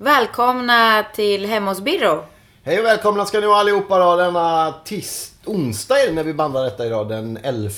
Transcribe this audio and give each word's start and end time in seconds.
Välkomna 0.00 1.04
till 1.14 1.46
Hemma 1.46 1.70
hos 1.70 1.80
Birro. 1.80 2.24
Hej 2.62 2.78
och 2.78 2.84
välkomna 2.84 3.26
ska 3.26 3.40
ni 3.40 3.46
vara 3.46 3.58
allihopa 3.58 3.98
då 3.98 4.16
denna 4.16 4.74
tis 4.84 5.34
onsdag 5.44 5.98
är 6.00 6.06
det 6.06 6.12
när 6.12 6.24
vi 6.24 6.34
bandar 6.34 6.64
detta 6.64 6.86
idag 6.86 7.08
den 7.08 7.38
11 7.42 7.70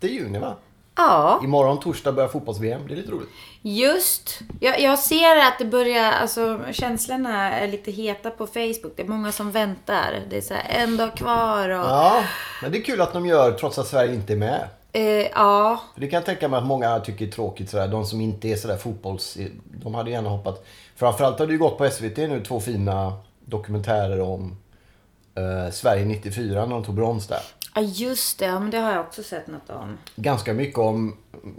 juni 0.00 0.38
va? 0.38 0.54
Ja, 0.96 1.40
Imorgon 1.44 1.80
torsdag 1.80 2.12
börjar 2.12 2.28
fotbolls-VM, 2.28 2.80
det 2.88 2.94
är 2.94 2.96
lite 2.96 3.10
roligt. 3.10 3.28
just. 3.62 4.38
Jag, 4.60 4.80
jag 4.80 4.98
ser 4.98 5.36
att 5.36 5.58
det 5.58 5.64
börjar, 5.64 6.12
alltså 6.12 6.60
känslorna 6.72 7.52
är 7.52 7.68
lite 7.68 7.90
heta 7.90 8.30
på 8.30 8.46
Facebook. 8.46 8.92
Det 8.96 9.02
är 9.02 9.06
många 9.06 9.32
som 9.32 9.50
väntar. 9.50 10.22
Det 10.30 10.36
är 10.36 10.40
så 10.40 10.54
här 10.54 10.82
en 10.82 10.96
dag 10.96 11.16
kvar 11.16 11.68
och... 11.68 11.86
Ja, 11.86 12.24
men 12.62 12.72
det 12.72 12.78
är 12.78 12.82
kul 12.82 13.00
att 13.00 13.12
de 13.12 13.26
gör 13.26 13.52
trots 13.52 13.78
att 13.78 13.86
Sverige 13.86 14.14
inte 14.14 14.32
är 14.32 14.36
med. 14.36 14.68
Eh, 14.92 15.02
ja, 15.34 15.80
För 15.94 16.00
det 16.00 16.06
kan 16.06 16.16
jag 16.16 16.24
tänka 16.26 16.48
mig 16.48 16.58
att 16.58 16.66
många 16.66 17.00
tycker 17.00 17.26
är 17.26 17.30
tråkigt 17.30 17.70
sådär. 17.70 17.88
De 17.88 18.06
som 18.06 18.20
inte 18.20 18.48
är 18.48 18.56
sådär 18.56 18.76
fotbolls... 18.76 19.38
De 19.82 19.94
hade 19.94 20.10
gärna 20.10 20.28
hoppat... 20.28 20.66
Framförallt 20.96 21.38
har 21.38 21.46
det 21.46 21.52
ju 21.52 21.58
gått 21.58 21.78
på 21.78 21.90
SVT 21.90 22.16
nu 22.16 22.44
två 22.44 22.60
fina 22.60 23.12
dokumentärer 23.44 24.20
om 24.20 24.56
eh, 25.34 25.70
Sverige 25.72 26.04
94 26.04 26.66
när 26.66 26.74
de 26.74 26.84
tog 26.84 26.94
brons 26.94 27.26
där. 27.26 27.40
ja, 27.74 27.80
just 27.80 28.38
det. 28.38 28.44
Ja, 28.44 28.60
men 28.60 28.70
det 28.70 28.78
har 28.78 28.92
jag 28.92 29.00
också 29.00 29.22
sett 29.22 29.46
något 29.46 29.70
om. 29.70 29.98
ganska 30.16 30.54
mycket 30.54 30.78
om, 30.78 31.16
mm, 31.42 31.54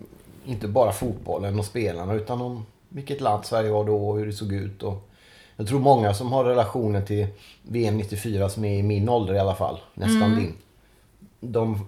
inte 0.46 0.68
bara 0.68 0.92
fotbollen 0.92 1.60
och 1.60 1.66
spelarna, 1.66 2.14
utan 2.14 2.42
om 2.42 2.66
vilket 2.90 3.22
land 3.22 3.46
Sverige 3.46 3.72
var 3.72 3.86
då 3.86 4.10
och 4.10 4.18
hur 4.20 4.26
det 4.26 4.34
såg 4.34 4.54
ut. 4.54 4.84
Och 4.84 5.10
jag 5.56 5.68
tror 5.68 5.80
många 5.80 6.14
som 6.14 6.32
har 6.32 6.44
relationer 6.44 7.02
till 7.02 7.28
VM 7.62 7.98
94, 7.98 8.50
som 8.50 8.66
är 8.66 8.78
i 8.78 8.84
min 8.84 9.10
ålder 9.10 9.34
i 9.34 9.40
alla 9.40 9.56
fall, 9.56 9.80
nästan 9.94 10.36
din. 10.36 10.54
De 11.40 11.86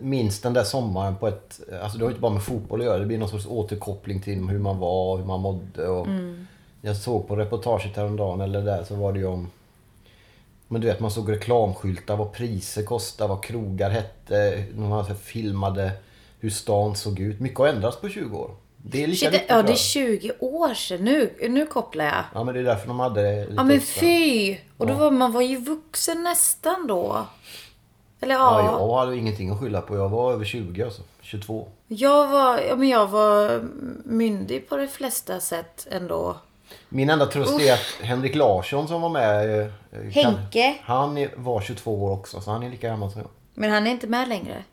minns 0.00 0.40
den 0.40 0.52
där 0.52 0.64
sommaren 0.64 1.16
på 1.16 1.28
ett... 1.28 1.60
Alltså 1.82 1.98
det 1.98 2.04
har 2.04 2.10
inte 2.10 2.20
bara 2.20 2.32
med 2.32 2.42
fotboll 2.42 2.80
att 2.80 2.86
göra. 2.86 2.98
Det 2.98 3.06
blir 3.06 3.18
någon 3.18 3.28
sorts 3.28 3.46
återkoppling 3.46 4.20
till 4.20 4.38
hur 4.38 4.58
man 4.58 4.78
var, 4.78 5.16
hur 5.18 5.24
man 5.24 5.40
mådde. 5.40 5.88
Och 5.88 6.06
Jag 6.80 6.96
såg 6.96 7.28
på 7.28 7.36
reportaget 7.36 7.96
häromdagen, 7.96 8.40
eller 8.40 8.62
där, 8.62 8.84
så 8.84 8.94
var 8.94 9.12
det 9.12 9.18
ju 9.18 9.26
om... 9.26 9.50
Men 10.68 10.80
du 10.80 10.86
vet, 10.86 11.00
man 11.00 11.10
såg 11.10 11.32
reklamskyltar, 11.32 12.16
vad 12.16 12.32
priser 12.32 12.82
kostade, 12.82 13.28
vad 13.28 13.42
krogar 13.44 13.90
hette. 13.90 14.64
Hade 14.90 15.14
filmade 15.14 15.90
hur 16.40 16.50
stan 16.50 16.96
såg 16.96 17.20
ut. 17.20 17.40
Mycket 17.40 17.58
har 17.58 17.66
ändrats 17.66 18.00
på 18.00 18.08
20 18.08 18.38
år. 18.38 18.50
Det 18.76 19.02
är 19.02 19.06
lika 19.06 19.16
Shit, 19.18 19.32
viktigt. 19.32 19.50
ja, 19.50 19.62
det 19.62 19.68
är 19.68 19.70
jag. 19.70 19.78
20 19.78 20.32
år 20.40 20.74
sedan. 20.74 21.04
Nu, 21.04 21.34
nu 21.48 21.66
kopplar 21.66 22.04
jag. 22.04 22.24
ja, 22.34 22.44
men 22.44 22.54
det 22.54 22.60
är 22.60 22.64
därför 22.64 22.88
de 22.88 23.00
hade 23.00 23.22
det 23.22 23.40
lite 23.40 23.52
Ja, 23.56 23.64
men 23.64 23.76
extra. 23.76 24.00
fy! 24.00 24.56
Och 24.76 24.86
då 24.86 24.92
Ja. 24.92 24.98
var 24.98 25.10
man 25.10 25.32
var 25.32 25.42
ju 25.42 25.56
vuxen 25.56 26.22
nästan 26.22 26.86
då. 26.86 27.26
Eller 28.20 28.34
Ja, 28.34 28.60
ja. 28.64 28.78
jag 28.78 28.94
hade 28.98 29.16
ingenting 29.16 29.50
att 29.50 29.60
skylla 29.60 29.80
på. 29.80 29.96
Jag 29.96 30.08
var 30.08 30.32
över 30.32 30.44
20 30.44 30.82
alltså. 30.82 31.02
22. 31.22 31.68
Jag 31.86 32.26
var, 32.28 32.58
ja, 32.58 32.76
men 32.76 32.88
jag 32.88 33.06
var 33.06 33.60
myndig 34.04 34.68
på 34.68 34.76
de 34.76 34.88
flesta 34.88 35.40
sätt 35.40 35.86
ändå. 35.90 36.36
Min 36.88 37.10
enda 37.10 37.26
tröst 37.26 37.60
är 37.60 37.72
att 37.72 37.86
Henrik 38.06 38.34
Larsson 38.34 38.88
som 38.88 39.00
var 39.02 39.08
med... 39.08 39.60
eh, 39.60 39.66
Henke? 40.10 40.74
Han 40.82 41.28
var 41.36 41.60
22 41.60 42.04
år 42.04 42.10
också, 42.10 42.40
så 42.40 42.50
han 42.50 42.62
är 42.62 42.70
lika 42.70 42.88
gammal 42.88 43.10
som 43.10 43.20
jag. 43.20 43.30
Men 43.54 43.70
han 43.70 43.86
är 43.86 43.90
inte 43.90 44.06
med 44.06 44.28
längre. 44.28 44.64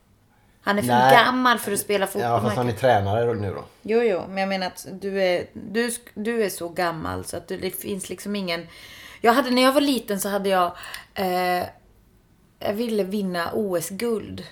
Han 0.62 0.78
är 0.78 0.82
för 0.82 0.88
Nej. 0.90 1.16
gammal 1.16 1.60
för 1.60 1.72
att 1.72 1.80
spela 1.80 2.08
fotboll. 2.08 2.22
Ja, 2.32 2.42
fast 2.42 2.56
han 2.58 2.70
är 2.70 2.74
tränare 2.74 3.34
nu 3.34 3.54
då. 3.54 3.64
Jo, 3.82 4.02
jo, 4.02 4.22
men 4.30 4.38
jag 4.38 4.50
menar 4.50 4.68
att 4.68 4.88
du 4.92 5.24
är, 5.24 5.46
du, 5.54 5.90
sk- 5.90 6.10
du 6.14 6.44
är 6.44 6.50
så 6.50 6.70
gammal 6.70 7.26
så 7.26 7.38
att 7.38 7.48
du, 7.48 7.58
det 7.58 7.72
finns 7.72 8.10
liksom 8.10 8.36
ingen... 8.36 8.68
Jag 9.22 9.34
hade, 9.34 9.50
när 9.50 9.62
jag 9.62 9.72
var 9.74 9.82
liten 9.82 10.20
så 10.20 10.30
hade 10.30 10.50
jag... 10.50 10.72
Eh, 11.14 11.64
jag 12.60 12.74
ville 12.74 13.04
vinna 13.04 13.52
OS-guld. 13.54 14.44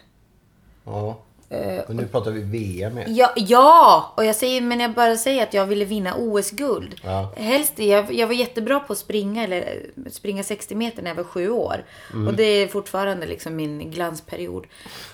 Ja. 0.86 1.18
Eh, 1.50 1.84
Men 1.88 1.98
nu 1.98 2.06
pratar 2.08 2.32
vi 2.32 2.42
VM. 2.42 3.00
Ja, 3.08 3.34
ja! 3.36 4.14
Och 4.18 4.26
jag 4.26 4.36
säger, 4.36 4.62
men 4.62 4.80
jag 4.80 4.92
bara 4.92 5.18
säger 5.18 5.44
att 5.44 5.54
jag 5.54 5.66
ville 5.66 5.86
vinna 5.86 6.16
OS-guld. 6.18 6.96
Ja. 7.04 7.34
Helst, 7.38 7.80
jag, 7.80 8.14
jag 8.14 8.28
var 8.28 8.34
jättebra 8.34 8.80
på 8.80 8.94
att 8.94 9.00
springa, 9.00 9.44
eller 9.44 9.58
eh, 9.58 10.12
springa 10.12 10.44
60 10.44 10.76
meter 10.76 11.02
när 11.04 11.10
jag 11.10 11.16
var 11.16 11.24
sju 11.24 11.50
år. 11.50 11.84
Mm. 12.14 12.28
Och 12.28 12.34
det 12.34 12.44
är 12.44 12.68
fortfarande 12.68 13.26
liksom 13.26 13.56
min 13.56 13.92
glansperiod. 13.92 14.66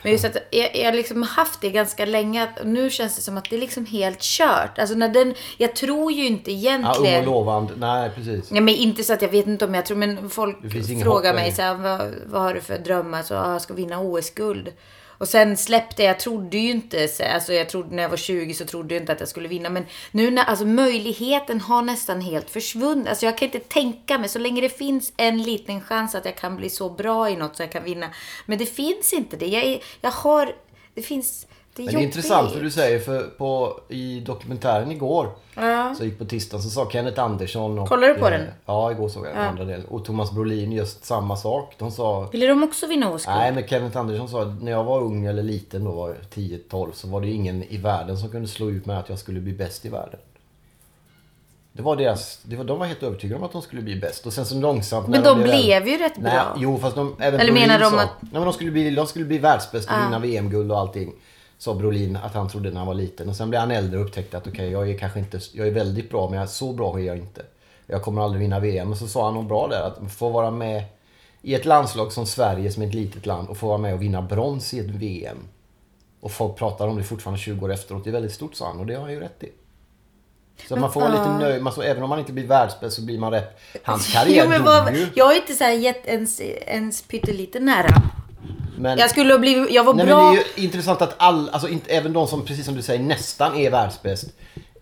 Men 0.04 0.12
just 0.12 0.26
att 0.26 0.38
jag, 0.52 0.76
jag 0.76 0.86
har 0.86 0.94
liksom 0.94 1.24
haft 1.24 1.62
det 1.62 1.70
ganska 1.70 2.06
länge. 2.06 2.48
Och 2.60 2.68
nu 2.68 2.90
känns 2.90 3.16
det 3.16 3.22
som 3.22 3.38
att 3.38 3.50
det 3.50 3.56
är 3.56 3.60
liksom 3.60 3.86
helt 3.86 4.20
kört. 4.22 4.80
Alltså 4.80 4.96
när 4.96 5.10
den, 5.10 5.34
jag 5.58 5.76
tror 5.76 6.12
ju 6.12 6.26
inte 6.28 6.52
Ja, 6.52 6.58
egentligen... 6.58 7.24
ung 7.24 7.28
och 7.28 7.36
lovande. 7.36 7.74
Nej, 7.78 8.10
precis. 8.16 8.52
Ja, 8.52 8.62
men 8.62 8.76
inte 8.76 9.04
så 9.04 9.14
att 9.14 9.22
jag 9.22 9.30
vet 9.30 9.48
inte 9.48 9.66
om 9.66 9.74
jag 9.74 9.86
tror, 9.86 9.98
men 9.98 10.30
folk 10.30 10.58
frågar 11.04 11.34
mig 11.34 11.52
så 11.52 11.62
här, 11.62 11.76
vad, 11.76 12.02
vad 12.26 12.42
har 12.42 12.54
du 12.54 12.62
för 12.62 12.78
drömmar? 12.78 13.24
Så, 13.24 13.36
ah, 13.36 13.52
jag 13.52 13.62
ska 13.62 13.74
vinna 13.74 14.00
OS-guld. 14.00 14.70
Och 15.22 15.28
sen 15.28 15.58
släppte 15.58 16.04
jag, 16.04 16.10
jag 16.10 16.20
trodde 16.20 16.58
ju 16.58 16.70
inte, 16.70 17.10
alltså 17.34 17.54
jag 17.54 17.70
trodde 17.70 17.96
när 17.96 18.04
jag 18.04 18.10
var 18.10 18.18
20 18.18 18.54
så 18.54 18.66
trodde 18.66 18.94
jag 18.94 19.02
inte 19.02 19.12
att 19.12 19.20
jag 19.20 19.30
skulle 19.30 19.48
vinna. 19.48 19.70
Men 19.70 19.86
nu 20.12 20.32
när, 20.32 20.44
alltså 20.44 20.66
möjligheten 20.66 21.62
har 21.62 21.82
nästan 21.82 22.22
helt 22.22 22.50
försvunnit. 22.50 23.08
Alltså 23.08 23.26
jag 23.26 23.38
kan 23.38 23.46
inte 23.46 23.60
tänka 23.60 24.18
mig, 24.18 24.30
så 24.30 24.40
länge 24.40 24.62
det 24.62 24.78
finns 24.78 25.14
en 25.18 25.44
liten 25.44 25.82
chans 25.82 26.16
att 26.16 26.26
jag 26.26 26.36
kan 26.36 26.56
bli 26.56 26.70
så 26.70 26.90
bra 26.90 27.30
i 27.30 27.36
något 27.36 27.56
så 27.56 27.64
jag 27.64 27.72
kan 27.72 27.84
vinna. 27.84 28.10
Men 28.46 28.58
det 28.58 28.66
finns 28.66 29.14
inte 29.14 29.38
det. 29.38 29.48
Jag, 29.48 29.64
är, 29.64 29.82
jag 30.02 30.12
har, 30.12 30.56
det 30.94 31.02
finns, 31.02 31.48
det 31.76 31.82
är 31.82 31.86
Men 31.86 31.96
det 31.96 32.02
är 32.02 32.04
intressant 32.04 32.52
för 32.52 32.62
du 32.62 32.72
säger, 32.72 33.00
för 33.00 33.24
på, 33.24 33.80
i 33.90 34.20
dokumentären 34.20 34.92
igår, 34.92 35.30
Ja. 35.56 35.96
så 35.98 36.06
gick 36.06 36.20
på 36.20 36.26
tisdagen, 36.26 36.62
så 36.64 36.70
sa 36.70 36.90
Kenneth 36.90 37.24
Andersson 37.24 37.80
och... 37.80 37.88
Kollar 37.90 38.08
du 38.08 38.14
på 38.14 38.26
eh, 38.26 38.32
den? 38.32 38.48
Ja, 38.66 38.92
igår 38.92 39.10
såg 39.10 39.26
jag 39.26 39.36
den 39.36 39.44
andra 39.48 39.64
delen. 39.66 39.86
Och 39.86 40.06
Thomas 40.06 40.32
Brolin 40.32 40.72
just 40.72 41.06
samma 41.06 41.38
sak. 41.38 41.76
De 41.78 41.92
sa... 41.92 42.30
Ville 42.32 42.48
de 42.48 42.64
också 42.64 42.88
vinna 42.88 43.14
OS-guld? 43.14 43.38
Nej, 43.38 43.52
men 43.52 43.68
Kenneth 43.68 43.98
Andersson 43.98 44.30
sa 44.30 44.56
när 44.62 44.72
jag 44.72 44.84
var 44.84 45.02
ung 45.02 45.26
eller 45.26 45.44
liten, 45.44 45.84
då 45.84 45.92
var 45.92 46.08
jag 46.08 46.18
10-12, 46.34 46.92
så 46.94 47.08
var 47.08 47.22
det 47.22 47.28
ingen 47.28 47.64
i 47.64 47.78
världen 47.78 48.18
som 48.18 48.30
kunde 48.30 48.48
slå 48.48 48.70
ut 48.70 48.86
mig 48.86 48.98
att 48.98 49.10
jag 49.10 49.20
skulle 49.20 49.40
bli 49.40 49.54
bäst 49.54 49.86
i 49.86 49.90
världen. 49.90 50.20
Det 51.74 51.82
var 51.82 51.96
deras, 51.96 52.40
det 52.44 52.56
var, 52.56 52.64
de 52.64 52.80
var 52.80 52.86
helt 52.86 53.04
övertygade 53.04 53.40
om 53.40 53.44
att 53.44 53.52
de 53.52 53.62
skulle 53.62 53.82
bli 53.82 53.96
bäst. 53.96 54.26
Och 54.26 54.34
sen 54.34 54.46
så 54.46 54.56
långsamt... 54.56 55.08
Men 55.08 55.24
de 55.24 55.42
blev 55.44 55.54
blev 55.54 55.88
ju 55.88 55.98
rätt 55.98 56.18
Nej, 56.18 56.32
bra. 56.34 56.56
jo, 56.58 56.78
fast 56.78 56.96
de, 56.96 57.16
även 57.20 57.40
Eller 57.40 57.54
menar 57.54 57.80
de 57.80 57.92
sa, 57.92 58.02
att- 58.02 58.22
Nej, 58.22 58.32
men 58.32 58.42
de 58.44 58.54
skulle 58.54 58.72
bli, 58.72 58.90
de 58.96 59.08
skulle 59.08 59.26
bli 59.26 59.38
världsbäst 59.38 59.90
och 59.90 59.96
vinna 60.06 60.20
VM-guld 60.20 60.72
och 60.72 60.80
allting. 60.80 61.14
Sa 61.62 61.74
Brolin 61.74 62.16
att 62.16 62.34
han 62.34 62.50
trodde 62.50 62.70
när 62.70 62.78
han 62.78 62.88
var 62.88 62.94
liten. 62.94 63.30
Och 63.30 63.36
sen 63.36 63.50
blev 63.50 63.60
han 63.60 63.72
äldre 63.72 64.00
och 64.00 64.06
upptäckte 64.06 64.38
att 64.38 64.48
okej, 64.48 64.72
jag 64.72 64.90
är 64.90 64.98
kanske 64.98 65.20
inte, 65.20 65.40
jag 65.54 65.68
är 65.68 65.72
väldigt 65.72 66.10
bra 66.10 66.30
men 66.30 66.40
jag, 66.40 66.50
så 66.50 66.74
bra 66.74 67.00
är 67.00 67.04
jag 67.04 67.18
inte. 67.18 67.42
Jag 67.86 68.02
kommer 68.02 68.22
aldrig 68.22 68.42
vinna 68.42 68.60
VM. 68.60 68.92
Och 68.92 68.98
så 68.98 69.08
sa 69.08 69.26
han 69.26 69.34
något 69.34 69.48
bra 69.48 69.68
där, 69.68 69.82
att 69.82 70.12
få 70.14 70.30
vara 70.30 70.52
med 70.52 70.84
i 71.42 71.56
ett 71.56 71.66
landslag 71.66 72.12
som 72.12 72.26
Sverige, 72.26 72.72
som 72.72 72.84
är 72.84 72.88
ett 72.88 72.94
litet 72.94 73.26
land, 73.26 73.50
och 73.50 73.58
få 73.58 73.68
vara 73.68 73.78
med 73.78 73.94
och 73.94 74.02
vinna 74.02 74.22
brons 74.22 74.74
i 74.74 74.80
ett 74.80 74.90
VM. 74.90 75.38
Och 76.22 76.32
folk 76.32 76.58
pratar 76.58 76.88
om 76.88 76.98
det 76.98 77.04
fortfarande 77.04 77.40
20 77.40 77.66
år 77.66 77.72
efteråt. 77.72 78.04
Det 78.04 78.10
är 78.10 78.12
väldigt 78.12 78.34
stort, 78.34 78.56
sa 78.56 78.68
han. 78.68 78.80
Och 78.80 78.86
det 78.86 78.94
har 78.94 79.02
han 79.02 79.12
ju 79.12 79.20
rätt 79.20 79.44
i. 79.44 79.52
Så 80.68 80.76
man 80.76 80.94
får 80.94 81.02
vara 81.02 81.12
lite 81.12 81.48
nöjd. 81.48 81.64
Man, 81.64 81.74
så, 81.74 81.82
även 81.82 82.04
om 82.04 82.10
man 82.10 82.20
inte 82.20 82.34
blir 82.34 82.48
världsbäst 82.48 82.96
så 82.96 83.02
blir 83.02 83.20
man 83.20 83.32
rätt. 83.32 83.60
Hans 83.84 84.08
karriär 84.14 84.44
Jo, 84.44 84.50
men 84.50 84.64
vad, 84.64 84.96
ju. 84.96 85.08
jag 85.16 85.32
är 85.32 85.36
inte 85.36 85.54
så 85.54 85.64
här 85.64 85.72
gett 85.72 86.06
ens, 86.08 86.42
ens 86.42 87.02
pyttelite 87.02 87.60
nära. 87.60 88.12
Men, 88.82 88.98
Jag 88.98 89.10
skulle 89.10 89.34
ha 89.34 89.40
blivit, 89.40 89.72
jag 89.72 89.84
var 89.84 89.94
nej, 89.94 90.06
men 90.06 90.16
bra. 90.16 90.32
det 90.32 90.38
är 90.38 90.60
ju 90.60 90.64
intressant 90.64 91.02
att 91.02 91.16
all, 91.18 91.50
alltså 91.50 91.70
inte, 91.70 91.92
även 91.92 92.14
de 92.14 92.28
som, 92.28 92.46
precis 92.46 92.66
som 92.66 92.76
du 92.76 92.82
säger, 92.82 93.04
nästan 93.04 93.56
är 93.56 93.72
världsbäst. 93.72 94.26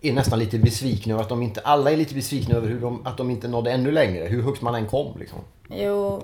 Är 0.00 0.12
nästan 0.12 0.38
lite 0.38 0.58
besvikna 0.58 1.14
över 1.14 1.22
att 1.22 1.28
de 1.28 1.42
inte, 1.42 1.60
alla 1.60 1.90
är 1.90 1.96
lite 1.96 2.14
besvikna 2.14 2.54
över 2.54 2.68
hur 2.68 2.80
de, 2.80 3.06
att 3.06 3.16
de 3.16 3.30
inte 3.30 3.48
nådde 3.48 3.70
ännu 3.70 3.90
längre. 3.90 4.24
Hur 4.24 4.42
högt 4.42 4.62
man 4.62 4.74
än 4.74 4.86
kom 4.86 5.18
liksom. 5.18 5.38
Jo. 5.70 6.22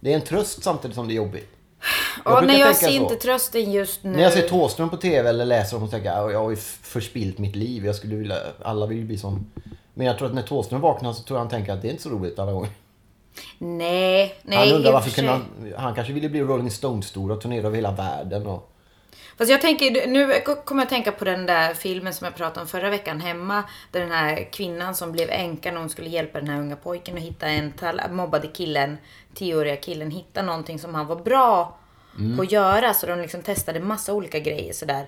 Det 0.00 0.12
är 0.12 0.14
en 0.14 0.22
tröst 0.22 0.62
samtidigt 0.62 0.94
som 0.94 1.08
det 1.08 1.14
är 1.14 1.16
jobbigt. 1.16 1.48
Ja, 2.24 2.30
brukar 2.30 2.46
nej, 2.46 2.60
jag 2.60 2.76
ser 2.76 2.86
så. 2.86 2.92
inte 2.92 3.14
trösten 3.14 3.72
just 3.72 4.04
nu. 4.04 4.10
När 4.10 4.22
jag 4.22 4.32
ser 4.32 4.48
Thåström 4.48 4.90
på 4.90 4.96
TV 4.96 5.28
eller 5.28 5.44
läser 5.44 5.76
om 5.76 5.88
tänker 5.88 6.10
att 6.10 6.32
jag 6.32 6.42
har 6.42 6.50
ju 6.50 6.56
förspilt 6.82 7.38
mitt 7.38 7.56
liv. 7.56 7.86
Jag 7.86 7.94
skulle 7.94 8.16
vilja, 8.16 8.36
alla 8.62 8.86
vill 8.86 8.98
ju 8.98 9.04
bli 9.04 9.18
som... 9.18 9.46
Men 9.94 10.06
jag 10.06 10.18
tror 10.18 10.28
att 10.28 10.34
när 10.34 10.42
Thåström 10.42 10.80
vaknar 10.80 11.12
så 11.12 11.22
tror 11.22 11.36
jag 11.36 11.40
han 11.40 11.50
tänker 11.50 11.72
att 11.72 11.82
det 11.82 11.88
är 11.88 11.90
inte 11.90 12.02
så 12.02 12.10
roligt 12.10 12.38
alla 12.38 12.52
gånger. 12.52 12.70
Nej, 13.58 14.34
nej. 14.42 14.58
han 14.58 14.76
undrar 14.76 14.92
varför 14.92 15.10
för 15.10 15.16
kunde 15.16 15.30
han... 15.30 15.72
Han 15.76 15.94
kanske 15.94 16.12
ville 16.12 16.28
bli 16.28 16.40
Rolling 16.40 16.70
Stones-stor 16.70 17.30
och 17.32 17.40
turnera 17.40 17.66
över 17.66 17.76
hela 17.76 17.92
världen. 17.92 18.46
Och, 18.46 18.72
Fast 19.38 19.50
jag 19.50 19.60
tänker, 19.60 20.06
nu 20.06 20.40
kommer 20.64 20.82
jag 20.82 20.86
att 20.86 20.88
tänka 20.90 21.12
på 21.12 21.24
den 21.24 21.46
där 21.46 21.74
filmen 21.74 22.14
som 22.14 22.24
jag 22.24 22.34
pratade 22.36 22.60
om 22.60 22.66
förra 22.66 22.90
veckan 22.90 23.20
hemma. 23.20 23.64
Där 23.92 24.00
den 24.00 24.10
här 24.10 24.48
kvinnan 24.52 24.94
som 24.94 25.12
blev 25.12 25.30
änka 25.30 25.72
när 25.72 25.80
hon 25.80 25.90
skulle 25.90 26.08
hjälpa 26.08 26.40
den 26.40 26.48
här 26.48 26.60
unga 26.60 26.76
pojken 26.76 27.16
att 27.16 27.22
hitta 27.22 27.46
en 27.46 27.72
tal- 27.72 28.00
mobbade 28.10 28.48
killen, 28.48 28.98
tioåriga 29.34 29.76
killen, 29.76 30.10
hitta 30.10 30.42
någonting 30.42 30.78
som 30.78 30.94
han 30.94 31.06
var 31.06 31.16
bra 31.16 31.78
på 32.36 32.42
att 32.42 32.52
göra. 32.52 32.94
Så 32.94 33.06
de 33.06 33.20
liksom 33.20 33.42
testade 33.42 33.80
massa 33.80 34.12
olika 34.14 34.38
grejer 34.38 34.72
sådär. 34.72 35.06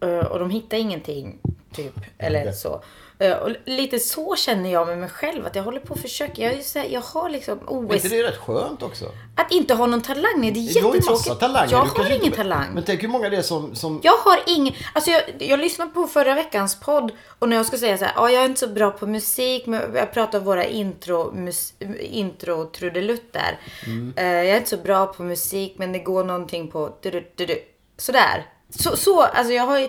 Eh, 0.00 0.26
och 0.26 0.38
de 0.38 0.50
hittade 0.50 0.82
ingenting, 0.82 1.38
typ. 1.72 1.94
Eller 2.18 2.52
så. 2.52 2.82
Eh, 3.20 3.32
och 3.36 3.50
lite 3.64 3.98
så 3.98 4.36
känner 4.36 4.72
jag 4.72 4.86
med 4.86 4.98
mig 4.98 5.08
själv. 5.08 5.46
Att 5.46 5.54
jag 5.56 5.62
håller 5.62 5.80
på 5.80 5.94
att 5.94 6.00
försöka. 6.00 6.42
Jag, 6.42 6.50
här, 6.74 6.88
jag 6.90 7.00
har 7.00 7.28
liksom 7.30 7.58
Men 7.58 7.68
OS... 7.68 7.94
inte 7.94 8.08
det 8.08 8.18
är 8.18 8.22
rätt 8.22 8.36
skönt 8.36 8.82
också? 8.82 9.04
Att 9.36 9.52
inte 9.52 9.74
ha 9.74 9.86
någon 9.86 10.02
talang. 10.02 10.32
Nej, 10.36 10.50
det 10.50 10.60
är 10.60 10.74
Du 10.74 10.80
har 10.86 10.94
ju 10.94 11.00
massa 11.00 11.12
jättetråkigt. 11.12 11.40
talanger. 11.40 11.72
Jag 11.72 11.78
har 11.78 12.10
ingen 12.10 12.24
inte- 12.24 12.36
talang. 12.36 12.66
Men 12.74 12.82
tänk 12.84 13.02
hur 13.02 13.08
många 13.08 13.28
det 13.30 13.36
är 13.36 13.42
som... 13.42 13.74
som... 13.74 14.00
Jag 14.02 14.16
har 14.16 14.38
ingen, 14.46 14.74
alltså 14.92 15.10
jag, 15.10 15.22
jag 15.38 15.60
lyssnade 15.60 15.90
på 15.90 16.06
förra 16.06 16.34
veckans 16.34 16.80
podd 16.80 17.12
och 17.38 17.48
när 17.48 17.56
jag 17.56 17.66
ska 17.66 17.78
säga 17.78 17.98
så 17.98 18.04
här, 18.04 18.12
ja 18.16 18.30
jag 18.30 18.42
är 18.42 18.46
inte 18.46 18.60
så 18.60 18.68
bra 18.68 18.90
på 18.90 19.06
musik, 19.06 19.66
men 19.66 19.82
jag 19.94 20.12
pratar 20.12 20.38
om 20.38 20.44
våra 20.44 20.64
intro, 20.64 21.32
mus, 21.32 21.72
intro 22.00 22.64
trudelutter. 22.70 23.58
Mm. 23.86 24.14
Eh, 24.16 24.24
jag 24.26 24.46
är 24.46 24.56
inte 24.56 24.70
så 24.70 24.76
bra 24.76 25.06
på 25.06 25.22
musik, 25.22 25.74
men 25.78 25.92
det 25.92 25.98
går 25.98 26.24
någonting 26.24 26.70
på 26.70 26.96
du, 27.00 27.10
du, 27.10 27.24
du, 27.36 27.46
du. 27.46 27.58
sådär. 27.96 28.46
Så, 28.70 28.96
så, 28.96 29.22
alltså 29.22 29.52
jag 29.52 29.66
har 29.66 29.78
ju, 29.78 29.88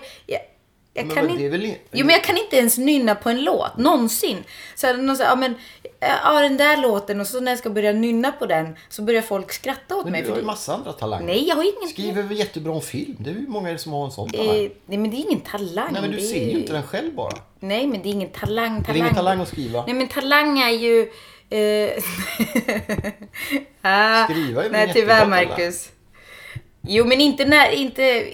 jag, 0.94 1.06
Men 1.06 1.16
kan 1.16 1.36
det 1.36 1.46
är 1.46 1.50
väl 1.50 1.64
in- 1.64 1.76
jo 1.92 2.06
men 2.06 2.12
jag 2.14 2.24
kan 2.24 2.36
inte 2.36 2.56
ens 2.56 2.78
nynna 2.78 3.14
på 3.14 3.30
en 3.30 3.44
låt, 3.44 3.76
någonsin. 3.76 4.44
Så 4.74 4.86
här, 4.86 4.96
någon 4.96 5.16
så 5.16 5.22
här, 5.22 5.30
ja 5.30 5.36
men, 5.36 5.54
ja 6.00 6.40
den 6.40 6.56
där 6.56 6.76
låten 6.76 7.20
och 7.20 7.26
så 7.26 7.40
när 7.40 7.52
jag 7.52 7.58
ska 7.58 7.70
börja 7.70 7.92
nynna 7.92 8.32
på 8.32 8.46
den 8.46 8.76
så 8.88 9.02
börjar 9.02 9.22
folk 9.22 9.52
skratta 9.52 9.96
åt 9.96 10.04
Men 10.04 10.12
mig. 10.12 10.22
du 10.22 10.28
har 10.28 10.36
ju 10.36 10.40
det- 10.42 10.46
massa 10.46 10.74
andra 10.74 10.92
talanger. 10.92 11.26
Nej, 11.26 11.48
jag 11.48 11.56
har 11.56 11.62
ingen... 11.78 11.88
Skriver 11.88 12.22
väl 12.22 12.38
jättebra 12.38 12.72
om 12.72 12.80
film? 12.82 13.16
Det 13.18 13.30
är 13.30 13.34
ju 13.34 13.46
många 13.48 13.78
som 13.78 13.92
har 13.92 14.04
en 14.04 14.10
sån 14.10 14.30
talang. 14.30 14.56
Eh, 14.64 14.70
nej 14.86 14.98
men 14.98 15.10
det 15.10 15.16
är 15.16 15.18
ingen 15.26 15.40
talang. 15.40 15.92
Nej 15.92 16.02
men 16.02 16.10
du 16.10 16.16
är 16.16 16.20
ser 16.20 16.44
ju 16.44 16.50
inte 16.60 16.72
den 16.72 16.82
själv 16.82 17.14
bara. 17.14 17.32
Nej, 17.60 17.86
men 17.86 18.02
det 18.02 18.08
är 18.08 18.10
ingen 18.10 18.30
talang. 18.30 18.68
talang. 18.84 18.84
Är 18.88 18.92
det 18.92 18.98
ingen 18.98 19.14
talang 19.14 19.40
att 19.40 19.48
skriva? 19.48 19.84
Nej, 19.86 19.94
men 19.94 20.08
talang 20.08 20.58
är 20.58 20.70
ju... 20.70 21.10
Eh... 21.50 21.90
ah, 23.82 24.24
Skriva 24.24 24.64
är 24.64 24.68
väl 24.68 24.72
Nej, 24.72 24.90
tyvärr. 24.94 25.26
Marcus. 25.26 25.88
Jo, 26.82 27.04
men 27.04 27.20
inte, 27.20 27.44
när, 27.44 27.70
inte, 27.70 28.24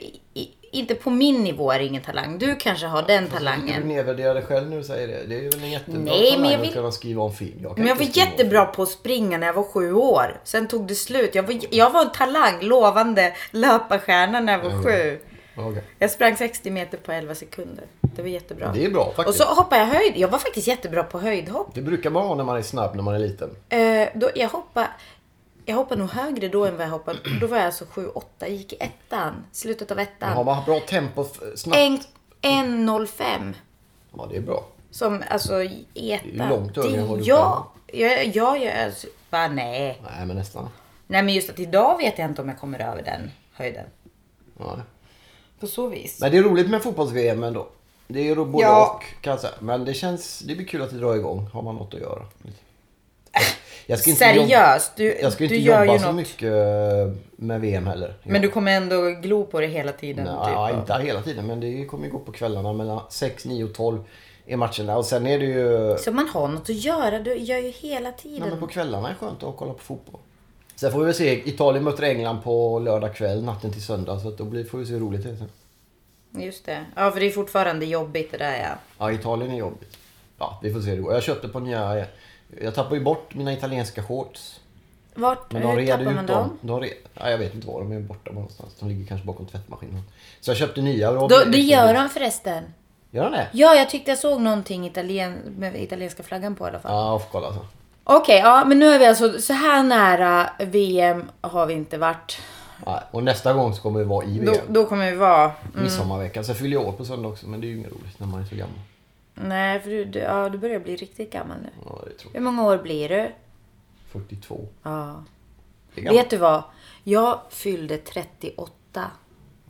inte 0.79 0.95
på 0.95 1.11
min 1.11 1.45
nivå 1.45 1.73
är 1.73 1.79
det 1.79 1.85
ingen 1.85 2.03
talang. 2.03 2.39
Du 2.39 2.57
kanske 2.57 2.87
har 2.87 3.03
den 3.03 3.25
Du 3.25 3.31
talangen. 3.31 3.83
nedvärderar 3.89 4.35
dig 4.35 4.43
själv 4.43 4.71
när 4.71 4.77
du 4.77 4.83
säger 4.85 5.09
det. 5.09 5.27
Det 5.27 5.47
är 5.47 5.51
väl 5.51 5.63
en 5.65 5.71
jättebra 5.71 6.01
Nej, 6.05 6.23
men 6.31 6.33
talang 6.37 6.53
jag 6.53 6.59
vill- 6.59 6.69
att 6.69 6.75
kunna 6.75 6.93
skriva 6.93 7.23
om 7.23 7.33
film. 7.35 7.59
Jag 7.63 7.79
Men 7.79 7.87
jag 7.87 7.97
var 7.97 8.19
jättebra 8.19 8.65
på 8.67 8.83
att 8.83 8.89
springa 8.89 9.39
när 9.39 9.47
jag 9.47 9.55
var 9.55 9.63
sju 9.63 9.93
år. 9.93 10.41
Sen 10.45 10.69
tog 10.69 10.87
det 10.87 10.95
slut. 10.95 11.35
Jag 11.35 11.43
var, 11.43 11.59
jag 11.71 11.91
var 11.91 12.01
en 12.03 12.13
talang, 12.13 12.55
lovande 12.61 13.33
löparstjärna 13.51 14.41
när 14.41 14.53
jag 14.53 14.71
var 14.71 14.83
sju. 14.83 14.91
film. 14.91 15.19
Okej. 15.59 15.83
Jag 15.99 16.11
sprang 16.11 16.37
60 16.37 16.71
meter 16.71 16.99
på 16.99 17.13
11 17.13 17.35
sekunder. 17.35 17.85
Det 18.01 18.23
var 18.23 18.29
jättebra. 18.29 18.71
Det 18.75 18.85
är 18.85 18.91
bra 18.91 19.05
Och 19.05 19.17
faktiskt. 19.17 19.39
så 19.39 19.45
hoppade 19.45 19.81
jag 19.81 19.87
höjd. 19.89 20.13
Jag 20.17 20.29
var 20.29 20.39
faktiskt 20.39 20.67
jättebra 20.69 21.03
på 21.03 21.19
höjdhopp. 21.19 21.71
Det 21.75 21.83
brukar 21.83 22.11
man 22.11 22.25
vara 22.25 22.35
när 22.35 22.45
man 22.45 22.57
är 22.57 22.63
snabb 22.63 22.95
när 22.97 23.03
man 23.03 23.15
är 23.15 23.19
liten. 23.19 23.51
Eh, 23.69 24.09
då, 24.15 24.31
jag 24.35 24.49
hoppade 24.49 24.87
jag 25.67 25.77
hoppade 25.77 26.01
nog 26.01 26.11
högre 26.11 26.49
då 26.49 26.65
än 26.65 26.77
vad 26.77 26.87
jag 26.87 26.91
hoppade. 26.91 27.19
Då 27.41 27.47
var 27.47 27.57
jag 27.57 27.67
alltså 27.67 27.85
7-8. 27.85 28.23
Jag 28.39 28.51
gick 28.51 28.73
i 28.73 28.77
ettan. 28.81 29.45
Slutet 29.53 29.91
av 29.91 29.99
ettan. 29.99 30.45
man 30.45 30.65
bra 30.65 30.81
tempo 30.81 31.25
snabbt? 31.57 31.79
En- 31.79 31.99
1.05. 32.43 33.55
Ja, 34.17 34.27
det 34.31 34.37
är 34.37 34.41
bra. 34.41 34.65
Som 34.91 35.23
alltså 35.31 35.63
i 35.63 36.13
ettan. 36.13 36.31
Det 36.39 36.45
är 36.45 36.49
långt 36.49 36.77
högre 36.77 37.01
än 37.01 37.09
vad 37.09 37.19
du 37.19 37.25
Ja, 37.25 37.73
ja, 37.87 38.09
ja, 38.09 38.57
ja 38.57 38.85
alltså, 38.85 39.07
bara 39.31 39.49
nej. 39.49 40.03
Nej, 40.05 40.27
men 40.27 40.37
nästan. 40.37 40.69
Nej 41.07 41.23
men 41.23 41.35
just 41.35 41.51
att 41.51 41.59
idag 41.59 41.99
vet 41.99 42.19
jag 42.19 42.31
inte 42.31 42.43
om 42.43 42.49
jag 42.49 42.59
kommer 42.61 42.79
över 42.79 43.03
den 43.03 43.31
höjden. 43.53 43.87
Ja. 44.59 44.77
På 45.61 45.67
så 45.67 45.89
vis. 45.89 46.21
Men 46.21 46.31
det 46.31 46.39
är 46.39 46.43
roligt 46.43 46.71
med 46.71 46.83
fotbolls-VM 46.83 47.43
ändå. 47.43 47.69
Det 48.09 48.21
är 48.21 48.25
ju 48.25 48.45
både 48.45 48.65
Ja. 48.65 48.95
och 48.97 49.23
kan 49.23 49.31
jag 49.31 49.41
säga. 49.41 49.53
Men 49.61 49.85
det 49.85 49.95
känns, 49.95 50.39
det 50.39 50.55
blir 50.57 50.67
kul 50.67 50.83
att 50.83 50.91
det 50.91 50.99
drar 50.99 51.15
igång. 51.15 51.47
Har 51.53 51.63
man 51.63 51.75
något 51.75 51.95
att 51.95 52.01
göra. 52.01 52.23
Jag 53.89 53.99
ska 53.99 54.11
inte 54.11 54.19
Seriöst, 54.25 54.97
du, 54.97 55.19
jag 55.23 55.33
ska 55.33 55.45
inte 55.45 55.55
du 55.55 55.61
gör 55.61 55.85
jobba 55.85 55.93
ju 55.93 55.99
så 55.99 56.07
något. 56.07 56.15
mycket 56.15 56.43
eh, 56.53 57.13
med 57.37 57.61
VM 57.61 57.87
heller. 57.87 58.15
Men 58.23 58.43
du 58.43 58.49
kommer 58.49 58.77
ändå 58.77 59.11
glo 59.23 59.45
på 59.45 59.61
det 59.61 59.67
hela 59.67 59.93
tiden. 59.93 60.25
Nej, 60.25 60.45
typ. 60.45 60.55
ja, 60.55 60.71
inte 60.81 60.95
hela 60.95 61.23
tiden, 61.23 61.47
men 61.47 61.61
det 61.61 61.85
kommer 61.85 62.07
ju 62.07 62.13
gå 62.13 62.19
på 62.19 62.33
kvällarna 62.33 62.73
mellan 62.73 63.01
6, 63.11 63.45
9 63.45 63.65
och 63.65 63.75
12 63.75 63.99
är 64.47 64.57
matcherna. 64.57 64.97
Och 64.97 65.05
sen 65.05 65.27
är 65.27 65.39
det 65.39 65.45
ju... 65.45 65.97
Så 65.99 66.13
man 66.13 66.29
har 66.29 66.49
något 66.49 66.71
att 66.71 66.77
göra. 66.77 67.19
Du 67.19 67.35
gör 67.37 67.59
ju 67.59 67.69
hela 67.71 68.09
Nej, 68.09 68.19
tiden. 68.23 68.49
men 68.49 68.61
på 68.61 68.67
kvällarna 68.67 69.09
är 69.09 69.13
det 69.13 69.19
skönt 69.19 69.43
att 69.43 69.57
kolla 69.57 69.73
på 69.73 69.79
fotboll. 69.79 70.21
Sen 70.77 70.93
får 70.93 70.99
vi 70.99 71.05
väl 71.05 71.15
se. 71.15 71.49
Italien 71.49 71.85
möter 71.85 72.03
England 72.03 72.43
på 72.45 72.79
lördag 72.79 73.15
kväll, 73.15 73.45
natten 73.45 73.73
till 73.73 73.83
söndag. 73.83 74.21
Så 74.21 74.29
att 74.29 74.39
då 74.39 74.45
blir, 74.45 74.65
får 74.65 74.79
vi 74.79 74.87
se 74.87 74.93
hur 74.93 75.01
roligt 75.01 75.23
det 75.25 75.31
är. 75.31 75.37
sen. 75.37 75.51
Just 76.43 76.67
det. 76.67 76.85
Ja, 76.97 77.11
för 77.11 77.21
det 77.21 77.27
är 77.27 77.31
fortfarande 77.31 77.87
jobbigt 77.87 78.33
det 78.33 78.39
där 78.39 78.59
ja. 78.63 78.79
Ja, 78.99 79.13
Italien 79.13 79.51
är 79.51 79.57
jobbigt. 79.59 79.99
Ja, 80.39 80.61
vi 80.63 80.73
får 80.73 80.81
se 80.81 80.89
hur 80.91 80.97
det 80.97 81.03
går. 81.03 81.15
Jag 81.15 81.23
köpte 81.23 81.49
på 81.49 81.61
nya... 81.61 82.05
Jag 82.63 82.75
tappade 82.75 82.97
ju 82.97 83.03
bort 83.05 83.35
mina 83.35 83.53
italienska 83.53 84.03
shorts. 84.03 84.61
Vart 85.15 85.53
Men 85.53 85.63
de 85.63 85.69
hur 85.69 85.77
redde 85.77 85.93
tappar 85.93 86.11
ut 86.11 86.17
man 86.17 86.27
dem. 86.27 86.51
dem? 86.63 86.81
De 86.81 86.89
ja, 87.15 87.31
jag 87.31 87.39
vet 87.39 87.55
inte 87.55 87.67
var 87.67 87.81
de 87.81 87.93
är 87.93 88.01
borta 88.01 88.33
någonstans. 88.33 88.75
De 88.81 88.89
ligger 88.89 89.07
kanske 89.07 89.27
bakom 89.27 89.47
tvättmaskinen. 89.47 90.03
Så 90.41 90.51
jag 90.51 90.59
köpte 90.59 90.83
nya. 90.83 91.13
Då, 91.13 91.29
de- 91.29 91.51
det 91.51 91.59
gör 91.59 91.95
de 91.95 92.09
förresten. 92.09 92.65
Gör 93.11 93.25
de 93.25 93.33
det? 93.33 93.49
Ja, 93.53 93.75
jag 93.75 93.91
tyckte 93.91 94.11
jag 94.11 94.19
såg 94.19 94.41
någonting 94.41 94.87
italien, 94.87 95.35
med 95.59 95.83
italienska 95.83 96.23
flaggan 96.23 96.55
på 96.55 96.67
i 96.67 96.69
alla 96.69 96.79
fall. 96.79 96.93
Ja, 96.93 97.19
får 97.19 97.29
kolla. 97.41 97.55
Så. 97.55 97.67
Okej, 98.05 98.39
ja 98.39 98.65
men 98.65 98.79
nu 98.79 98.87
är 98.87 98.99
vi 98.99 99.07
alltså 99.07 99.41
så 99.41 99.53
här 99.53 99.83
nära 99.83 100.51
VM 100.59 101.25
har 101.41 101.67
vi 101.67 101.75
inte 101.75 101.99
varit. 101.99 102.39
Ja, 102.87 103.03
och 103.11 103.23
nästa 103.25 103.53
gång 103.53 103.75
så 103.75 103.83
kommer 103.83 103.99
vi 103.99 104.05
vara 104.05 104.25
i 104.27 104.39
VM. 104.39 104.45
Då, 104.67 104.81
då 104.81 104.85
kommer 104.89 105.11
vi 105.11 105.17
vara... 105.17 105.53
Midsommarveckan. 105.75 106.45
Sen 106.45 106.55
fyller 106.55 106.77
jag 106.77 106.89
år 106.89 106.93
på 106.93 107.05
söndag 107.05 107.29
också. 107.29 107.47
Men 107.47 107.61
det 107.61 107.67
är 107.67 107.69
ju 107.69 107.77
inget 107.77 107.93
roligt 107.93 108.21
när 108.21 108.27
man 108.27 108.41
är 108.41 108.45
så 108.47 108.55
gammal. 108.57 108.75
Nej, 109.41 109.81
för 109.81 109.91
du, 109.91 110.05
du, 110.05 110.19
ja, 110.19 110.49
du 110.49 110.59
börjar 110.59 110.81
bli 110.81 110.97
riktigt 110.97 111.33
gammal 111.33 111.57
nu. 111.63 111.69
Ja, 111.85 112.03
det 112.07 112.13
tror 112.19 112.31
Hur 112.33 112.37
jag. 112.37 112.43
många 112.43 112.65
år 112.65 112.79
blir 112.79 113.09
du? 113.09 113.33
42. 114.13 114.69
Ja. 114.83 115.25
Vet 115.95 116.31
du 116.31 116.37
vad? 116.37 116.63
Jag 117.05 117.41
fyllde 117.51 117.99
38 117.99 119.11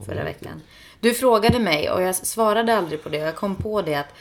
förra 0.07 0.25
veckan. 0.25 0.63
Du 1.01 1.15
frågade 1.15 1.59
mig 1.59 1.91
och 1.91 2.03
jag 2.03 2.15
svarade 2.15 2.77
aldrig 2.77 3.03
på 3.03 3.09
det. 3.09 3.17
Jag 3.19 3.37
kom 3.37 3.55
på 3.57 3.83
det 3.83 3.95
att 3.95 4.15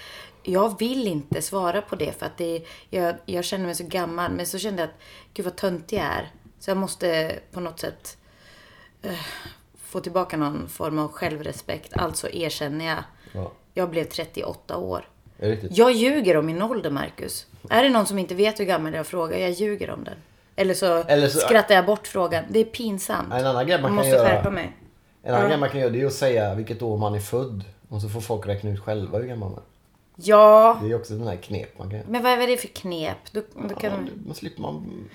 jag 0.44 0.80
vill 0.80 1.07
inte 1.07 1.42
svara 1.42 1.81
på 1.81 1.95
det 1.95 2.19
för 2.19 2.25
att 2.25 2.38
det, 2.38 2.65
jag, 2.89 3.15
jag 3.25 3.45
känner 3.45 3.65
mig 3.65 3.75
så 3.75 3.83
gammal. 3.83 4.31
Men 4.31 4.45
så 4.45 4.57
kände 4.59 4.81
jag 4.81 4.89
att 4.89 4.95
gud 5.33 5.45
vad 5.45 5.56
töntig 5.56 5.98
jag 5.98 6.06
är. 6.06 6.31
Så 6.59 6.69
jag 6.69 6.77
måste 6.77 7.39
på 7.51 7.59
något 7.59 7.80
sätt 7.80 8.18
eh, 9.01 9.19
få 9.83 10.00
tillbaka 10.00 10.38
någon 10.38 10.69
form 10.69 11.00
av 11.00 11.12
självrespekt. 11.12 11.94
Alltså 11.94 12.30
erkänner 12.30 12.86
jag. 12.86 13.03
Ja, 13.33 13.51
Jag 13.74 13.89
blev 13.89 14.03
38 14.06 14.77
år. 14.77 15.07
Jag 15.69 15.91
ljuger 15.91 16.37
om 16.37 16.45
min 16.45 16.61
ålder, 16.61 16.89
Marcus. 16.89 17.47
Är 17.69 17.83
det 17.83 17.89
någon 17.89 18.05
som 18.05 18.19
inte 18.19 18.35
vet 18.35 18.59
hur 18.59 18.65
gammal 18.65 18.93
jag 18.93 19.07
frågar, 19.07 19.37
jag 19.37 19.51
ljuger 19.51 19.89
om 19.89 20.03
den. 20.03 20.13
Eller 20.55 20.73
så, 20.73 20.85
Eller 21.03 21.27
så- 21.27 21.39
skrattar 21.39 21.75
jag 21.75 21.85
bort 21.85 22.07
frågan. 22.07 22.43
Det 22.49 22.59
är 22.59 22.63
pinsamt. 22.65 23.33
En 23.33 23.45
annan 23.47 23.67
grej 23.67 23.81
man 23.81 23.81
jag 23.81 23.89
kan 23.89 23.95
måste 23.95 24.09
göra- 24.09 24.27
skärpa 24.27 24.49
mig. 24.49 24.75
En 25.23 25.29
annan 25.33 25.41
Ja. 25.43 25.47
grej 25.49 25.57
man 25.59 25.69
kan 25.69 25.79
göra 25.79 25.89
det 25.89 26.01
är 26.01 26.05
att 26.05 26.13
säga 26.13 26.55
vilket 26.55 26.81
år 26.81 26.97
man 26.97 27.15
är 27.15 27.19
född. 27.19 27.63
Och 27.89 28.01
så 28.01 28.09
får 28.09 28.21
folk 28.21 28.48
räkna 28.48 28.69
ut 28.69 28.79
själva 28.79 29.17
hur 29.17 29.25
gammal 29.27 29.50
man 29.50 29.57
är. 29.57 29.63
Ja, 30.17 30.79
Det 30.83 30.91
är 30.91 30.95
också 30.95 31.13
den 31.13 31.27
här 31.27 31.36
knep 31.36 31.77
man 31.79 31.89
kan 31.89 31.98
göra. 32.00 32.07
men 32.10 32.24
vad 32.24 32.31
är 32.31 32.48
det 32.48 32.57
för 32.57 32.67
knep? 32.67 33.17
Då, 33.31 33.41
då 33.55 33.67
Ja, 33.69 33.75
kan... 33.79 34.05
det- 34.05 34.12
man 34.27 34.36
slipper 34.36 34.62
man... 34.62 34.74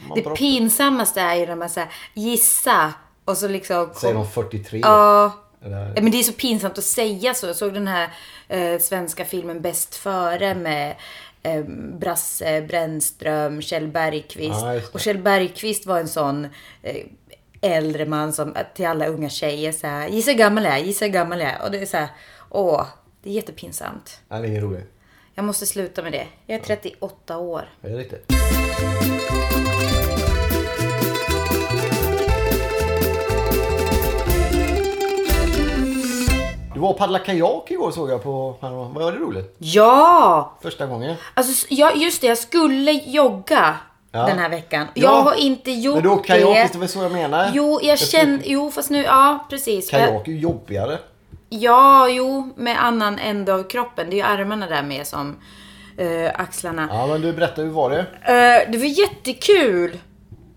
man 0.08 0.18
det 0.18 0.30
pinsammaste 0.36 1.20
är 1.20 1.34
ju 1.34 1.46
när 1.46 1.56
man 1.56 1.70
säger 1.70 1.88
gissa 2.14 2.92
och 3.24 3.36
så 3.36 3.48
liksom... 3.48 3.90
Säger 3.94 4.14
de 4.14 4.26
43? 4.26 4.80
Ja. 4.82 5.32
Eller- 5.64 5.92
Ja, 5.96 6.02
Men 6.02 6.10
det 6.10 6.18
är 6.18 6.22
så 6.22 6.32
pinsamt 6.32 6.78
att 6.78 6.84
säga 6.84 7.34
så. 7.34 7.46
Jag 7.46 7.56
såg 7.56 7.74
den 7.74 7.86
här 7.88 8.08
eh, 8.48 8.78
svenska 8.78 9.24
filmen 9.24 9.60
Bäst 9.60 9.94
före 9.96 10.54
med 10.54 10.96
eh, 11.42 11.64
Brasse 11.98 12.62
Brännström, 12.62 13.62
Kjell 13.62 13.88
Bergqvist. 13.88 14.60
Det. 14.64 14.82
och 14.92 15.00
Kjell 15.00 15.18
Bergqvist 15.18 15.86
var 15.86 15.98
en 16.00 16.08
sån 16.08 16.44
eh, 16.82 16.96
äldre 17.60 18.06
man 18.06 18.32
som 18.32 18.56
eh, 18.56 18.66
till 18.74 18.86
alla 18.86 19.06
unga 19.06 19.28
tjejer 19.28 19.72
så 19.72 19.86
här, 19.86 20.08
gissa 20.08 20.30
hur 20.30 20.38
gammal 20.38 20.64
jag 20.64 20.78
är, 20.78 20.84
gissa 20.84 21.04
hur 21.04 21.12
gammal 21.12 21.40
jag 21.40 21.50
är. 21.50 21.62
Och 21.62 21.70
det 21.70 21.78
är 21.78 21.86
så 21.86 21.96
här, 21.96 22.08
åh, 22.50 22.86
det 23.22 23.30
är 23.30 23.34
jättepinsamt. 23.34 24.20
Nej, 24.28 24.40
det 24.40 24.46
är 24.46 24.50
ingen 24.50 24.62
roligt. 24.62 24.92
Jag 25.34 25.44
måste 25.44 25.66
sluta 25.66 26.02
med 26.02 26.12
det. 26.12 26.26
Jag 26.46 26.58
är 26.60 26.62
38 26.64 27.38
år. 27.38 27.68
Är 27.82 27.90
det 27.90 27.96
riktigt? 27.96 28.32
Du 36.80 36.82
var 36.82 36.90
och 36.90 36.98
paddlade 36.98 37.24
kajak 37.24 37.70
igår 37.70 37.90
såg 37.90 38.10
jag 38.10 38.22
på... 38.22 38.56
Var 38.94 39.12
det 39.12 39.18
roligt? 39.18 39.54
Ja! 39.58 40.52
Första 40.62 40.86
gången. 40.86 41.16
Alltså, 41.34 41.52
s- 41.52 41.66
ja, 41.68 41.92
just 41.94 42.20
det, 42.20 42.26
jag 42.26 42.38
skulle 42.38 42.92
jogga 42.92 43.76
Ja. 44.12 44.26
den 44.26 44.38
här 44.38 44.48
veckan. 44.48 44.86
Ja. 44.94 45.02
Jag 45.02 45.22
har 45.22 45.34
inte 45.34 45.70
gjort 45.70 45.94
Men 45.94 46.02
du 46.02 46.08
åker 46.08 46.24
kajak, 46.34 46.54
det. 46.54 46.68
det 46.72 46.78
väl 46.78 46.88
så 46.88 46.98
jag 47.02 47.12
menar? 47.12 47.50
Jo, 47.54 47.80
jag 47.82 47.98
känner... 47.98 48.40
Jo, 48.44 48.70
fast 48.70 48.90
nu... 48.90 49.02
Ja, 49.02 49.46
precis. 49.50 49.90
Kajak 49.90 50.28
är 50.28 50.32
ju 50.32 50.38
jobbigare. 50.38 50.98
Ja, 51.48 52.08
jo, 52.08 52.52
med 52.56 52.84
annan 52.84 53.18
ände 53.18 53.54
av 53.54 53.62
kroppen. 53.62 54.06
Det 54.10 54.14
är 54.14 54.16
ju 54.16 54.22
armarna 54.40 54.66
där 54.66 54.82
med 54.82 55.06
som 55.06 55.36
eh, 55.98 56.30
axlarna. 56.34 56.88
Ja, 56.90 57.06
men 57.06 57.20
du 57.22 57.32
berättar, 57.32 57.62
hur 57.62 57.70
var 57.70 57.90
det? 57.90 57.98
Eh, 58.00 58.70
det 58.72 58.78
var 58.78 58.84
jättekul. 58.86 59.98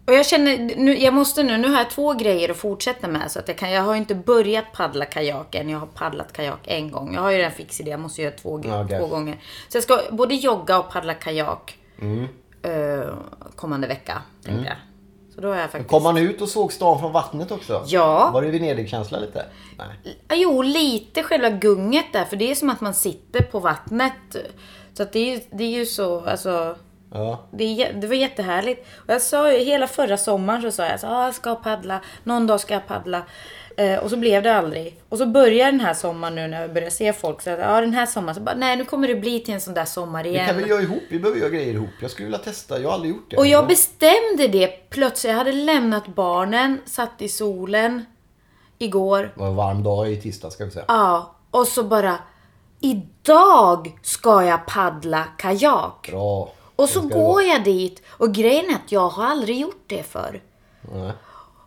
Och 0.05 0.13
jag 0.13 0.25
känner, 0.25 0.57
nu, 0.75 0.98
jag 0.98 1.13
måste 1.13 1.43
nu, 1.43 1.57
nu 1.57 1.67
har 1.67 1.77
jag 1.77 1.89
två 1.89 2.13
grejer 2.13 2.50
att 2.50 2.57
fortsätta 2.57 3.07
med. 3.07 3.31
Så 3.31 3.39
att 3.39 3.48
jag, 3.48 3.57
kan, 3.57 3.72
jag 3.72 3.81
har 3.81 3.93
ju 3.93 4.00
inte 4.00 4.15
börjat 4.15 4.65
paddla 4.74 5.05
kajak 5.05 5.55
än. 5.55 5.69
Jag 5.69 5.79
har 5.79 5.88
paddlat 5.88 6.33
kajak 6.33 6.60
en 6.63 6.91
gång. 6.91 7.13
Jag 7.13 7.22
har 7.22 7.31
ju 7.31 7.38
den 7.38 7.51
fix 7.51 7.79
idé, 7.79 7.91
jag 7.91 8.00
måste 8.00 8.22
göra 8.22 8.33
två, 8.36 8.55
okej. 8.55 9.00
två 9.00 9.07
gånger. 9.07 9.38
Så 9.69 9.77
jag 9.77 9.83
ska 9.83 10.00
både 10.12 10.36
jogga 10.36 10.79
och 10.79 10.91
paddla 10.91 11.13
kajak. 11.13 11.77
Mm. 12.01 12.27
eh, 12.62 13.13
kommande 13.55 13.88
vecka, 13.88 14.22
tänkte 14.45 14.65
jag. 14.65 14.77
Så 15.36 15.41
då 15.41 15.48
har 15.48 15.55
jag 15.55 15.69
faktiskt... 15.69 15.89
Kom 15.89 16.03
man 16.03 16.17
ut 16.17 16.41
och 16.41 16.50
såg 16.50 16.74
stan 16.74 17.00
från 17.00 17.12
vattnet 17.12 17.51
också? 17.51 17.83
Ja. 17.88 18.29
Var 18.33 18.41
det 18.41 18.51
Venedig-känsla 18.51 19.19
lite? 19.19 19.45
Nej. 19.77 20.17
Jo, 20.33 20.62
lite 20.62 21.24
själva 21.24 21.50
gunget 21.50 22.05
där. 22.13 22.25
För 22.25 22.36
det 22.36 22.51
är 22.51 22.55
som 22.55 22.69
att 22.69 22.81
man 22.81 22.93
sitter 22.93 23.43
på 23.43 23.60
vattnet. 23.60 24.36
Så 24.93 25.03
att 25.03 25.13
det 25.13 25.33
är 25.33 25.41
det 25.51 25.63
är 25.63 25.69
ju 25.69 25.86
så, 25.86 26.25
alltså. 26.25 26.75
Ja. 27.13 27.39
Det, 27.51 27.91
det 28.01 28.08
var 28.08 28.15
jättehärligt. 28.15 28.88
Och 28.96 29.13
jag 29.13 29.22
sa 29.22 29.53
ju, 29.53 29.60
hela 29.60 29.88
förra 29.88 30.17
sommaren 30.17 30.62
så 30.62 30.72
sa 30.72 30.86
jag 30.86 31.00
så 31.00 31.08
ah, 31.08 31.25
jag 31.25 31.36
ska 31.36 31.55
paddla. 31.55 32.01
Någon 32.24 32.48
dag 32.48 32.60
ska 32.60 32.74
jag 32.74 32.88
paddla. 32.88 33.22
Eh, 33.77 34.00
och 34.00 34.10
så 34.10 34.17
blev 34.17 34.43
det 34.43 34.55
aldrig. 34.55 35.01
Och 35.10 35.17
så 35.17 35.25
börjar 35.25 35.72
den 35.72 35.79
här 35.79 35.93
sommaren 35.93 36.36
nu 36.36 36.48
när 36.48 36.62
jag 36.62 36.74
börjar 36.74 36.89
se 36.89 37.13
folk. 37.13 37.41
Så 37.41 37.50
att, 37.50 37.60
ja, 37.60 37.82
den 37.82 37.93
här 37.93 38.05
sommaren. 38.05 38.36
Så 38.36 38.41
bara, 38.41 38.55
nej, 38.55 38.77
nu 38.77 38.86
kommer 38.86 39.08
det 39.08 39.15
bli 39.15 39.39
till 39.39 39.53
en 39.53 39.62
sån 39.62 39.74
där 39.74 39.86
sommar 39.86 40.24
Vi 40.24 40.29
igen. 40.29 40.48
kan 40.48 40.55
väl 40.55 40.70
göra 40.70 40.82
ihop? 40.82 41.03
Vi 41.10 41.20
behöver 41.20 41.39
göra 41.39 41.50
grejer 41.50 41.74
ihop. 41.74 41.89
Jag 42.01 42.12
skulle 42.12 42.25
vilja 42.25 42.39
testa. 42.39 42.79
Jag 42.79 42.89
har 42.89 42.93
aldrig 42.93 43.13
gjort 43.15 43.29
det. 43.29 43.38
Och 43.38 43.48
jag 43.48 43.67
bestämde 43.67 44.48
det 44.51 44.89
plötsligt. 44.89 45.32
Jag 45.32 45.38
hade 45.38 45.51
lämnat 45.51 46.08
barnen, 46.08 46.82
satt 46.86 47.22
i 47.22 47.29
solen 47.29 48.05
igår. 48.77 49.32
Det 49.36 49.39
var 49.39 49.48
en 49.48 49.55
varm 49.55 49.84
dag 49.84 50.12
i 50.12 50.22
tisdag 50.22 50.50
ska 50.50 50.65
vi 50.65 50.72
säga. 50.72 50.86
Ja, 50.88 51.36
och 51.51 51.67
så 51.67 51.84
bara 51.84 52.17
Idag 52.86 54.00
ska 54.01 54.43
jag 54.43 54.65
paddla 54.65 55.24
kajak. 55.38 56.08
Bra. 56.12 56.51
Och 56.83 56.89
så 56.89 57.01
går 57.01 57.41
jag 57.43 57.63
dit 57.63 58.01
och 58.09 58.33
grejen 58.33 58.69
är 58.69 58.75
att 58.75 58.91
jag 58.91 59.09
har 59.09 59.25
aldrig 59.25 59.59
gjort 59.59 59.83
det 59.87 60.03
förr. 60.03 60.41
Nej. 60.93 61.11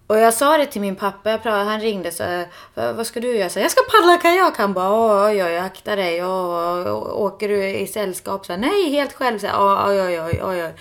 Och 0.07 0.19
jag 0.19 0.35
sa 0.35 0.59
det 0.59 0.67
till 0.67 0.81
min 0.81 0.97
pappa, 0.97 1.39
pratade, 1.39 1.65
han 1.65 1.81
ringde 1.81 2.13
så 2.13 2.45
"Vad- 2.75 3.07
ska 3.07 3.21
du 3.21 3.29
göra? 3.29 3.39
Jag 3.39 3.53
sa, 3.53 3.61
jag 3.61 3.71
ska 3.71 3.81
paddla 3.91 4.17
kajak. 4.17 4.57
Han 4.59 4.73
bara, 4.73 5.25
oj, 5.27 5.45
oj, 5.45 5.59
akta 5.59 5.97
dig. 5.97 6.25
Åker 6.25 7.49
du 7.49 7.67
i 7.69 7.87
sällskap? 7.87 8.47
Så 8.47 8.57
Nej, 8.57 8.91
helt 8.91 9.13
själv. 9.13 9.39
Så 9.39 9.47
oj, 9.87 10.01
oj, 10.03 10.21
oj, 10.21 10.41
oj. 10.45 10.75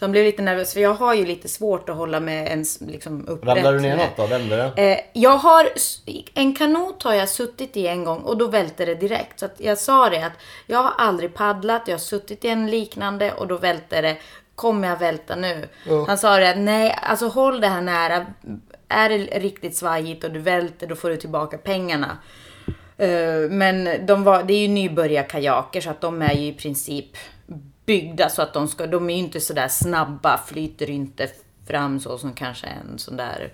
Så 0.00 0.04
han 0.04 0.12
blev 0.12 0.24
lite 0.24 0.42
nervös, 0.42 0.72
för 0.72 0.80
jag 0.80 0.94
har 0.94 1.14
ju 1.14 1.26
lite 1.26 1.48
svårt 1.48 1.88
att 1.88 1.96
hålla 1.96 2.20
mig 2.20 2.46
ens 2.46 2.80
liksom 2.80 3.28
upprätt. 3.28 3.56
Ramlade 3.56 3.76
du 3.76 3.82
ner 3.82 3.96
något 3.96 4.16
då? 4.16 4.26
Vände 4.26 4.72
det? 4.76 4.92
Eh, 4.92 4.98
jag 5.12 5.36
har, 5.36 5.68
en 6.34 6.54
kanot 6.54 7.02
har 7.02 7.14
jag 7.14 7.28
suttit 7.28 7.76
i 7.76 7.86
en 7.86 8.04
gång 8.04 8.20
och 8.20 8.36
då 8.36 8.46
välte 8.46 8.84
det 8.84 8.94
direkt. 8.94 9.38
Så 9.40 9.46
att 9.46 9.54
jag 9.58 9.78
sa 9.78 10.10
det 10.10 10.22
att 10.26 10.32
jag 10.66 10.82
har 10.82 10.92
aldrig 10.98 11.34
paddlat, 11.34 11.82
jag 11.86 11.94
har 11.94 11.98
suttit 11.98 12.44
i 12.44 12.48
en 12.48 12.70
liknande 12.70 13.32
och 13.32 13.46
då 13.46 13.56
välte 13.56 14.00
det. 14.00 14.16
Kommer 14.54 14.88
jag 14.88 14.98
välta 14.98 15.36
nu? 15.36 15.68
Ja. 15.88 16.04
Han 16.08 16.18
sa 16.18 16.38
det 16.38 16.50
att 16.50 16.58
nej, 16.58 16.98
alltså 17.02 17.28
håll 17.28 17.60
det 17.60 17.68
här 17.68 17.82
nära. 17.82 18.26
Är 18.88 19.08
det 19.08 19.18
riktigt 19.18 19.76
svajigt 19.76 20.24
och 20.24 20.30
du 20.30 20.38
välter 20.40 20.86
då 20.86 20.96
får 20.96 21.10
du 21.10 21.16
tillbaka 21.16 21.58
pengarna. 21.58 22.18
Eh, 22.96 23.50
Men 23.50 24.06
de 24.06 24.24
var, 24.24 24.42
det 24.42 24.54
är 24.54 24.58
ju 24.58 24.68
nybörjarkajaker 24.68 25.80
så 25.80 25.90
att 25.90 26.00
de 26.00 26.22
är 26.22 26.34
ju 26.34 26.46
i 26.46 26.52
princip 26.52 27.16
byggda 27.90 28.28
så 28.28 28.42
att 28.42 28.52
de 28.52 28.68
ska, 28.68 28.86
de 28.86 29.10
är 29.10 29.14
ju 29.14 29.20
inte 29.20 29.40
sådär 29.40 29.68
snabba, 29.68 30.40
flyter 30.46 30.90
inte 30.90 31.28
fram 31.66 32.00
så 32.00 32.18
som 32.18 32.32
kanske 32.32 32.66
en 32.66 32.98
sån 32.98 33.16
där 33.16 33.52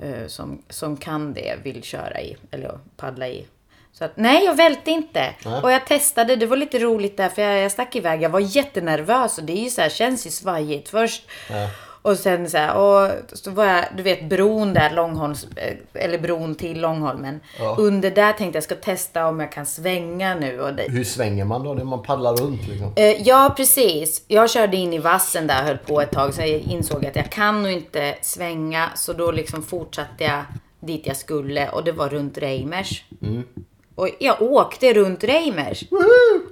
eh, 0.00 0.26
som, 0.26 0.62
som 0.68 0.96
kan 0.96 1.32
det 1.32 1.56
vill 1.62 1.82
köra 1.82 2.20
i, 2.20 2.36
eller 2.50 2.78
paddla 2.96 3.28
i. 3.28 3.46
Så 3.92 4.04
att, 4.04 4.16
nej, 4.16 4.44
jag 4.44 4.56
välte 4.56 4.90
inte. 4.90 5.34
Nej. 5.44 5.62
Och 5.62 5.72
jag 5.72 5.86
testade, 5.86 6.36
det 6.36 6.46
var 6.46 6.56
lite 6.56 6.78
roligt 6.78 7.16
där 7.16 7.28
för 7.28 7.42
jag, 7.42 7.58
jag 7.58 7.72
stack 7.72 7.96
iväg. 7.96 8.22
Jag 8.22 8.30
var 8.30 8.40
jättenervös 8.40 9.38
och 9.38 9.44
det 9.44 9.52
är 9.52 9.64
ju 9.64 9.70
så 9.70 9.80
här, 9.80 9.88
känns 9.88 10.26
ju 10.26 10.30
svajigt 10.30 10.88
först. 10.88 11.22
Ja. 11.50 11.68
Och 12.02 12.16
sen 12.16 12.50
så 12.50 12.56
här, 12.56 12.76
och 12.76 13.10
så 13.32 13.50
var 13.50 13.64
jag, 13.64 13.84
du 13.96 14.02
vet 14.02 14.28
bron 14.28 14.74
där, 14.74 14.90
Långholms, 14.94 15.46
eh, 15.56 15.76
eller 16.04 16.18
bron 16.18 16.54
till 16.54 16.80
Långholmen. 16.80 17.40
Ja. 17.58 17.76
Under 17.78 18.10
där 18.10 18.32
tänkte 18.32 18.56
jag 18.56 18.64
ska 18.64 18.74
testa 18.74 19.26
om 19.26 19.40
jag 19.40 19.52
kan 19.52 19.66
svänga 19.66 20.34
nu. 20.34 20.60
Och 20.60 20.74
det, 20.74 20.82
Hur 20.88 21.04
svänger 21.04 21.44
man 21.44 21.64
då 21.64 21.74
när 21.74 21.84
man 21.84 22.02
paddlar 22.02 22.36
runt 22.36 22.68
liksom? 22.68 22.92
Eh, 22.96 23.22
ja, 23.22 23.54
precis. 23.56 24.24
Jag 24.28 24.50
körde 24.50 24.76
in 24.76 24.92
i 24.92 24.98
vassen 24.98 25.46
där 25.46 25.62
höll 25.62 25.78
på 25.78 26.00
ett 26.00 26.10
tag. 26.10 26.34
Så 26.34 26.40
jag 26.40 26.48
insåg 26.48 27.06
att 27.06 27.16
jag 27.16 27.30
kan 27.30 27.62
nog 27.62 27.72
inte 27.72 28.14
svänga. 28.22 28.90
Så 28.96 29.12
då 29.12 29.30
liksom 29.30 29.62
fortsatte 29.62 30.24
jag 30.24 30.42
dit 30.80 31.06
jag 31.06 31.16
skulle. 31.16 31.68
Och 31.68 31.84
det 31.84 31.92
var 31.92 32.08
runt 32.08 32.38
Reimers. 32.38 33.04
Mm. 33.22 33.42
Och 33.94 34.08
jag 34.18 34.42
åkte 34.42 34.92
runt 34.92 35.24
Reimers. 35.24 35.84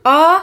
Ja, 0.05 0.41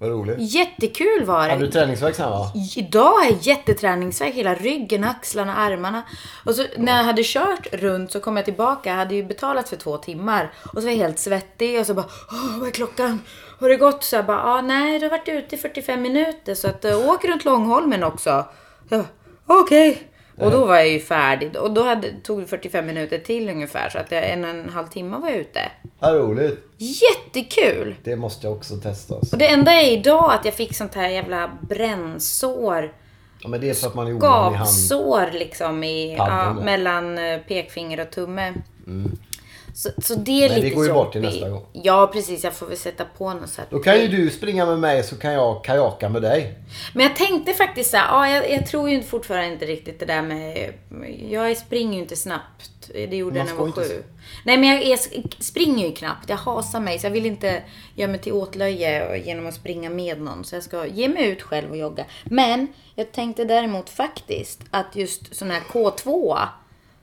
Vad 0.00 0.10
roligt. 0.10 0.36
jättekul 0.38 1.24
var 1.24 1.40
Hade 1.48 1.60
du 1.60 1.66
det. 1.66 1.72
träningsvärk 1.72 2.14
sen 2.14 2.30
va? 2.30 2.52
Idag 2.76 3.12
har 3.12 3.24
jag 3.24 3.36
jätteträningsvärk. 3.40 4.34
Hela 4.34 4.54
ryggen, 4.54 5.04
axlarna, 5.04 5.56
armarna. 5.56 6.02
Och 6.44 6.54
så 6.54 6.64
när 6.76 6.96
jag 6.96 7.04
hade 7.04 7.22
kört 7.24 7.66
runt 7.72 8.12
så 8.12 8.20
kom 8.20 8.36
jag 8.36 8.44
tillbaka. 8.44 8.90
Jag 8.90 8.96
hade 8.96 9.14
ju 9.14 9.24
betalat 9.24 9.68
för 9.68 9.76
två 9.76 9.96
timmar. 9.96 10.52
Och 10.64 10.80
så 10.82 10.86
var 10.86 10.90
jag 10.90 10.98
helt 10.98 11.18
svettig 11.18 11.80
och 11.80 11.86
så 11.86 11.94
bara, 11.94 12.06
Åh, 12.32 12.58
vad 12.58 12.68
är 12.68 12.72
klockan? 12.72 13.20
Har 13.60 13.68
det 13.68 13.76
gått? 13.76 14.02
Så 14.04 14.16
jag 14.16 14.26
bara, 14.26 14.42
ah, 14.42 14.60
nej, 14.60 14.98
du 14.98 15.04
har 15.06 15.10
varit 15.10 15.28
ute 15.28 15.54
i 15.54 15.58
45 15.58 16.02
minuter. 16.02 16.54
Så 16.54 16.68
att, 16.68 16.84
uh, 16.84 17.08
åk 17.10 17.24
runt 17.24 17.44
Långholmen 17.44 18.04
också. 18.04 18.44
Jag 18.88 19.00
bara, 19.00 19.60
okej. 19.60 20.09
Och 20.44 20.50
då 20.50 20.64
var 20.64 20.76
jag 20.76 20.88
ju 20.88 21.00
färdig. 21.00 21.56
Och 21.56 21.70
då 21.70 21.82
hade, 21.82 22.12
tog 22.22 22.40
det 22.40 22.46
45 22.46 22.86
minuter 22.86 23.18
till 23.18 23.48
ungefär. 23.48 23.88
Så 23.88 23.98
att 23.98 24.12
jag, 24.12 24.30
en 24.30 24.44
och 24.44 24.50
en 24.50 24.68
halv 24.68 24.86
timme 24.86 25.18
var 25.18 25.28
jag 25.28 25.38
ute. 25.38 25.60
Vad 25.98 26.14
roligt. 26.14 26.58
Jättekul! 26.76 27.94
Det 28.04 28.16
måste 28.16 28.46
jag 28.46 28.56
också 28.56 28.76
testa. 28.76 29.14
Alltså. 29.14 29.36
Och 29.36 29.38
det 29.38 29.48
enda 29.48 29.72
är 29.72 29.92
idag 29.92 30.32
att 30.32 30.44
jag 30.44 30.54
fick 30.54 30.76
sånt 30.76 30.94
här 30.94 31.08
jävla 31.08 31.50
brännsår. 31.60 32.92
Ja, 33.42 33.48
men 33.48 33.60
det 33.60 33.70
är 33.70 33.74
för 33.74 33.86
att 33.86 33.94
man 33.94 34.06
är 34.06 34.12
ovan 34.16 34.52
i 34.52 34.56
hand. 34.56 34.68
Gavsår 34.68 35.30
liksom 35.32 35.84
i, 35.84 36.16
ja. 36.16 36.50
Mm. 36.50 36.64
mellan 36.64 37.18
eh, 37.18 37.38
pekfinger 37.38 38.00
och 38.00 38.10
tumme. 38.10 38.54
Så, 39.74 39.90
så 40.02 40.14
det 40.14 40.44
är 40.44 40.48
Men 40.48 40.56
det 40.58 40.64
lite 40.64 40.76
går 40.76 40.86
ju 40.86 40.92
bort 40.92 41.14
jobbigt. 41.14 41.30
till 41.32 41.40
nästa 41.40 41.48
gång. 41.48 41.66
Ja, 41.72 42.10
precis. 42.12 42.44
Jag 42.44 42.54
får 42.54 42.66
väl 42.66 42.76
sätta 42.76 43.04
på 43.04 43.34
något 43.34 43.50
sätt. 43.50 43.66
Då 43.70 43.78
kan 43.78 44.00
ju 44.00 44.08
du 44.08 44.30
springa 44.30 44.66
med 44.66 44.78
mig 44.78 45.02
så 45.02 45.16
kan 45.16 45.32
jag 45.32 45.64
kajaka 45.64 46.08
med 46.08 46.22
dig. 46.22 46.54
Men 46.94 47.02
jag 47.02 47.16
tänkte 47.16 47.52
faktiskt 47.52 47.90
så 47.90 47.96
här, 47.96 48.06
ja, 48.06 48.36
jag, 48.36 48.50
jag 48.50 48.66
tror 48.66 48.90
ju 48.90 49.02
fortfarande 49.02 49.52
inte 49.52 49.66
riktigt 49.66 50.00
det 50.00 50.06
där 50.06 50.22
med... 50.22 50.72
Jag 51.30 51.56
springer 51.56 51.94
ju 51.94 52.00
inte 52.00 52.16
snabbt. 52.16 52.70
Det 52.92 53.16
gjorde 53.16 53.38
jag 53.38 53.44
när 53.44 53.52
jag 53.52 53.58
var 53.58 53.66
inte 53.66 53.80
sju. 53.80 54.02
Nej, 54.44 54.58
men 54.58 54.68
jag, 54.68 54.84
jag 54.84 54.98
springer 55.38 55.86
ju 55.86 55.92
knappt. 55.94 56.28
Jag 56.28 56.36
hasar 56.36 56.80
mig. 56.80 56.98
Så 56.98 57.06
jag 57.06 57.10
vill 57.10 57.26
inte 57.26 57.62
göra 57.94 58.10
mig 58.10 58.20
till 58.20 58.32
åtlöje 58.32 59.16
genom 59.18 59.46
att 59.46 59.54
springa 59.54 59.90
med 59.90 60.20
någon. 60.20 60.44
Så 60.44 60.56
jag 60.56 60.62
ska 60.62 60.86
ge 60.86 61.08
mig 61.08 61.26
ut 61.28 61.42
själv 61.42 61.70
och 61.70 61.76
jogga. 61.76 62.04
Men 62.24 62.66
jag 62.94 63.12
tänkte 63.12 63.44
däremot 63.44 63.90
faktiskt 63.90 64.60
att 64.70 64.96
just 64.96 65.36
sån 65.36 65.50
här 65.50 65.60
K2. 65.60 66.38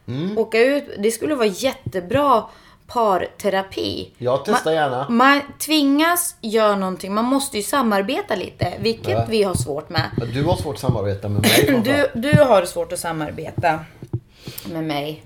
Mm. 0.08 0.38
Åka 0.38 0.60
ut. 0.60 0.84
Det 1.00 1.12
skulle 1.12 1.36
vara 1.36 1.48
jättebra 1.48 2.44
parterapi. 2.88 4.12
Jag 4.18 4.46
testar 4.46 4.72
gärna. 4.72 5.10
Man 5.10 5.42
tvingas 5.60 6.36
göra 6.42 6.76
någonting. 6.76 7.14
Man 7.14 7.26
måste 7.26 7.58
ju 7.58 7.64
samarbeta 7.64 8.36
lite. 8.36 8.74
Vilket 8.80 9.12
Ja. 9.12 9.26
vi 9.30 9.44
har 9.44 9.56
svårt 9.56 9.90
med. 9.90 10.04
Du 10.34 10.44
har 10.44 10.56
svårt 10.56 10.76
att 10.76 10.82
samarbeta 10.82 11.30
med 11.30 11.42
mig. 11.42 11.82
Du, 12.14 12.22
du 12.30 12.40
har 12.44 12.66
svårt 12.66 12.94
att 12.94 13.00
samarbeta 13.00 13.80
med 14.72 14.84
mig. 14.84 15.24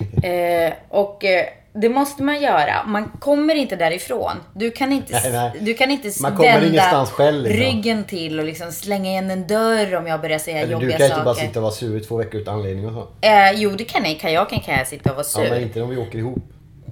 Eh, 0.22 0.72
och 0.88 1.24
eh, 1.24 1.46
det 1.72 1.88
måste 1.88 2.22
man 2.22 2.40
göra. 2.42 2.84
Man 2.86 3.08
kommer 3.20 3.54
inte 3.54 3.76
därifrån. 3.76 4.32
Du 4.54 4.70
kan 4.70 4.92
inte, 4.92 5.12
Nej, 5.12 5.32
nej. 5.32 5.52
Du 5.60 5.74
kan 5.74 5.90
inte 5.90 6.10
Man 6.22 6.36
vända 6.36 7.06
själv, 7.06 7.42
liksom. 7.44 7.60
ryggen 7.60 8.04
till 8.04 8.38
och 8.40 8.44
liksom 8.46 8.72
slänga 8.72 9.10
igen 9.10 9.30
en 9.30 9.46
dörr 9.46 9.94
om 9.94 10.06
jag 10.06 10.20
börjar 10.20 10.38
säga 10.38 10.56
Eller 10.58 10.66
du 10.66 10.72
jobbiga 10.72 10.90
kan 10.96 11.04
inte 11.04 11.14
saker. 11.16 11.24
bara 11.24 11.34
sitta 11.34 11.58
och 11.58 11.62
vara 11.62 11.72
sur 11.72 11.96
i 11.96 12.00
två 12.00 12.16
veckor 12.16 12.40
utan 12.40 12.54
anledning 12.54 12.86
och 12.86 12.92
så. 12.92 13.26
eh, 13.26 13.52
jo, 13.54 13.70
det 13.70 13.84
kan 13.84 14.02
jag. 14.04 14.12
I 14.12 14.14
kajaken 14.14 14.60
kan 14.60 14.74
jag 14.78 14.86
sitta 14.86 15.10
och 15.10 15.16
vara 15.16 15.26
Ja, 15.34 15.42
sur. 15.44 15.50
men 15.50 15.62
inte 15.62 15.82
om 15.82 15.90
vi 15.90 15.96
åker 15.96 16.18
ihop. 16.18 16.38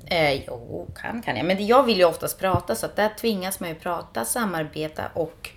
Eh, 0.06 0.32
jo, 0.46 0.88
kan 1.02 1.22
kan 1.22 1.36
jag. 1.36 1.46
Men 1.46 1.66
jag 1.66 1.82
vill 1.82 1.98
ju 1.98 2.04
oftast 2.04 2.40
prata 2.40 2.74
så 2.74 2.86
att 2.86 2.96
där 2.96 3.10
tvingas 3.20 3.60
man 3.60 3.68
ju 3.68 3.74
prata, 3.74 4.24
samarbeta 4.24 5.02
och 5.14 5.50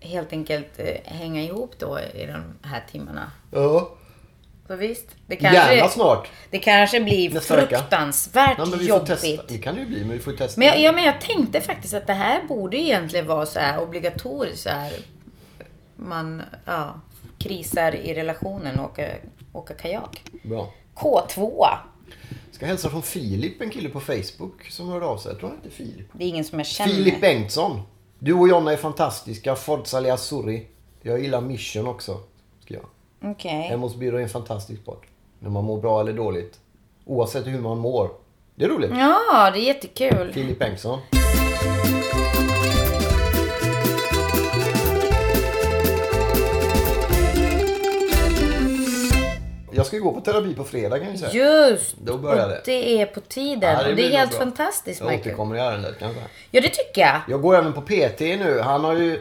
helt 0.00 0.32
enkelt 0.32 0.78
eh, 0.78 1.12
hänga 1.12 1.42
ihop 1.42 1.74
då 1.78 1.98
i 2.14 2.26
de 2.26 2.68
här 2.68 2.82
timmarna. 2.92 3.30
Ja. 3.52 3.88
Så 4.66 4.76
visst, 4.76 5.06
det 5.26 5.42
Gärna 5.42 5.56
kanske, 5.58 5.88
snart. 5.88 6.28
det 6.50 6.58
kanske 6.58 7.00
blir 7.00 7.30
Nästa 7.30 7.54
fruktansvärt 7.54 8.54
Ja, 8.58 8.64
men 8.64 8.78
vi 8.78 8.86
får 8.86 8.96
jobbigt. 8.98 9.06
testa. 9.06 9.42
Det 9.48 9.58
kan 9.58 9.74
det 9.74 9.80
ju 9.80 9.86
bli, 9.86 10.00
men 10.00 10.10
vi 10.10 10.18
får 10.18 10.32
testa. 10.32 10.58
Men 10.60 10.68
jag, 10.68 10.80
ja, 10.80 10.92
men 10.92 11.04
jag 11.04 11.20
tänkte 11.20 11.60
faktiskt 11.60 11.94
att 11.94 12.06
det 12.06 12.12
här 12.12 12.42
borde 12.48 12.76
egentligen 12.76 13.26
vara 13.26 13.46
så 13.46 13.58
här 13.60 13.82
obligatoriskt. 13.82 14.62
Så 14.62 14.68
här, 14.68 14.92
man 15.96 16.42
ja, 16.64 17.00
krisar 17.38 17.94
i 17.94 18.14
relationen 18.14 18.78
och 18.80 18.90
åker, 18.90 19.20
åker 19.52 19.74
kajak. 19.74 20.22
Bra. 20.42 20.72
K2. 20.94 21.64
Ska 22.52 22.66
hälsa 22.66 22.90
från 22.90 23.02
Filip, 23.02 23.60
en 23.62 23.70
kille 23.70 23.88
på 23.88 24.00
Facebook 24.00 24.66
som 24.70 24.88
hörde 24.88 25.06
av 25.06 25.18
sig. 25.18 25.32
Jag 25.32 25.38
tror 25.40 25.48
han 25.48 25.58
heter 25.58 25.70
Filip. 25.76 26.06
Det 26.12 26.24
är 26.24 26.28
ingen 26.28 26.44
som 26.44 26.58
jag 26.58 26.66
känner. 26.66 26.92
Filip 26.92 27.20
Bengtsson. 27.20 27.82
Du 28.18 28.32
och 28.32 28.48
Jonna 28.48 28.72
är 28.72 28.76
fantastiska. 28.76 29.54
Forza 29.56 30.00
Le 30.00 30.10
Azzurri. 30.10 30.66
Jag 31.02 31.20
gillar 31.22 31.40
Mission 31.40 31.86
också. 31.86 32.20
Ska 32.64 32.74
jag. 32.74 32.84
Okej. 33.24 33.50
Hemosbyrå 33.62 34.16
är 34.18 34.22
en 34.22 34.28
fantastisk 34.28 34.82
sport. 34.82 35.06
När 35.38 35.50
man 35.50 35.64
mår 35.64 35.80
bra 35.80 36.00
eller 36.00 36.12
dåligt. 36.12 36.58
Oavsett 37.04 37.46
hur 37.46 37.60
man 37.60 37.78
mår. 37.78 38.10
Det 38.54 38.64
är 38.64 38.68
roligt. 38.68 38.90
Ja, 38.94 39.50
det 39.54 39.58
är 39.58 39.64
jättekul. 39.66 40.32
Filip 40.32 40.58
Bengtsson. 40.58 40.98
Jag 49.76 49.86
ska 49.86 49.96
ju 49.96 50.02
gå 50.02 50.12
på 50.12 50.20
terapi 50.20 50.54
på 50.54 50.64
fredag 50.64 50.98
kan 50.98 51.12
vi 51.12 51.18
säga. 51.18 51.32
Just! 51.70 51.96
Då 52.04 52.16
börjar 52.18 52.48
det. 52.48 52.60
Det 52.64 53.00
är 53.02 53.06
på 53.06 53.20
tiden. 53.20 53.72
Ja, 53.78 53.82
det 53.88 53.94
det 53.94 54.06
är 54.06 54.18
helt 54.18 54.30
bra. 54.30 54.38
fantastiskt, 54.38 55.00
Jag 55.00 55.06
Michael. 55.10 55.28
återkommer 55.28 55.56
i 55.56 55.58
ärendet 55.60 55.94
kanske. 55.98 56.20
Ja, 56.50 56.60
det 56.60 56.68
tycker 56.68 57.00
jag. 57.00 57.20
Jag 57.28 57.42
går 57.42 57.56
även 57.56 57.72
på 57.72 57.80
PT 57.80 58.20
nu. 58.20 58.60
Han 58.64 58.84
har 58.84 58.94
ju 58.94 59.20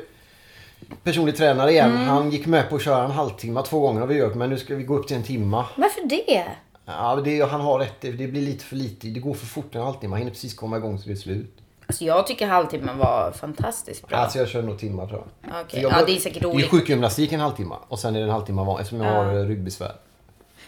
personlig 1.04 1.38
tränare 1.38 1.72
igen. 1.72 1.92
Han 1.98 2.30
gick 2.32 2.46
med 2.46 2.70
på 2.70 2.76
att 2.76 2.82
köra 2.82 3.04
en 3.06 3.12
halvtimme 3.12 3.62
två 3.64 3.80
gånger 3.80 4.00
har 4.00 4.08
vi 4.08 4.18
gjort. 4.18 4.36
Men 4.36 4.50
nu 4.50 4.58
ska 4.58 4.76
vi 4.76 4.84
gå 4.84 4.96
upp 4.98 5.08
till 5.08 5.18
en 5.18 5.24
timma. 5.24 5.66
Varför 5.76 6.08
det? 6.10 6.46
Ja, 6.86 7.16
det, 7.26 7.42
han 7.42 7.62
har 7.62 7.80
rätt. 7.80 8.02
Det 8.02 8.12
blir 8.12 8.42
lite 8.42 8.66
för 8.66 8.76
lite. 8.76 9.08
Det 9.08 9.20
går 9.20 9.34
för 9.34 9.46
fort 9.46 9.76
en 9.76 9.82
halvtimme. 9.82 10.10
Man 10.10 10.20
hinner 10.20 10.32
precis 10.32 10.54
komma 10.54 10.78
igång 10.78 10.98
så 11.00 11.08
det 11.08 11.14
är 11.14 11.16
slut. 11.16 11.58
Alltså 11.88 12.06
jag 12.06 12.28
tycker 12.28 12.48
halvtimmen 12.48 12.98
var 12.98 13.32
fantastiskt 13.32 14.08
bra. 14.08 14.18
Alltså 14.18 14.40
jag 14.40 14.48
kör 14.48 14.62
nog 14.62 14.80
timmar 14.80 15.08
tror 15.08 15.24
jag. 15.42 15.72
För 15.72 15.78
jag 15.78 15.92
Ja, 15.92 16.04
det 16.06 16.12
är 16.16 16.20
säkert 16.20 16.42
Det 16.42 16.48
är 16.48 16.54
olika. 16.54 16.70
sjukgymnastik 16.70 17.32
en 17.32 17.40
halvtimme. 17.40 17.76
Och 17.88 18.00
sen 18.00 18.16
är 18.16 18.20
det 18.20 18.26
en 18.26 18.32
halvtimme 18.32 18.78
eftersom 18.80 19.02
jag 19.02 19.14
har 19.14 19.46
ryggbesvär. 19.46 19.92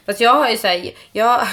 Fast 0.05 0.19
jag 0.21 0.33
har 0.33 0.49
ju 0.49 0.57
såhär, 0.57 0.91
jag, 1.11 1.47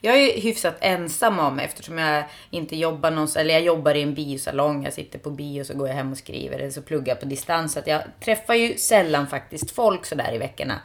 jag 0.00 0.16
är 0.16 0.40
hyfsat 0.40 0.76
ensam 0.80 1.38
om 1.38 1.58
eftersom 1.58 1.98
jag 1.98 2.24
inte 2.50 2.76
jobbar 2.76 3.10
någonstans, 3.10 3.40
eller 3.40 3.54
jag 3.54 3.62
jobbar 3.62 3.94
i 3.94 4.02
en 4.02 4.14
biosalong, 4.14 4.84
jag 4.84 4.92
sitter 4.92 5.18
på 5.18 5.30
bio 5.30 5.64
så 5.64 5.74
går 5.74 5.88
jag 5.88 5.94
hem 5.94 6.12
och 6.12 6.18
skriver 6.18 6.58
eller 6.58 6.70
så 6.70 6.82
pluggar 6.82 7.08
jag 7.08 7.20
på 7.20 7.26
distans. 7.26 7.72
Så 7.72 7.78
att 7.78 7.86
jag 7.86 8.02
träffar 8.24 8.54
ju 8.54 8.76
sällan 8.76 9.26
faktiskt 9.26 9.70
folk 9.70 10.06
sådär 10.06 10.34
i 10.34 10.38
veckorna. 10.38 10.80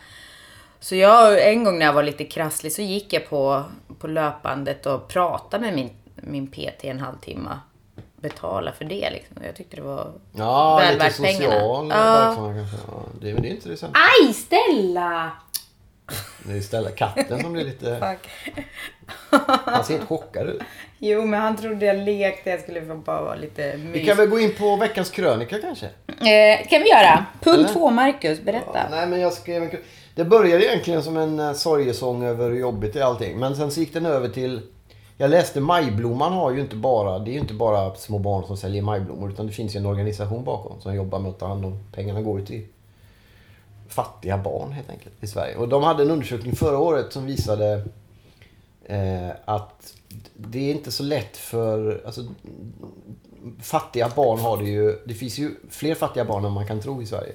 Så 0.79 0.95
jag, 0.95 1.47
en 1.47 1.63
gång 1.63 1.79
när 1.79 1.85
jag 1.85 1.93
var 1.93 2.03
lite 2.03 2.23
krasslig 2.25 2.71
så 2.73 2.81
gick 2.81 3.13
jag 3.13 3.29
på, 3.29 3.63
på 3.99 4.07
löpandet 4.07 4.85
och 4.85 5.07
pratade 5.07 5.65
med 5.65 5.73
min, 5.75 5.89
min 6.15 6.47
PT 6.51 6.83
en 6.83 6.99
halvtimme. 6.99 7.59
Betala 8.21 8.71
för 8.71 8.85
det 8.85 9.09
liksom. 9.09 9.37
Jag 9.45 9.55
tyckte 9.55 9.75
det 9.75 9.81
var 9.81 10.11
Ja, 10.35 10.77
väl 10.77 10.93
lite 10.93 11.05
värt 11.05 11.15
social 11.15 11.39
pengarna. 11.89 12.25
verksamhet 12.25 12.67
kanske. 12.71 12.87
Ja, 12.91 13.03
det, 13.21 13.33
men 13.33 13.41
det 13.41 13.47
är 13.49 13.51
inte 13.51 13.69
det 13.69 13.77
sen. 13.77 13.91
Aj, 13.93 14.33
Stella! 14.33 15.31
Det 16.43 16.53
är 16.53 16.57
istället 16.57 16.95
katten 16.95 17.41
som 17.41 17.53
blir 17.53 17.65
lite... 17.65 18.17
Han 19.65 19.83
ser 19.83 19.93
helt 19.93 20.07
chockad 20.07 20.49
ut. 20.49 20.61
Jo, 20.97 21.25
men 21.25 21.41
han 21.41 21.57
trodde 21.57 21.85
jag 21.85 21.97
lekte. 21.97 22.49
Jag 22.49 22.59
skulle 22.59 22.81
bara 22.81 23.21
vara 23.21 23.35
lite 23.35 23.77
mys. 23.77 23.95
Vi 23.95 24.05
kan 24.05 24.17
väl 24.17 24.27
gå 24.27 24.39
in 24.39 24.53
på 24.55 24.75
veckans 24.75 25.09
krönika 25.09 25.59
kanske? 25.61 25.85
Eh, 26.07 26.67
kan 26.69 26.81
vi 26.81 26.89
göra. 26.89 27.25
Punkt 27.41 27.69
två, 27.73 27.89
Marcus. 27.89 28.41
Berätta. 28.41 28.71
Ja, 28.73 28.87
nej, 28.91 29.07
men 29.07 29.19
jag 29.19 29.33
skrev 29.33 29.63
en... 29.63 29.69
Det 30.15 30.25
började 30.25 30.65
egentligen 30.65 31.03
som 31.03 31.17
en 31.17 31.39
uh, 31.39 31.53
sorgesång 31.53 32.23
över 32.23 32.49
hur 32.49 32.59
jobbigt 32.59 32.93
det 32.93 32.99
är 32.99 33.03
allting. 33.03 33.39
Men 33.39 33.55
sen 33.55 33.71
så 33.71 33.79
gick 33.79 33.93
den 33.93 34.05
över 34.05 34.29
till... 34.29 34.61
Jag 35.17 35.29
läste 35.29 35.59
Majblomman 35.59 36.33
har 36.33 36.51
ju 36.51 36.59
inte 36.59 36.75
bara... 36.75 37.19
Det 37.19 37.31
är 37.31 37.33
ju 37.33 37.39
inte 37.39 37.53
bara 37.53 37.95
små 37.95 38.19
barn 38.19 38.43
som 38.47 38.57
säljer 38.57 38.81
majblommor. 38.81 39.29
Utan 39.29 39.47
det 39.47 39.53
finns 39.53 39.75
ju 39.75 39.77
en 39.77 39.85
organisation 39.85 40.43
bakom 40.43 40.81
som 40.81 40.95
jobbar 40.95 41.19
med 41.19 41.29
att 41.29 41.39
ta 41.39 41.47
hand 41.47 41.65
om... 41.65 41.83
Pengarna 41.95 42.21
går 42.21 42.39
ju 42.39 42.45
till 42.45 42.65
fattiga 43.89 44.37
barn 44.37 44.71
helt 44.71 44.89
enkelt 44.89 45.23
i 45.23 45.27
Sverige. 45.27 45.55
Och 45.55 45.69
de 45.69 45.83
hade 45.83 46.03
en 46.03 46.11
undersökning 46.11 46.55
förra 46.55 46.77
året 46.77 47.13
som 47.13 47.25
visade 47.25 47.83
eh, 48.85 49.29
att 49.45 49.93
det 50.33 50.59
är 50.59 50.71
inte 50.71 50.91
så 50.91 51.03
lätt 51.03 51.37
för... 51.37 52.01
Alltså, 52.05 52.21
fattiga 53.61 54.11
barn 54.15 54.39
har 54.39 54.57
det 54.57 54.69
ju... 54.69 54.99
Det 55.05 55.13
finns 55.13 55.37
ju 55.37 55.51
fler 55.69 55.95
fattiga 55.95 56.25
barn 56.25 56.45
än 56.45 56.51
man 56.51 56.67
kan 56.67 56.81
tro 56.81 57.01
i 57.01 57.05
Sverige. 57.05 57.33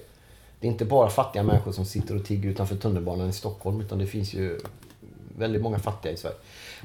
Det 0.60 0.66
är 0.66 0.72
inte 0.72 0.84
bara 0.84 1.10
fattiga 1.10 1.42
människor 1.42 1.72
som 1.72 1.84
sitter 1.84 2.16
och 2.16 2.24
tigger 2.24 2.50
utanför 2.50 2.76
tunnelbanan 2.76 3.28
i 3.28 3.32
Stockholm 3.32 3.80
utan 3.80 3.98
det 3.98 4.06
finns 4.06 4.34
ju 4.34 4.60
väldigt 5.38 5.62
många 5.62 5.78
fattiga 5.78 6.12
i 6.12 6.16
Sverige. 6.16 6.36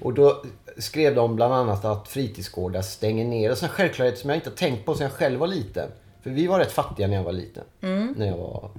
Och 0.02 0.14
då 0.14 0.44
skrev 0.78 1.16
de 1.16 1.36
bland 1.36 1.54
annat 1.54 1.86
att 1.86 2.08
fritidsgårdar 2.08 2.82
stänger 2.82 3.26
ner. 3.26 3.52
Och 3.52 3.64
en 3.64 3.70
självklarhet 3.70 4.18
som 4.18 4.30
jag 4.30 4.38
inte 4.38 4.50
har 4.50 4.56
tänkt 4.56 4.86
på 4.86 4.96
sedan 4.96 5.04
jag 5.04 5.12
själv 5.12 5.40
var 5.40 5.48
liten. 5.48 5.90
För 6.22 6.30
vi 6.30 6.48
var 6.48 6.60
rätt 6.60 6.72
fattiga 6.72 7.08
när 7.08 7.16
jag 7.16 7.24
var 7.24 7.32
liten. 7.32 7.64
När 8.16 8.28
jag 8.28 8.38
var, 8.38 8.70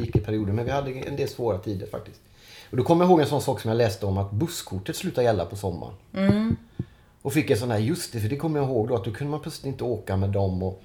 gick 0.00 0.16
i 0.16 0.20
perioder, 0.20 0.52
men 0.52 0.64
vi 0.64 0.70
hade 0.70 0.90
en 0.90 1.16
del 1.16 1.28
svåra 1.28 1.58
tider 1.58 1.86
faktiskt. 1.86 2.20
Och 2.70 2.76
då 2.76 2.82
kommer 2.84 3.04
jag 3.04 3.10
ihåg 3.10 3.20
en 3.20 3.26
sån 3.26 3.42
sak 3.42 3.60
som 3.60 3.68
jag 3.68 3.78
läste 3.78 4.06
om 4.06 4.18
att 4.18 4.30
busskortet 4.30 4.96
slutar 4.96 5.22
gälla 5.22 5.44
på 5.44 5.56
sommaren. 5.56 5.94
Och 7.22 7.32
fick 7.32 7.50
en 7.50 7.56
sån 7.58 7.70
här, 7.70 7.78
just 7.78 8.12
det, 8.12 8.20
för 8.20 8.28
det 8.28 8.36
kommer 8.36 8.60
jag 8.60 8.68
ihåg 8.68 8.88
då, 8.88 8.94
att 8.94 9.04
då 9.04 9.10
kunde 9.10 9.30
man 9.30 9.40
plötsligt 9.40 9.66
inte 9.66 9.84
åka 9.84 10.16
med 10.16 10.30
dem. 10.30 10.62
Och, 10.62 10.82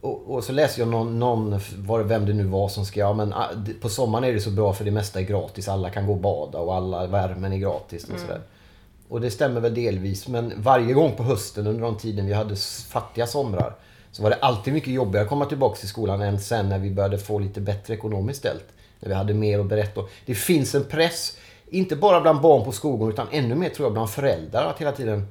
och, 0.00 0.22
och 0.34 0.44
så 0.44 0.52
läste 0.52 0.80
jag 0.80 0.88
någon, 0.88 1.18
någon 1.18 1.60
var 1.76 1.98
det, 1.98 2.04
vem 2.04 2.26
det 2.26 2.32
nu 2.32 2.44
var 2.44 2.68
som 2.68 2.84
skrev, 2.84 3.00
ja 3.06 3.12
men 3.12 3.32
ah, 3.32 3.52
det- 3.66 3.74
på 3.74 3.88
sommaren 3.88 4.24
är 4.24 4.32
det 4.32 4.40
så 4.40 4.50
bra 4.50 4.72
för 4.72 4.84
det 4.84 4.90
mesta 4.90 5.20
är 5.20 5.24
gratis. 5.24 5.68
Alla 5.68 5.90
kan 5.90 6.06
gå 6.06 6.12
och 6.12 6.18
bada 6.20 6.58
och 6.58 6.74
alla 6.74 7.06
värmen 7.06 7.52
är 7.52 7.56
gratis 7.56 8.04
och 8.14 8.20
sådär. 8.20 8.40
Och 9.08 9.20
det 9.20 9.30
stämmer 9.30 9.60
väl 9.60 9.74
delvis, 9.74 10.28
men 10.28 10.52
varje 10.56 10.92
gång 10.94 11.12
på 11.16 11.22
hösten 11.22 11.66
under 11.66 11.82
de 11.82 11.96
tiden 11.96 12.26
vi 12.26 12.32
hade 12.32 12.56
fattiga 12.88 13.26
somrar 13.26 13.74
så 14.12 14.22
var 14.22 14.30
det 14.30 14.36
alltid 14.36 14.74
mycket 14.74 14.92
jobbigare 14.92 15.22
att 15.22 15.28
komma 15.28 15.44
tillbaka 15.44 15.76
till 15.76 15.88
skolan 15.88 16.22
än 16.22 16.40
sen 16.40 16.68
när 16.68 16.78
vi 16.78 16.90
började 16.90 17.18
få 17.18 17.38
lite 17.38 17.60
bättre 17.60 17.94
ekonomiskt 17.94 18.38
ställt. 18.38 18.64
När 19.00 19.08
vi 19.08 19.14
hade 19.14 19.34
mer 19.34 19.58
att 19.58 19.66
berätta. 19.66 20.00
Det 20.26 20.34
finns 20.34 20.74
en 20.74 20.84
press, 20.84 21.36
inte 21.70 21.96
bara 21.96 22.20
bland 22.20 22.40
barn 22.40 22.64
på 22.64 22.72
skolgården 22.72 23.12
utan 23.12 23.26
ännu 23.30 23.54
mer 23.54 23.68
tror 23.68 23.86
jag 23.86 23.92
bland 23.92 24.10
föräldrar 24.10 24.66
att 24.66 24.78
hela 24.78 24.92
tiden 24.92 25.26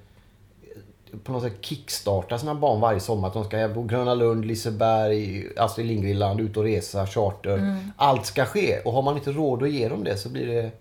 på 1.23 1.31
något 1.31 1.43
sätt 1.43 1.53
kickstarta 1.61 2.37
sina 2.37 2.55
barn 2.55 2.81
varje 2.81 2.99
sommar. 2.99 3.27
Att 3.27 3.33
de 3.33 3.43
ska 3.43 3.69
på 3.73 3.83
Gröna 3.83 4.13
Lund, 4.13 4.45
Liseberg, 4.45 5.47
Astrid 5.57 5.87
Lindgren-land, 5.87 6.39
ut 6.39 6.57
och 6.57 6.63
resa, 6.63 7.07
charter. 7.07 7.77
Allt 7.95 8.25
ska 8.25 8.45
ske. 8.45 8.79
Och 8.79 8.93
har 8.93 9.01
man 9.01 9.17
inte 9.17 9.31
råd 9.31 9.63
att 9.63 9.71
ge 9.71 9.89
dem 9.89 10.03
det 10.03 10.17
så 10.17 10.29
blir 10.29 10.47
det 10.47 10.71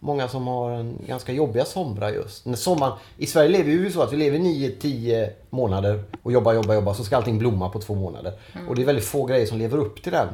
många 0.00 0.28
som 0.28 0.46
har 0.46 0.70
en 0.70 0.98
ganska 1.06 1.32
jobbiga 1.32 1.64
somrar 1.64 2.10
just. 2.10 2.46
När 2.46 2.56
sommaren, 2.56 2.92
I 3.18 3.26
Sverige 3.26 3.48
lever 3.48 3.64
vi 3.64 3.72
ju 3.72 3.90
så 3.90 4.02
att 4.02 4.12
vi 4.12 4.16
lever 4.16 4.38
9-10 4.38 5.30
månader 5.50 6.02
och 6.22 6.32
jobbar, 6.32 6.52
jobbar, 6.52 6.74
jobbar. 6.74 6.94
Så 6.94 7.04
ska 7.04 7.16
allting 7.16 7.38
blomma 7.38 7.68
på 7.68 7.80
två 7.80 7.94
månader. 7.94 8.32
Och 8.68 8.76
det 8.76 8.82
är 8.82 8.86
väldigt 8.86 9.04
få 9.04 9.24
grejer 9.24 9.46
som 9.46 9.58
lever 9.58 9.78
upp 9.78 10.02
till 10.02 10.12
den. 10.12 10.28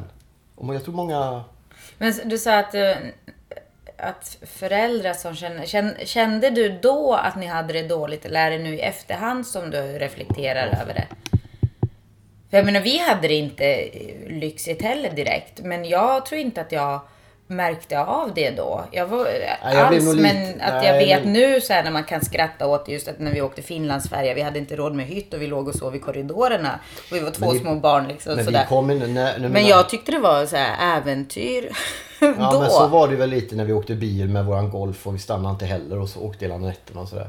Och 0.55 0.75
jag 0.75 0.85
tror 0.85 0.95
många... 0.95 1.45
Men 1.99 2.15
du 2.25 2.39
sa 2.39 2.59
att, 2.59 2.75
eh, 2.75 2.93
att 3.97 4.39
föräldrar 4.43 5.13
som 5.13 5.35
känner... 5.35 5.67
känn- 5.67 5.95
Kände 6.05 6.51
du 6.51 6.79
då 6.83 7.15
att 7.15 7.37
ni 7.37 7.47
hade 7.47 7.73
det 7.73 7.89
dåligt 7.89 8.25
eller 8.25 8.41
är 8.47 8.51
det 8.51 8.65
nu 8.65 8.75
i 8.75 8.81
efterhand 8.81 9.47
som 9.47 9.71
du 9.71 9.79
reflekterar 9.83 10.67
över 10.83 10.95
det? 10.95 11.07
För 12.51 12.57
jag 12.57 12.67
menar, 12.67 12.81
vi 12.81 12.99
hade 12.99 13.29
det 13.29 13.35
inte 13.35 13.65
eh, 13.75 14.29
lyxigt 14.39 14.83
heller 14.83 15.11
direkt. 15.11 15.61
Men 15.63 15.85
jag 15.85 16.27
tror 16.27 16.41
inte 16.41 16.61
att 16.61 16.73
jag 16.73 17.01
märkte 17.47 18.01
av 18.01 18.35
det 18.35 18.51
då. 18.51 18.85
Jag 18.91 19.07
var 19.07 19.27
jag 19.75 19.89
blev 19.89 20.03
alls, 20.09 20.17
men 20.21 20.47
lite- 20.47 20.65
att 20.65 20.75
nej, 20.75 20.87
jag 20.87 20.99
vet 20.99 21.25
men- 21.25 21.33
nu 21.33 21.61
så 21.61 21.73
här 21.73 21.85
när 21.85 21.91
man 21.91 22.05
kan 22.05 22.25
skratta 22.25 22.67
åt 22.67 22.89
just 22.89 23.09
att 23.09 23.19
när 23.19 23.33
vi 23.33 23.41
åkte 23.43 23.63
Finlandsfärja, 23.63 24.35
vi 24.35 24.43
hade 24.43 24.59
inte 24.59 24.77
råd 24.77 24.95
med 24.95 25.07
hytt 25.07 25.35
och 25.35 25.43
vi 25.43 25.47
låg 25.47 25.69
och 25.69 25.75
sov 25.75 25.97
i 25.97 25.99
korridorerna. 25.99 26.79
Och 27.11 27.17
vi 27.17 27.21
var 27.21 27.31
två 27.31 27.45
Men 27.47 27.55
det- 27.55 27.61
små 27.61 27.75
barn 27.75 28.09
liksom. 28.09 28.35
Men 28.35 28.45
sådär. 28.45 28.61
vi 28.71 28.93
in, 28.93 29.15
när, 29.15 29.39
när 29.39 29.49
Men 29.49 29.67
jag 29.67 29.89
tyckte 29.89 30.13
det 30.13 30.19
var 30.19 30.47
så 30.47 30.57
här 30.57 30.99
äventyr 30.99 31.69
Ja 32.21 32.53
då. 32.53 32.61
men 32.61 32.71
så 32.71 32.87
var 32.87 33.09
det 33.09 33.17
väl 33.17 33.31
lite 33.31 33.57
när 33.57 33.65
vi 33.65 33.73
åkte 33.73 33.95
bil 33.95 34.29
med 34.29 34.45
våran 34.45 34.71
Golf 34.71 35.07
och 35.07 35.15
vi 35.15 35.19
stannade 35.19 35.53
inte 35.53 35.65
heller 35.67 35.99
och 35.99 36.09
så 36.09 36.21
åkte 36.21 36.45
hela 36.45 36.59
nätterna 36.59 37.01
och 37.01 37.09
sådär. 37.09 37.29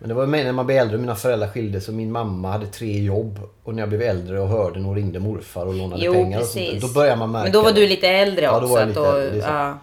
Men 0.00 0.08
det 0.08 0.14
var 0.14 0.26
mer 0.26 0.44
när 0.44 0.52
man 0.52 0.66
blev 0.66 0.78
äldre 0.78 0.96
och 0.96 1.00
mina 1.00 1.14
föräldrar 1.14 1.48
skildes 1.48 1.88
och 1.88 1.94
min 1.94 2.12
mamma 2.12 2.52
hade 2.52 2.66
tre 2.66 3.02
jobb. 3.02 3.40
Och 3.64 3.74
när 3.74 3.82
jag 3.82 3.88
blev 3.88 4.02
äldre 4.02 4.40
och 4.40 4.48
hörde 4.48 4.80
hon 4.80 4.94
ringde 4.94 5.20
morfar 5.20 5.66
och 5.66 5.74
lånade 5.74 6.04
Jo, 6.04 6.12
pengar 6.12 6.40
och 6.40 6.46
sånt, 6.46 6.80
Då 6.80 6.88
började 6.88 7.16
man 7.16 7.30
märka 7.30 7.44
Men 7.44 7.52
då 7.52 7.62
var 7.62 7.72
du 7.72 7.86
lite 7.86 8.08
äldre 8.08 8.44
Ja, 8.44 8.56
också. 8.56 8.66
då 8.66 8.72
var 8.72 8.80
jag 8.80 8.88
lite 8.88 9.00
då, 9.00 9.16
äldre, 9.16 9.38
ja. 9.38 9.78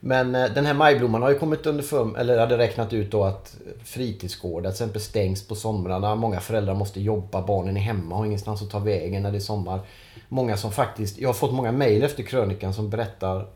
Men 0.00 0.34
eh, 0.34 0.50
den 0.54 0.66
här 0.66 0.74
majblomman 0.74 1.22
har 1.22 1.30
ju 1.30 1.38
kommit 1.38 1.66
under 1.66 1.82
för, 1.84 2.18
eller 2.18 2.38
hade 2.38 2.58
räknat 2.58 2.92
ut 2.92 3.10
då 3.10 3.24
att 3.24 3.56
fritidsgårdar 3.84 4.70
till 4.70 4.74
exempel 4.74 5.00
stängs 5.00 5.48
på 5.48 5.54
somrarna. 5.54 6.14
Många 6.14 6.40
föräldrar 6.40 6.74
måste 6.74 7.00
jobba, 7.00 7.42
barnen 7.42 7.76
är 7.76 7.80
hemma 7.80 8.14
och 8.14 8.18
har 8.18 8.26
ingenstans 8.26 8.62
att 8.62 8.70
ta 8.70 8.78
vägen 8.78 9.22
när 9.22 9.30
det 9.30 9.38
är 9.38 9.40
sommar. 9.40 9.80
Många 10.28 10.56
som 10.56 10.72
faktiskt, 10.72 11.18
jag 11.18 11.28
har 11.28 11.34
fått 11.34 11.52
många 11.52 11.72
mejl 11.72 12.02
efter 12.02 12.22
krönikan 12.22 12.74
som 12.74 12.90
berättar 12.90 13.46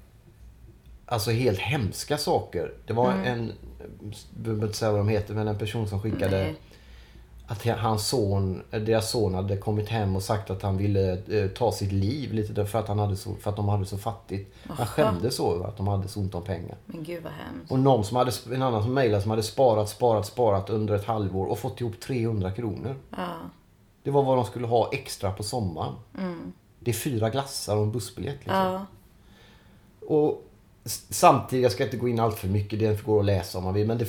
alltså 1.07 1.31
helt 1.31 1.59
hemska 1.59 2.19
saker. 2.19 2.73
Det 2.87 2.93
var 2.93 3.13
Mm. 3.13 3.25
en, 3.27 3.53
jag 4.01 4.15
behöver 4.43 4.67
inte 4.67 4.79
säga 4.79 4.91
vad 4.91 5.01
de 5.01 5.09
heter, 5.09 5.35
men 5.35 5.49
en 5.49 5.59
person 5.59 5.89
som 5.89 6.01
skickade 6.01 6.39
Nej. 6.43 6.55
att 7.47 7.67
hans 7.79 8.09
son, 8.09 8.63
deras 8.71 9.11
son 9.11 9.35
hade 9.35 9.57
kommit 9.57 9.89
hem 9.89 10.17
och 10.17 10.23
sagt 10.23 10.51
att 10.51 10.63
han 10.63 10.77
ville 10.77 11.13
eh, 11.43 11.49
ta 11.51 11.73
sitt 11.73 11.93
liv 11.93 12.33
lite 12.33 12.53
där 12.53 12.65
för 12.65 12.79
att, 12.79 12.89
han 12.89 12.99
hade 12.99 13.17
så, 13.17 13.35
för 13.35 13.51
att 13.51 13.57
de 13.57 13.69
hade 13.69 13.87
så 13.87 13.99
fattigt. 13.99 14.55
Han 14.69 14.87
skämdes 14.87 15.37
så 15.37 15.55
över 15.55 15.65
att 15.69 15.77
de 15.77 15.89
hade 15.89 16.09
så 16.09 16.21
ont 16.21 16.35
om 16.35 16.43
pengar. 16.45 16.77
Men 16.87 17.05
gud 17.05 17.23
vad 17.23 17.33
hemskt. 17.33 17.73
Och 17.73 17.79
någon 17.79 18.05
som 18.05 18.17
hade, 18.17 18.33
en 18.53 18.63
annan 18.63 18.83
som 18.83 18.95
mejlade 18.95 19.23
som 19.23 19.31
hade 19.31 19.43
sparat, 19.43 19.89
sparat, 19.89 20.27
sparat 20.27 20.71
under 20.71 20.95
ett 20.95 21.05
halvår 21.05 21.47
och 21.47 21.59
fått 21.59 21.81
ihop 21.81 22.01
300 22.01 22.53
kronor. 22.53 22.97
Ja. 23.11 23.27
Det 24.03 24.11
var 24.11 24.23
vad 24.23 24.37
de 24.39 24.45
skulle 24.45 24.67
ha 24.67 24.91
extra 24.93 25.33
på 25.33 25.43
sommaren. 25.43 25.93
Det 26.81 26.91
är 26.91 26.95
fyra 26.95 27.31
glassar 27.31 27.77
och 27.77 27.83
en 27.83 27.93
bussbiljett. 27.93 28.37
Liksom. 28.39 28.57
Ja. 28.57 28.87
Och 30.09 30.43
samtidigt, 31.11 31.63
jag 31.63 31.73
ska 31.73 31.85
inte 31.85 31.97
gå 31.97 32.09
in 32.09 32.21
allt 32.21 32.39
för 32.39 32.49
mycket, 32.49 32.79
det 32.79 33.03
går 33.05 33.21
att 33.21 33.27
läsa 33.27 33.59
om 33.59 33.65
man 33.65 33.75
vill. 33.75 33.87
Men 33.87 33.99
det, 33.99 34.07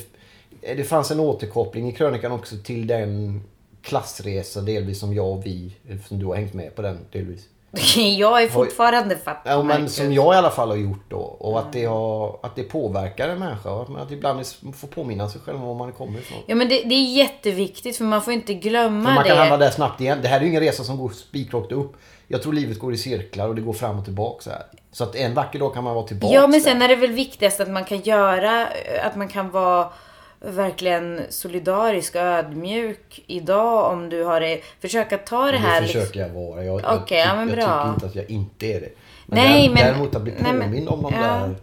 det 0.62 0.84
fanns 0.84 1.12
en 1.12 1.20
återkoppling 1.20 1.90
i 1.90 1.92
krönikan 1.92 2.32
också 2.32 2.56
till 2.64 2.88
den 2.88 3.42
klassresa 3.82 4.62
delvis 4.62 5.00
som 5.00 5.14
jag 5.14 5.32
och 5.32 5.46
vi, 5.46 5.76
som 6.08 6.20
du 6.20 6.26
har 6.26 6.36
hängt 6.36 6.54
med 6.54 6.76
på 6.76 6.82
den 6.82 7.00
delvis. 7.12 7.48
Jag 8.18 8.44
är 8.44 8.48
fortfarande 8.48 9.18
fattig. 9.18 9.52
Ja, 9.52 9.64
men 9.64 9.90
som 9.90 10.14
jag 10.14 10.34
i 10.34 10.38
alla 10.38 10.50
fall 10.50 10.70
har 10.70 10.76
gjort 10.76 11.10
då. 11.10 11.18
Och 11.18 11.60
att, 11.60 11.74
det 11.74 11.86
har, 11.86 12.40
att 12.44 12.56
det 12.56 12.64
påverkar 12.64 13.30
en 13.30 13.40
människa. 13.40 13.72
Och 13.72 14.02
att 14.02 14.12
ibland 14.12 14.46
får 14.76 14.88
påminna 14.88 15.30
sig 15.30 15.42
själv 15.42 15.58
om 15.58 15.68
var 15.68 15.76
man 15.76 15.92
kommer 15.92 16.20
ifrån. 16.20 16.38
Ja 16.48 16.56
men 16.56 16.70
det, 16.70 16.84
det 16.84 16.96
är 16.96 17.14
jätteviktigt 17.14 17.98
för 17.98 18.04
man 18.04 18.22
får 18.22 18.34
inte 18.34 18.54
glömma 18.54 19.10
För 19.10 19.16
man 19.16 19.24
kan 19.24 19.38
det. 19.38 19.42
hamna 19.42 19.58
där 19.58 19.72
snabbt 19.72 20.02
igen. 20.02 20.20
Det 20.22 20.28
här 20.28 20.38
är 20.38 20.42
ju 20.42 20.50
ingen 20.50 20.62
resa 20.62 20.84
som 20.84 20.98
går 20.98 21.10
spikrakt 21.10 21.72
upp. 21.72 21.94
Jag 22.28 22.42
tror 22.42 22.54
livet 22.54 22.80
går 22.80 22.94
i 22.94 22.98
cirklar 22.98 23.48
och 23.48 23.56
det 23.56 23.62
går 23.62 23.74
fram 23.74 24.00
och 24.00 24.06
tillbaka 24.06 24.42
så 24.44 24.50
här. 24.50 24.64
Så 24.92 25.04
att 25.04 25.16
en 25.16 25.34
vacker 25.34 25.60
dag 25.60 25.74
kan 25.74 25.84
man 25.84 25.96
vara 25.96 26.08
tillbaka 26.08 26.34
Ja 26.34 26.48
men 26.48 26.62
sen 26.62 26.82
är 26.82 26.88
det 26.88 26.96
väl 26.96 27.12
viktigast 27.12 27.60
att 27.60 27.70
man 27.70 27.86
kan 27.86 28.00
göra, 28.00 28.68
att 29.04 29.16
man 29.16 29.28
kan 29.28 29.52
vara 29.52 29.90
verkligen 30.40 31.22
solidarisk 31.30 32.16
och 32.16 32.22
ödmjuk 32.22 33.24
idag 33.28 33.92
om 33.92 34.10
du 34.10 34.24
har 34.24 34.42
det. 34.42 34.62
Försök 34.82 35.12
att 35.12 35.26
ta 35.26 35.46
det 35.46 35.52
Det 35.52 35.58
här. 35.58 35.82
försöker 35.82 36.00
liksom- 36.06 36.22
jag 36.22 36.30
vara. 36.30 36.64
Jag, 36.64 36.82
jag, 36.82 37.02
Okej, 37.02 37.18
ja, 37.20 37.36
jag 37.40 37.50
tycker 37.50 37.90
inte 37.94 38.06
att 38.06 38.16
jag 38.16 38.30
inte 38.30 38.66
är 38.66 38.80
det. 38.80 38.90
Men, 39.26 39.40
Nej, 39.40 39.68
där, 39.68 39.74
men- 39.74 39.84
däremot 39.86 40.16
att 40.16 40.22
bli 40.22 40.34
nej, 40.40 40.54
men- 40.54 40.62
påmind 40.62 40.90
om 40.90 41.02
de 41.02 41.14
ja. 41.16 41.22
där... 41.22 41.56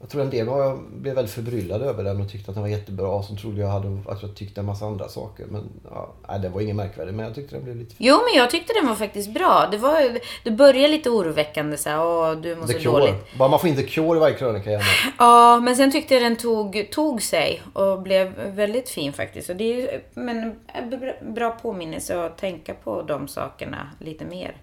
Jag 0.00 0.10
tror 0.10 0.22
en 0.22 0.30
del 0.30 0.46
jag 0.46 0.78
blev 0.92 1.14
väldigt 1.14 1.34
förbryllad 1.34 1.82
över 1.82 2.04
den 2.04 2.20
och 2.20 2.30
tyckte 2.30 2.50
att 2.50 2.54
den 2.54 2.62
var 2.62 2.68
jättebra. 2.70 3.22
Som 3.22 3.36
trodde 3.36 3.60
jag 3.60 3.68
hade, 3.68 3.98
att 4.08 4.22
jag 4.22 4.34
tyckte 4.36 4.60
en 4.60 4.66
massa 4.66 4.86
andra 4.86 5.08
saker. 5.08 5.46
Men 5.50 5.68
ja, 5.90 6.14
nej, 6.28 6.40
det 6.40 6.48
var 6.48 6.60
ingen 6.60 6.76
märkvärdig. 6.76 7.14
Men 7.14 7.26
jag 7.26 7.34
tyckte 7.34 7.54
den 7.54 7.64
blev 7.64 7.76
lite... 7.76 7.94
Jo, 7.98 8.16
men 8.16 8.38
jag 8.42 8.50
tyckte 8.50 8.72
den 8.72 8.86
var 8.88 8.94
faktiskt 8.94 9.34
bra. 9.34 9.68
Det, 9.70 9.76
var, 9.78 10.18
det 10.44 10.50
började 10.50 10.88
lite 10.88 11.10
oroväckande 11.10 11.76
så 11.76 11.88
här, 11.90 12.06
åh, 12.06 12.32
du 12.40 12.56
mår 12.56 12.66
The 12.66 12.72
Cure. 12.72 12.84
dåligt. 12.92 13.38
Bara 13.38 13.48
man 13.48 13.60
får 13.60 13.68
in 13.70 13.76
The 13.76 13.82
Cure 13.82 14.16
i 14.16 14.20
varje 14.20 14.34
krönika 14.34 14.70
gärna. 14.70 14.84
Ja, 15.18 15.60
men 15.60 15.76
sen 15.76 15.92
tyckte 15.92 16.14
jag 16.14 16.22
den 16.22 16.36
tog, 16.36 16.88
tog 16.92 17.22
sig 17.22 17.62
och 17.72 18.02
blev 18.02 18.32
väldigt 18.46 18.88
fin 18.88 19.12
faktiskt. 19.12 19.50
Och 19.50 19.56
det 19.56 19.82
är 19.82 20.00
men, 20.14 20.54
en 20.66 20.90
bra- 20.90 21.30
bra 21.34 21.50
påminnelse 21.50 22.24
att 22.24 22.38
tänka 22.38 22.74
på 22.74 23.02
de 23.02 23.28
sakerna 23.28 23.90
lite 24.00 24.24
mer. 24.24 24.56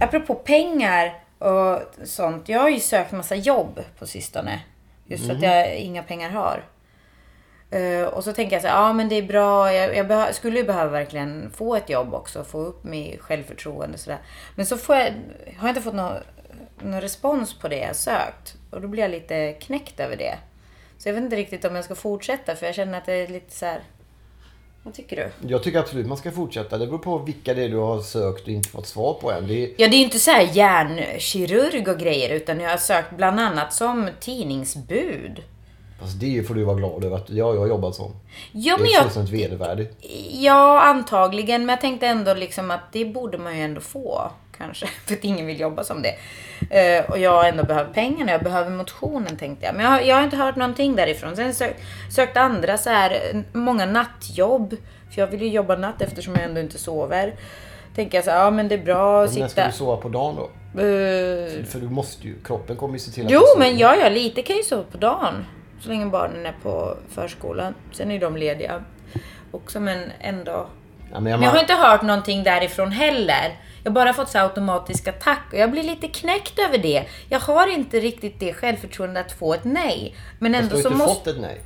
Apropå 0.00 0.34
pengar 0.34 1.24
och 1.38 1.80
sånt. 2.04 2.48
Jag 2.48 2.60
har 2.60 2.68
ju 2.68 2.80
sökt 2.80 3.12
massa 3.12 3.34
jobb 3.34 3.80
på 3.98 4.06
sistone. 4.06 4.60
Just 5.06 5.26
för 5.26 5.34
att 5.34 5.42
jag 5.42 5.76
inga 5.76 6.02
pengar 6.02 6.30
har. 6.30 6.64
Eh, 7.70 8.04
och 8.04 8.24
så 8.24 8.32
tänker 8.32 8.56
jag 8.56 8.62
så 8.62 8.68
här, 8.68 8.74
ja 8.82 8.92
men 8.92 9.08
det 9.08 9.14
är 9.14 9.22
bra, 9.22 9.72
jag, 9.74 9.96
jag 9.96 10.06
behö- 10.06 10.32
skulle 10.32 10.58
ju 10.58 10.64
behöva 10.64 10.90
verkligen 10.90 11.50
få 11.50 11.76
ett 11.76 11.90
jobb 11.90 12.14
också, 12.14 12.44
få 12.44 12.58
upp 12.58 12.84
mitt 12.84 13.20
självförtroende 13.20 13.94
och 13.94 14.00
sådär. 14.00 14.18
Men 14.54 14.66
så 14.66 14.76
får 14.76 14.96
jag, 14.96 15.04
har 15.58 15.68
jag 15.68 15.68
inte 15.68 15.80
fått 15.82 15.94
någon, 15.94 16.12
någon 16.82 17.00
respons 17.00 17.58
på 17.58 17.68
det 17.68 17.78
jag 17.78 17.96
sökt. 17.96 18.54
Och 18.70 18.80
då 18.80 18.88
blir 18.88 19.02
jag 19.02 19.10
lite 19.10 19.52
knäckt 19.52 20.00
över 20.00 20.16
det. 20.16 20.38
Så 20.98 21.08
jag 21.08 21.14
vet 21.14 21.24
inte 21.24 21.36
riktigt 21.36 21.64
om 21.64 21.76
jag 21.76 21.84
ska 21.84 21.94
fortsätta 21.94 22.56
för 22.56 22.66
jag 22.66 22.74
känner 22.74 22.98
att 22.98 23.06
det 23.06 23.14
är 23.14 23.26
lite 23.28 23.54
så 23.56 23.66
här. 23.66 23.80
Vad 24.82 24.94
tycker 24.94 25.16
du? 25.16 25.48
Jag 25.48 25.62
tycker 25.62 25.78
absolut 25.78 26.06
man 26.06 26.16
ska 26.16 26.30
fortsätta. 26.30 26.78
Det 26.78 26.86
beror 26.86 26.98
på 26.98 27.18
vilka 27.18 27.54
det 27.54 27.62
är 27.64 27.68
du 27.68 27.76
har 27.76 28.00
sökt 28.00 28.42
och 28.42 28.48
inte 28.48 28.68
fått 28.68 28.86
svar 28.86 29.14
på 29.14 29.32
än. 29.32 29.46
Det 29.46 29.64
är, 29.64 29.70
Ja, 29.76 29.88
det 29.88 29.96
är 29.96 30.00
inte 30.02 30.18
så 30.18 30.30
här 30.30 30.48
hjärnkirurg 30.52 31.88
och 31.88 31.98
grejer 31.98 32.30
utan 32.30 32.60
jag 32.60 32.70
har 32.70 32.76
sökt 32.76 33.16
bland 33.16 33.40
annat 33.40 33.74
som 33.74 34.08
tidningsbud. 34.20 35.42
alltså 36.02 36.16
det 36.16 36.46
får 36.46 36.54
du 36.54 36.64
vara 36.64 36.76
glad 36.76 37.04
över 37.04 37.16
att 37.16 37.30
ja, 37.30 37.54
jag 37.54 37.60
har 37.60 37.66
jobbat 37.66 37.94
som. 37.94 38.12
Ja, 38.52 38.76
det 38.76 38.84
är 38.84 38.92
jag, 38.92 39.02
fullständigt 39.02 39.34
vedervärdigt. 39.34 39.96
Ja, 40.30 40.80
antagligen. 40.80 41.66
Men 41.66 41.72
jag 41.72 41.80
tänkte 41.80 42.06
ändå 42.06 42.34
liksom 42.34 42.70
att 42.70 42.92
det 42.92 43.04
borde 43.04 43.38
man 43.38 43.56
ju 43.58 43.64
ändå 43.64 43.80
få. 43.80 44.30
Kanske. 44.60 44.86
För 45.06 45.14
att 45.14 45.24
ingen 45.24 45.46
vill 45.46 45.60
jobba 45.60 45.84
som 45.84 46.02
det. 46.02 46.14
Eh, 46.98 47.10
och 47.10 47.18
jag 47.18 47.48
ändå 47.48 47.64
behöver 47.64 47.92
pengarna. 47.92 48.32
Jag 48.32 48.42
behöver 48.42 48.70
motionen 48.70 49.36
tänkte 49.36 49.66
jag. 49.66 49.74
Men 49.74 49.84
jag, 49.84 49.90
har- 49.92 50.00
jag 50.00 50.16
har 50.16 50.22
inte 50.22 50.36
hört 50.36 50.56
någonting 50.56 50.96
därifrån. 50.96 51.36
Sen 51.36 51.54
sök, 51.54 51.76
sökte 52.10 52.40
andra 52.40 52.78
så 52.78 52.90
här, 52.90 53.10
eh, 53.10 53.40
många 53.52 53.86
nattjobb. 53.86 54.76
För 55.14 55.20
jag 55.20 55.26
vill 55.26 55.42
ju 55.42 55.48
jobba 55.48 55.76
natt 55.76 56.02
eftersom 56.02 56.34
jag 56.34 56.44
ändå 56.44 56.60
inte 56.60 56.78
sover. 56.78 57.34
Tänker 57.94 58.18
jag 58.18 58.24
så 58.24 58.30
här, 58.30 58.38
ja 58.44 58.50
men 58.50 58.68
det 58.68 58.74
är 58.74 58.78
bra 58.84 59.24
att 59.24 59.30
Men 59.32 59.40
när 59.40 59.48
ska 59.48 59.54
sitta... 59.54 59.66
du 59.66 59.72
sova 59.72 59.96
på 59.96 60.08
dagen 60.08 60.36
då? 60.36 60.42
Eh, 60.80 61.64
För 61.64 61.80
du 61.80 61.88
måste 61.88 62.26
ju, 62.26 62.34
kroppen 62.44 62.76
kommer 62.76 62.92
ju 62.94 62.98
se 62.98 63.10
till 63.10 63.26
att 63.26 63.32
Jo, 63.32 63.40
men 63.58 63.78
ja, 63.78 63.96
ja, 63.96 64.08
lite 64.08 64.42
kan 64.42 64.56
ju 64.56 64.62
sova 64.62 64.82
på 64.92 64.98
dagen. 64.98 65.46
Så 65.80 65.88
länge 65.88 66.06
barnen 66.06 66.46
är 66.46 66.54
på 66.62 66.96
förskolan. 67.10 67.74
Sen 67.92 68.10
är 68.10 68.20
de 68.20 68.36
lediga 68.36 68.82
också, 69.50 69.80
men 69.80 70.12
ändå. 70.20 70.66
Ja, 71.12 71.20
men 71.20 71.30
jag, 71.30 71.38
Men 71.40 71.42
jag 71.46 71.50
har 71.54 71.60
inte 71.60 71.74
hört 71.74 72.02
någonting 72.02 72.42
därifrån 72.42 72.92
heller. 72.92 73.56
Jag 73.82 73.90
har 73.90 73.94
bara 73.94 74.12
fått 74.12 74.28
så 74.28 74.38
automatiska 74.38 75.12
tack 75.12 75.46
och 75.52 75.58
jag 75.58 75.70
blir 75.70 75.82
lite 75.82 76.08
knäckt 76.08 76.58
över 76.58 76.78
det. 76.78 77.04
Jag 77.28 77.40
har 77.40 77.72
inte 77.72 78.00
riktigt 78.00 78.40
det 78.40 78.52
självförtroendet 78.52 79.26
att 79.26 79.32
få 79.32 79.54
ett 79.54 79.64
nej. 79.64 80.14
Men 80.38 80.52
Fast 80.52 80.62
ändå 80.62 80.76
du 80.76 80.82
så 80.82 80.88
har 80.88 80.94
inte 80.94 81.06
måste... 81.06 81.24
fått 81.24 81.36
ett 81.36 81.40
nej. 81.40 81.60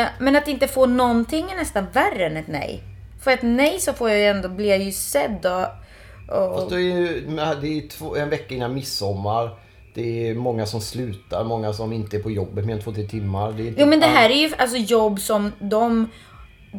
Eh, 0.00 0.06
men 0.18 0.36
att 0.36 0.48
inte 0.48 0.68
få 0.68 0.86
någonting 0.86 1.50
är 1.50 1.56
nästan 1.56 1.86
värre 1.92 2.26
än 2.26 2.36
ett 2.36 2.48
nej. 2.48 2.82
För 3.20 3.30
ett 3.30 3.42
nej 3.42 3.80
så 3.80 3.92
får 3.92 4.10
jag 4.10 4.18
ju 4.18 4.24
ändå, 4.24 4.48
blir 4.48 4.68
jag 4.68 4.78
ju 4.78 4.92
sedd 4.92 5.46
och... 5.46 6.38
och 6.38 6.54
Fast 6.54 6.70
det 6.70 6.76
är 6.76 6.78
ju 6.80 7.26
det 7.60 7.78
är 7.78 7.88
två, 7.88 8.16
en 8.16 8.30
vecka 8.30 8.54
innan 8.54 8.74
midsommar. 8.74 9.50
Det 9.94 10.28
är 10.28 10.34
många 10.34 10.66
som 10.66 10.80
slutar, 10.80 11.44
många 11.44 11.72
som 11.72 11.92
inte 11.92 12.16
är 12.16 12.22
på 12.22 12.30
jobbet 12.30 12.64
mer 12.64 12.74
än 12.74 12.82
två, 12.82 12.92
tre 12.92 13.04
timmar. 13.04 13.52
Det 13.52 13.68
är 13.68 13.74
Jo 13.78 13.86
men 13.86 14.00
det 14.00 14.06
här 14.06 14.30
är 14.30 14.34
ju 14.34 14.52
alltså 14.58 14.76
jobb 14.76 15.20
som 15.20 15.52
de... 15.58 16.10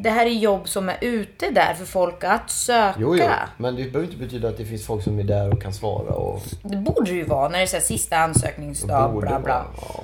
Det 0.04 0.10
här 0.10 0.26
är 0.26 0.30
jobb 0.30 0.68
som 0.70 0.90
är 0.90 0.98
ute 1.02 1.50
där 1.52 1.74
för 1.74 1.86
folk 1.86 2.24
att 2.24 2.50
söka. 2.50 2.96
Jo, 3.00 3.16
jo. 3.16 3.26
Men 3.58 3.76
det 3.76 3.84
behöver 3.84 4.04
inte 4.12 4.18
betyda 4.18 4.48
att 4.50 4.58
det 4.58 4.66
finns 4.66 4.86
folk 4.86 5.04
som 5.04 5.20
är 5.20 5.24
där 5.24 5.54
och 5.54 5.62
kan 5.62 5.74
svara. 5.74 6.14
Och 6.14 6.42
Det 6.64 6.78
borde 6.78 7.12
det 7.12 7.18
ju 7.18 7.26
vara 7.26 7.50
när 7.50 7.58
det 7.58 7.64
är 7.64 7.68
så 7.68 7.76
här 7.76 7.84
sista 7.84 8.18
ansökningsdag, 8.18 9.14
borde 9.14 9.28
bla 9.28 9.40
bla. 9.40 9.54
vara. 9.54 9.66
Ja. 9.82 10.04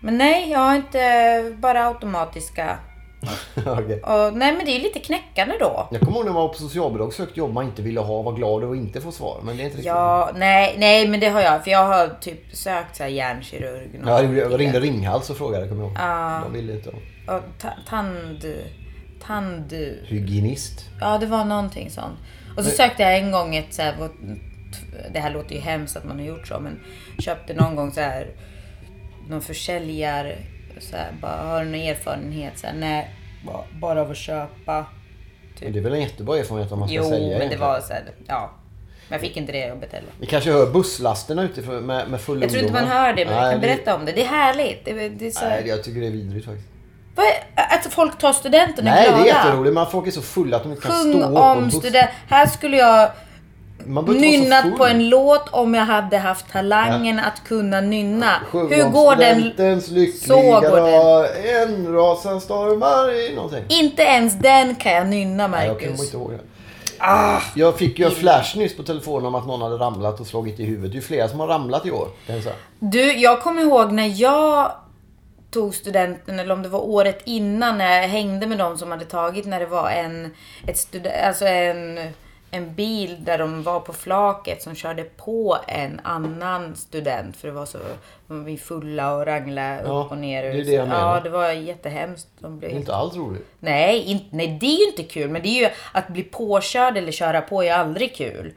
Men 0.00 0.18
nej, 0.18 0.50
jag 0.50 0.58
har 0.58 0.74
inte 0.74 1.56
bara 1.58 1.86
automatiska. 1.88 2.78
Okej. 3.66 4.02
Och, 4.02 4.36
nej 4.36 4.56
men 4.56 4.64
det 4.66 4.76
är 4.76 4.80
lite 4.80 4.98
knäckande 4.98 5.54
då. 5.60 5.88
Jag 5.90 6.00
kommer 6.00 6.16
ihåg 6.16 6.24
när 6.26 6.32
man 6.32 6.42
var 6.42 6.48
på 6.48 6.54
socialbidrag 6.58 7.08
och 7.08 7.14
sökte 7.14 7.38
jobb 7.40 7.52
man 7.52 7.64
inte 7.64 7.82
ville 7.82 8.00
ha. 8.00 8.22
Var 8.22 8.32
glad 8.32 8.64
att 8.64 8.76
inte 8.76 9.00
få 9.00 9.12
svar. 9.12 9.40
Men 9.42 9.56
det 9.56 9.62
är 9.62 9.64
inte 9.64 9.76
riktigt 9.76 9.86
Ja, 9.86 10.30
nej, 10.34 10.74
nej 10.78 11.08
men 11.08 11.20
det 11.20 11.28
har 11.28 11.40
jag. 11.40 11.64
För 11.64 11.70
jag 11.70 11.84
har 11.84 12.08
typ 12.20 12.56
sökt 12.56 12.96
så 12.96 13.02
här 13.02 13.10
hjärnkirurg. 13.10 14.00
Ja, 14.06 14.22
jag 14.22 14.60
ringde 14.60 14.80
Ringhals 14.80 15.30
och 15.30 15.36
frågade, 15.36 15.68
kommer 15.68 15.82
jag 15.82 15.90
ihåg. 15.90 15.98
Ja. 16.00 16.40
De 16.44 16.52
ville 16.52 16.72
inte. 16.72 16.88
Och 16.88 16.96
tand... 17.86 18.44
Tand... 19.20 19.72
Hygienist. 20.04 20.84
Ja, 21.00 21.18
det 21.18 21.26
var 21.26 21.44
någonting 21.44 21.90
sånt. 21.90 22.18
Och 22.56 22.64
så 22.64 22.70
sökte 22.70 23.02
jag 23.02 23.18
en 23.18 23.32
gång 23.32 23.56
ett 23.56 23.74
så 23.74 23.82
här, 23.82 23.94
Det 25.12 25.18
här 25.18 25.30
låter 25.30 25.54
ju 25.54 25.60
hemskt 25.60 25.96
att 25.96 26.04
man 26.04 26.18
har 26.18 26.26
gjort 26.26 26.46
så, 26.46 26.60
men 26.60 26.80
köpte 27.18 27.54
någon 27.54 27.76
gång 27.76 27.92
så 27.92 28.00
här 28.00 28.30
någon 29.28 29.42
försäljare 29.42 30.36
så 30.80 30.96
här, 30.96 31.12
bara 31.20 31.42
har 31.42 31.64
du 31.64 31.70
någon 31.70 31.80
erfarenhet? 31.80 32.58
Så 32.58 32.66
här, 32.66 32.74
nej, 32.74 33.10
bara, 33.46 33.64
bara 33.80 34.00
av 34.00 34.10
att 34.10 34.16
köpa. 34.16 34.86
Men 35.60 35.72
Det 35.72 35.78
är 35.78 35.82
väl 35.82 35.92
en 35.92 36.00
jättebra 36.00 36.38
erfarenhet 36.38 36.72
om 36.72 36.78
man 36.78 36.88
ska 36.88 36.96
Jo, 36.96 37.04
sälja 37.04 37.38
men 37.38 37.48
det 37.50 37.56
var 37.56 37.80
så 37.80 37.92
här, 37.92 38.04
ja. 38.26 38.50
Men 39.08 39.18
jag 39.18 39.20
fick 39.20 39.36
inte 39.36 39.52
det 39.52 39.68
jobbet 39.68 39.92
heller. 39.92 40.08
Vi 40.20 40.26
kanske 40.26 40.52
hör 40.52 40.72
busslasterna 40.72 41.42
utifrån 41.42 41.86
med, 41.86 42.10
med 42.10 42.20
fulla 42.20 42.42
Jag 42.42 42.50
tror 42.50 42.62
inte 42.62 42.74
man 42.74 42.84
hör 42.88 43.12
det, 43.12 43.24
men 43.24 43.34
jag 43.34 43.42
Nej, 43.42 43.52
kan 43.52 43.60
berätta 43.60 43.94
om 43.94 44.04
det. 44.04 44.12
Det 44.12 44.22
är 44.22 44.28
härligt. 44.28 44.84
Det, 44.84 45.08
det 45.08 45.26
är 45.26 45.30
så 45.30 45.48
Nej, 45.48 45.68
jag 45.68 45.84
tycker 45.84 46.00
det 46.00 46.06
är 46.06 46.10
vidrigt 46.10 46.46
faktiskt. 46.46 46.68
Att 47.54 47.92
folk 47.94 48.18
tar 48.18 48.32
studenten 48.32 48.86
och 48.86 48.92
är 48.92 48.96
Nej, 48.96 49.04
det 49.04 49.10
glada. 49.10 49.22
är 49.40 49.44
jätteroligt. 49.44 49.74
Men 49.74 49.86
folk 49.86 50.06
är 50.06 50.10
så 50.10 50.22
fulla 50.22 50.56
att 50.56 50.62
de 50.62 50.72
inte 50.72 50.82
kan 50.82 50.92
Sjung 50.92 51.12
stå 51.12 51.28
upp 51.28 51.36
om 51.38 51.70
student. 51.70 52.10
Här 52.28 52.46
skulle 52.46 52.76
jag 52.76 53.10
nynnat 53.86 54.76
på 54.78 54.86
en 54.86 55.08
låt 55.08 55.48
om 55.48 55.74
jag 55.74 55.84
hade 55.84 56.18
haft 56.18 56.52
talangen 56.52 57.18
att 57.18 57.44
kunna 57.48 57.80
nynna. 57.80 58.30
Sjung 58.50 58.72
Hur 58.74 58.84
går 58.84 59.16
den? 59.16 59.42
Så 60.26 60.40
går 60.40 60.76
dag. 60.76 61.28
En 61.62 61.92
rasa 61.92 62.40
stormar 62.40 63.12
i 63.30 63.34
någonting. 63.34 63.64
Inte 63.68 64.02
ens 64.02 64.34
den 64.34 64.74
kan 64.74 64.92
jag 64.92 65.06
nynna, 65.06 65.46
Nej, 65.46 65.66
jag 65.66 65.76
kommer 65.78 65.90
Marcus. 65.90 66.04
inte 66.04 66.16
ihåg 66.16 66.30
det. 66.30 66.40
jag 67.54 67.78
fick 67.78 67.98
ju 67.98 68.04
en 68.04 68.10
flash 68.10 68.56
nyss 68.58 68.76
på 68.76 68.82
telefonen 68.82 69.26
om 69.26 69.34
att 69.34 69.46
någon 69.46 69.62
hade 69.62 69.76
ramlat 69.76 70.20
och 70.20 70.26
slagit 70.26 70.60
i 70.60 70.64
huvudet. 70.64 70.90
Det 70.90 70.94
är 70.94 71.00
ju 71.00 71.06
flera 71.06 71.28
som 71.28 71.40
har 71.40 71.46
ramlat 71.46 71.86
i 71.86 71.90
år. 71.90 72.08
Du, 72.78 73.12
jag 73.12 73.40
kommer 73.42 73.62
ihåg 73.62 73.92
när 73.92 74.20
jag 74.22 74.72
tog 75.56 75.74
studenten, 75.74 76.38
eller 76.40 76.52
om 76.54 76.62
det 76.62 76.68
var 76.68 76.84
året 76.84 77.18
innan, 77.24 77.78
när 77.78 78.00
jag 78.00 78.08
hängde 78.08 78.46
med 78.46 78.58
de 78.58 78.78
som 78.78 78.90
hade 78.90 79.04
tagit, 79.04 79.46
när 79.46 79.60
det 79.60 79.66
var 79.66 79.90
en, 79.90 80.34
ett 80.66 80.76
stud- 80.76 81.24
alltså 81.26 81.44
en, 81.46 82.00
en 82.50 82.74
bil 82.74 83.24
där 83.24 83.38
de 83.38 83.62
var 83.62 83.80
på 83.80 83.92
flaket 83.92 84.62
som 84.62 84.74
körde 84.74 85.02
på 85.04 85.56
en 85.68 86.00
annan 86.04 86.76
student. 86.76 87.36
För 87.36 87.48
det 87.48 87.54
var 87.54 87.66
så, 87.66 87.78
de 88.28 88.44
var 88.44 88.56
fulla 88.56 89.14
och 89.14 89.26
ranglade 89.26 89.82
Ja, 89.84 90.02
upp 90.04 90.10
och 90.10 90.18
ner. 90.18 90.42
det 90.42 90.48
är 90.48 90.64
det 90.64 90.70
jag 90.70 90.88
ja, 90.88 91.20
det 91.24 91.30
var 91.30 91.50
jättehemskt. 91.50 92.28
De 92.38 92.58
blev 92.58 92.70
Det 92.70 92.76
är 92.76 92.80
inte 92.80 92.94
alls 92.94 93.14
roligt. 93.16 93.46
Nej, 93.60 94.02
inte, 94.02 94.26
nej, 94.30 94.58
det 94.60 94.66
är 94.66 94.78
ju 94.78 94.86
inte 94.86 95.02
kul. 95.02 95.30
Men 95.30 95.42
det 95.42 95.48
är 95.48 95.62
ju 95.62 95.68
att 95.92 96.08
bli 96.08 96.22
påkörd 96.22 96.96
eller 96.96 97.12
köra 97.12 97.40
på 97.40 97.64
är 97.64 97.72
aldrig 97.72 98.16
kul. 98.16 98.52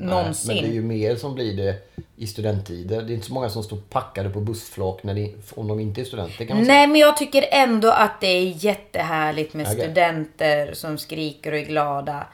Någonsin. 0.00 0.54
Men 0.54 0.64
det 0.64 0.70
är 0.70 0.72
ju 0.72 0.82
mer 0.82 1.16
som 1.16 1.34
blir 1.34 1.56
det 1.56 1.76
i 2.16 2.26
studenttider. 2.26 3.02
Det 3.02 3.12
är 3.12 3.14
inte 3.14 3.26
så 3.26 3.32
många 3.32 3.50
som 3.50 3.62
står 3.62 3.76
packade 3.76 4.30
på 4.30 4.40
bussflak 4.40 5.02
när 5.02 5.14
de, 5.14 5.34
om 5.54 5.68
de 5.68 5.80
inte 5.80 6.00
är 6.00 6.04
studenter 6.04 6.44
kan 6.44 6.56
man 6.56 6.66
säga. 6.66 6.74
Nej, 6.76 6.86
men 6.86 7.00
jag 7.00 7.16
tycker 7.16 7.44
ändå 7.50 7.90
att 7.90 8.20
det 8.20 8.26
är 8.26 8.64
jättehärligt 8.64 9.54
med 9.54 9.66
Okej. 9.66 9.78
studenter 9.80 10.74
som 10.74 10.98
skriker 10.98 11.52
och 11.52 11.58
är 11.58 11.64
glada. 11.64 12.26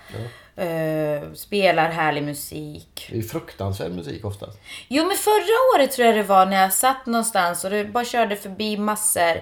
Eh, 0.56 1.32
spelar 1.34 1.90
härlig 1.90 2.22
musik. 2.22 3.08
Det 3.10 3.18
är 3.18 3.22
fruktansvärd 3.22 3.92
musik 3.92 4.24
oftast. 4.24 4.58
Jo, 4.88 5.04
men 5.06 5.16
förra 5.16 5.76
året 5.76 5.92
tror 5.92 6.06
jag 6.06 6.16
det 6.16 6.22
var 6.22 6.46
när 6.46 6.62
jag 6.62 6.72
satt 6.72 7.06
någonstans 7.06 7.64
och 7.64 7.70
det 7.70 7.84
bara 7.84 8.04
körde 8.04 8.36
förbi 8.36 8.76
massor. 8.76 9.40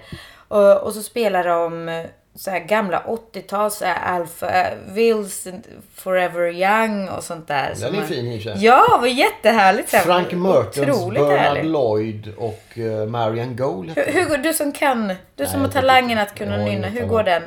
Och, 0.49 0.83
och 0.83 0.93
så 0.93 1.03
spelade 1.03 1.49
de 1.49 1.89
så 2.37 2.51
här 2.51 2.61
gamla 2.61 3.03
80-tals, 3.33 3.75
så 3.75 3.85
här 3.85 4.17
Alpha, 4.17 4.71
Wills, 4.89 5.49
Forever 5.95 6.49
Young 6.53 7.09
och 7.09 7.25
sånt 7.25 7.49
där. 7.49 7.75
Den 7.81 7.95
är 7.95 7.99
man- 7.99 8.09
fin 8.09 8.27
i 8.33 8.41
sig. 8.41 8.55
Ja, 8.59 8.99
var 9.01 9.07
jättehärligt. 9.07 9.89
så 9.89 9.97
här, 9.97 10.05
Frank 10.05 10.33
Mertens, 10.33 11.05
Bernard 11.15 11.39
härligt. 11.39 11.65
Lloyd 11.65 12.33
och 12.37 12.65
uh, 12.77 13.07
Marianne 13.07 13.55
Gold. 13.55 13.91
Hur, 13.97 14.13
hur 14.13 14.29
går, 14.29 14.39
du 14.39 14.55
som 14.55 14.73
kan, 14.73 15.15
du 15.35 15.47
som 15.47 15.61
har 15.61 15.69
talangen 15.69 16.19
att 16.19 16.35
kunna 16.35 16.57
nynna. 16.57 16.89
Hur 16.89 17.07
går 17.07 17.23
den? 17.23 17.43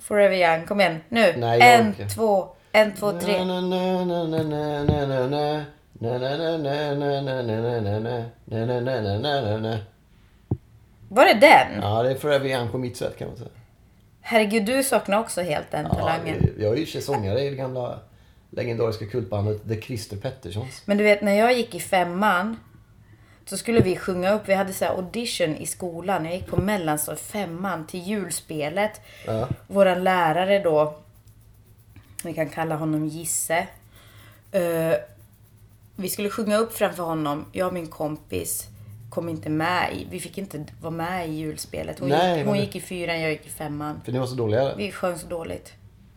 Forever 0.00 0.36
Young, 0.36 0.66
kom 0.66 0.80
igen 0.80 1.00
nu. 1.08 1.34
Nej, 1.36 1.60
en, 1.60 1.90
orkar. 1.90 2.08
två, 2.08 2.48
En, 2.72 2.94
två, 2.94 3.12
tre. 3.20 3.38
Var 11.08 11.24
det 11.24 11.34
den? 11.34 11.82
Ja, 11.82 12.02
det 12.02 12.10
är 12.10 12.14
Forever 12.14 12.48
Young 12.48 12.68
på 12.68 12.78
mitt 12.78 12.96
sätt 12.96 13.18
kan 13.18 13.28
man 13.28 13.36
säga. 13.36 13.48
Herregud, 14.22 14.64
du 14.64 14.82
saknar 14.82 15.18
också 15.20 15.40
helt 15.42 15.70
den 15.70 15.84
Ja, 15.84 15.94
talangen. 15.94 16.50
jag 16.58 16.72
är 16.72 16.76
ju 16.76 17.00
sångare 17.00 17.40
i 17.40 17.50
det 17.50 17.56
gamla 17.56 17.98
legendariska 18.50 19.06
kultbandet 19.06 19.68
The 19.68 19.80
Christer 19.80 20.16
Petterssons. 20.16 20.82
Men 20.84 20.98
du 20.98 21.04
vet, 21.04 21.22
när 21.22 21.32
jag 21.34 21.52
gick 21.52 21.74
i 21.74 21.80
femman 21.80 22.56
så 23.46 23.56
skulle 23.56 23.80
vi 23.80 23.96
sjunga 23.96 24.32
upp. 24.32 24.42
Vi 24.46 24.54
hade 24.54 24.72
så 24.72 24.84
här 24.84 24.92
audition 24.92 25.56
i 25.56 25.66
skolan. 25.66 26.24
Jag 26.24 26.34
gick 26.34 26.46
på 26.46 26.56
mellanstadiet, 26.56 27.20
femman, 27.24 27.86
till 27.86 28.00
julspelet. 28.02 29.00
Ja. 29.26 29.48
Våran 29.66 30.04
lärare 30.04 30.58
då, 30.58 30.94
vi 32.24 32.34
kan 32.34 32.48
kalla 32.48 32.74
honom 32.76 33.06
Gisse. 33.08 33.66
eh, 34.52 34.94
vi 35.96 36.08
skulle 36.08 36.30
sjunga 36.30 36.56
upp 36.56 36.72
framför 36.72 37.02
honom. 37.02 37.44
Jag 37.52 37.66
och 37.66 37.74
min 37.74 37.86
kompis 37.86 38.68
kom 39.12 39.28
inte 39.28 39.48
med 39.48 39.88
i, 39.92 40.06
vi 40.10 40.20
fick 40.20 40.38
inte 40.38 40.64
vara 40.80 40.90
med 40.90 41.28
i 41.28 41.32
julspelet. 41.32 41.98
Hon, 41.98 42.08
Nej, 42.08 42.38
gick, 42.38 42.46
hon 42.46 42.58
gick 42.58 42.76
i 42.76 42.80
fyran, 42.80 43.20
jag 43.20 43.30
gick 43.30 43.46
i 43.46 43.50
femman. 43.50 44.00
För 44.04 44.12
ni 44.12 44.18
var 44.18 44.26
så 44.26 44.34
dåliga. 44.34 44.74
Vi 44.74 44.92
sjöng 44.92 45.18
så 45.18 45.26
dåligt. 45.26 45.72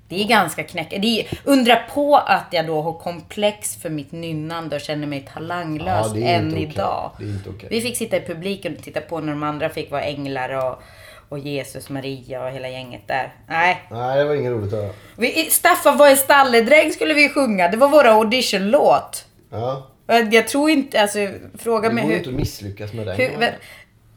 Det 0.09 0.23
är 0.23 0.27
ganska 0.27 0.63
knäckande. 0.63 1.25
Undra 1.43 1.75
på 1.93 2.15
att 2.17 2.45
jag 2.51 2.67
då 2.67 2.81
har 2.81 2.93
komplex 2.93 3.75
för 3.75 3.89
mitt 3.89 4.11
nynnande 4.11 4.75
och 4.75 4.81
känner 4.81 5.07
mig 5.07 5.27
talanglös 5.33 6.11
Ja, 6.15 6.27
än 6.27 6.47
okej. 6.51 6.63
idag. 6.63 7.11
Okej. 7.49 7.67
Vi 7.69 7.81
fick 7.81 7.97
sitta 7.97 8.17
i 8.17 8.21
publiken 8.21 8.75
och 8.77 8.83
titta 8.83 9.01
på 9.01 9.19
när 9.19 9.31
de 9.33 9.43
andra 9.43 9.69
fick 9.69 9.91
vara 9.91 10.01
änglar 10.01 10.49
och, 10.49 10.81
och 11.29 11.39
Jesus, 11.39 11.89
Maria 11.89 12.43
och 12.45 12.51
hela 12.51 12.69
gänget 12.69 13.07
där. 13.07 13.33
Nej. 13.47 13.81
Nej, 13.91 14.17
det 14.17 14.25
var 14.25 14.35
inget 14.35 14.51
roligt 14.51 14.73
att 14.73 14.79
höra. 14.79 14.91
Vi, 15.17 15.49
Staffan 15.51 15.97
var 15.97 16.09
en 16.09 16.17
stalledräng 16.17 16.91
skulle 16.91 17.13
vi 17.13 17.29
sjunga. 17.29 17.67
Det 17.67 17.77
var 17.77 17.89
våra 17.89 18.11
auditionlåt. 18.11 19.25
Ja. 19.49 19.87
Jag 20.07 20.47
tror 20.47 20.69
inte, 20.69 21.01
alltså 21.01 21.19
fråga 21.57 21.89
Det 21.89 21.95
mig 21.95 22.03
går 22.03 22.11
ju 22.11 22.17
hur... 22.17 22.23
inte 22.23 22.29
att 22.29 22.35
misslyckas 22.35 22.93
med 22.93 23.07
den. 23.07 23.17
hur 23.17 23.55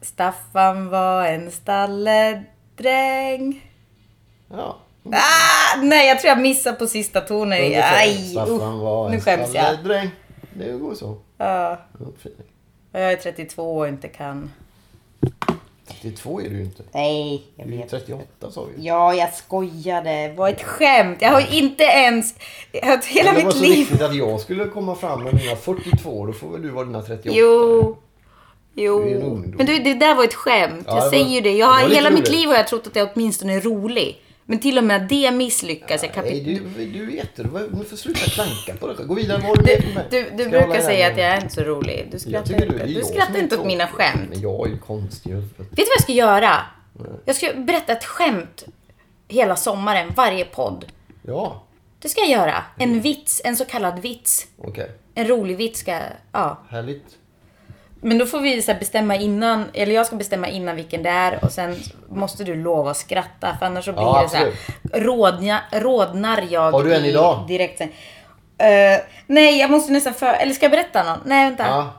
Staffan 0.01 0.89
var 0.89 1.25
en 1.27 1.51
stalledräng. 1.51 2.45
Ja. 4.51 4.79
Ah, 5.13 5.81
nej, 5.83 6.09
jag 6.09 6.21
tror 6.21 6.29
jag 6.29 6.41
missar 6.41 6.73
på 6.73 6.87
sista 6.87 7.21
tonen. 7.21 7.59
Aj, 7.83 8.31
Staffan 8.31 8.79
var 8.79 9.11
en 9.11 9.21
stalledräng. 9.21 10.11
Det 10.55 10.73
går 10.73 10.95
så. 10.95 11.19
Ja, 11.39 11.79
jag 12.93 13.13
är 13.13 13.17
32 13.17 13.79
och 13.79 13.89
inte 13.89 14.09
kan. 14.09 14.51
32 15.89 16.41
är 16.41 16.45
du 16.49 16.57
ju 16.57 16.63
inte. 16.63 16.83
Nej, 16.93 17.43
jag 17.57 17.67
Du 17.67 17.73
är 17.73 17.77
ju 17.77 17.83
vet. 17.83 17.91
38 17.91 18.51
sa 18.51 18.65
vi. 18.77 18.87
Ja, 18.87 19.15
jag 19.15 19.35
skojade. 19.35 20.11
Det 20.29 20.35
var 20.37 20.49
ett 20.49 20.63
skämt. 20.63 21.19
Jag 21.21 21.31
har 21.31 21.41
ju 21.41 21.47
inte 21.59 21.83
ens... 21.85 22.35
Jag 22.73 22.87
har 22.87 22.97
hela 23.15 23.33
Men 23.33 23.41
det 23.41 23.45
var 23.45 23.53
mitt 23.53 23.57
så 23.57 23.63
liv... 23.65 23.77
viktigt 23.79 24.03
att 24.03 24.15
jag 24.15 24.41
skulle 24.41 24.65
komma 24.67 24.95
fram 24.95 25.25
med 25.25 25.35
mina 25.35 25.57
42. 25.57 26.27
Då 26.27 26.33
får 26.33 26.49
väl 26.49 26.63
du 26.63 26.69
vara 26.71 26.85
dina 26.85 27.03
38. 27.03 27.37
Jo. 27.39 27.97
Jo. 28.75 29.05
Du. 29.05 29.55
Men 29.57 29.67
du, 29.67 29.79
det 29.79 29.95
där 29.95 30.15
var 30.15 30.25
ett 30.25 30.35
skämt. 30.35 30.85
Ja, 30.87 30.95
jag 30.97 31.03
var- 31.05 31.11
säger 31.11 31.27
ju 31.35 31.41
det. 31.41 31.53
Jag 31.53 31.89
det 31.89 31.95
hela 31.95 32.11
mitt 32.11 32.19
roligt. 32.19 32.33
liv 32.33 32.49
har 32.49 32.55
jag 32.55 32.69
trott 32.69 32.87
att 32.87 32.97
jag 32.97 33.09
åtminstone 33.15 33.55
är 33.55 33.61
rolig. 33.61 34.19
Men 34.51 34.59
till 34.59 34.79
och 34.79 34.85
med 34.85 35.09
det 35.09 35.31
misslyckas. 35.31 36.03
Jag 36.03 36.25
Nej, 36.25 36.45
kapit- 36.45 36.75
du, 36.77 36.85
du 36.87 37.03
är 37.05 37.17
jätte... 37.17 37.43
Du 37.43 37.85
får 37.85 37.97
sluta 37.97 38.21
klanka 38.21 38.75
på 38.81 38.87
det. 38.87 39.05
Gå 39.05 39.15
vidare. 39.15 39.43
Vad 39.49 39.59
du? 39.65 39.77
Du, 40.11 40.31
du 40.37 40.43
jag 40.43 40.51
brukar 40.51 40.81
säga 40.81 41.11
att 41.11 41.19
jag 41.19 41.27
är 41.27 41.43
inte 41.43 41.55
så 41.55 41.61
rolig. 41.61 42.09
Du 42.11 42.31
Jag 42.31 42.47
skrattar 42.47 42.65
inte, 42.65 42.87
du 42.87 42.93
jag 42.93 43.07
skrattar 43.07 43.39
inte 43.39 43.59
åt 43.59 43.67
mina 43.67 43.87
skämt. 43.87 44.31
Men 44.31 44.41
jag 44.41 44.67
är 44.67 44.71
ju 44.71 44.79
konstig. 44.79 45.35
Vet 45.35 45.57
du 45.57 45.65
vad 45.77 45.87
jag 45.97 46.03
ska 46.03 46.13
göra? 46.13 46.61
Jag 47.25 47.37
ska 47.37 47.53
berätta 47.55 47.93
ett 47.93 48.05
skämt 48.05 48.65
hela 49.29 49.57
sommaren, 49.57 50.13
varje 50.17 50.45
podd. 50.45 50.85
Ja, 51.23 51.63
Det 51.99 52.09
ska 52.09 52.21
jag 52.21 52.31
göra. 52.31 52.65
En 52.79 53.01
vits, 53.01 53.43
en 53.45 53.57
så 53.57 53.65
kallad 53.65 53.99
vits. 53.99 54.47
okej. 54.59 54.91
En 55.15 55.27
rolig 55.29 55.57
vits 55.57 55.81
ska, 55.81 56.01
ja. 56.33 56.63
Härligt. 56.71 57.05
Men 58.01 58.19
då 58.19 58.27
får 58.27 58.41
vi 58.41 58.63
så 58.63 58.75
bestämma 58.75 59.17
innan, 59.17 59.65
eller 59.75 59.95
jag 59.95 60.07
ska 60.07 60.17
bestämma 60.17 60.49
innan 60.49 60.77
vilken 60.77 61.03
det 61.03 61.09
är 61.11 61.45
och 61.45 61.53
sen 61.53 61.77
måste 62.09 62.45
du 62.45 62.55
lova 62.55 62.91
att 62.91 62.97
skratta 62.97 63.57
för 63.59 63.67
annars 63.67 63.85
så 63.85 63.93
blir 63.93 64.03
Ja, 64.03 64.23
det 64.23 64.29
så 64.29 64.37
här, 64.37 64.53
rådna, 65.01 65.61
rådnar 65.73 66.45
jag 66.51 66.73
Har 66.73 66.85
du 66.85 66.95
en 66.95 67.05
idag? 67.05 67.45
direkt 67.49 67.79
sen. 67.79 67.89
Eh, 68.59 69.01
nej, 69.27 69.59
jag 69.61 69.71
måste 69.71 69.93
nästan 69.93 70.15
för... 70.15 70.27
Eller 70.35 70.53
ska 70.53 70.65
jag 70.65 70.71
berätta 70.71 71.05
någon? 71.05 71.19
Nej, 71.25 71.45
vänta. 71.45 71.67
Ja, 71.67 71.93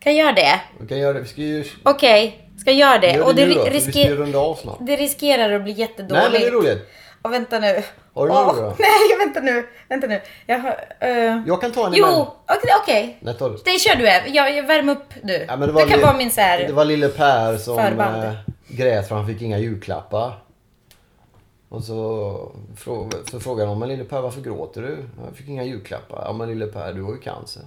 Kan 0.00 0.16
jag 0.16 0.24
göra 0.24 0.34
det? 0.34 0.60
vi 0.80 0.86
kan 0.88 0.98
göra 0.98 1.18
det. 1.18 1.24
Ska 1.24 1.40
ju... 1.40 1.64
Okej, 1.82 2.38
ska 2.60 2.70
jag 2.70 2.78
göra 2.78 2.98
det? 2.98 3.12
Gör 3.12 3.24
och 3.24 3.34
det 3.34 3.42
det, 3.42 3.48
nu 3.48 3.54
då, 3.54 3.64
risker... 3.64 4.76
det 4.86 4.96
riskerar 4.96 5.52
att 5.52 5.62
bli 5.62 5.72
jättedåligt. 5.72 6.12
Nej, 6.22 6.30
men 6.32 6.40
det 6.40 6.46
är 6.46 6.50
roligt. 6.50 6.88
Och 7.22 7.32
vänta 7.32 7.58
nu. 7.58 7.82
Har 8.14 8.26
du 8.26 8.32
då? 8.32 8.74
Nej, 8.78 9.18
vänta 9.18 9.40
nu. 9.40 9.66
Vänta 9.88 10.06
nu. 10.06 10.20
Jag 10.46 10.58
har... 10.58 10.84
eh, 11.00 11.42
Jag 11.46 11.60
kan 11.60 11.72
ta 11.72 11.86
en 11.86 11.92
Jo, 11.96 12.06
okej. 12.48 12.70
okej. 12.82 13.18
Nej, 13.20 13.34
ta. 13.34 13.48
Det 13.48 13.78
kör 13.80 13.96
du. 13.96 14.08
Ev. 14.08 14.22
Jag, 14.28 14.56
jag 14.56 14.66
värmer 14.66 14.92
upp 14.92 15.14
nu. 15.22 15.44
Ja, 15.48 15.56
men 15.56 15.74
det, 15.74 15.84
kan 15.88 16.00
vara 16.00 16.16
min 16.16 16.30
så 16.30 16.40
här... 16.40 16.58
Det 16.66 16.72
var 16.72 16.84
lille 16.84 17.08
Per 17.08 17.56
som 17.56 17.76
Förband. 17.76 18.24
äh, 18.24 18.32
grät 18.68 19.08
för 19.08 19.14
han 19.16 19.26
fick 19.26 19.42
inga 19.42 19.58
julklappar. 19.58 20.32
Och 21.68 21.84
så, 21.84 22.52
frå, 22.76 23.10
så 23.30 23.40
frågade 23.40 23.70
de, 23.70 23.78
men 23.78 23.88
lille 23.88 24.04
Per 24.04 24.20
varför 24.20 24.40
gråter 24.40 24.82
du? 24.82 25.04
Jag 25.26 25.36
fick 25.36 25.48
inga 25.48 25.64
julklappar. 25.64 26.22
Ja 26.26 26.32
men 26.32 26.48
lille 26.48 26.66
Per, 26.66 26.92
du 26.92 27.02
har 27.02 27.12
ju 27.12 27.18
cancer. 27.20 27.62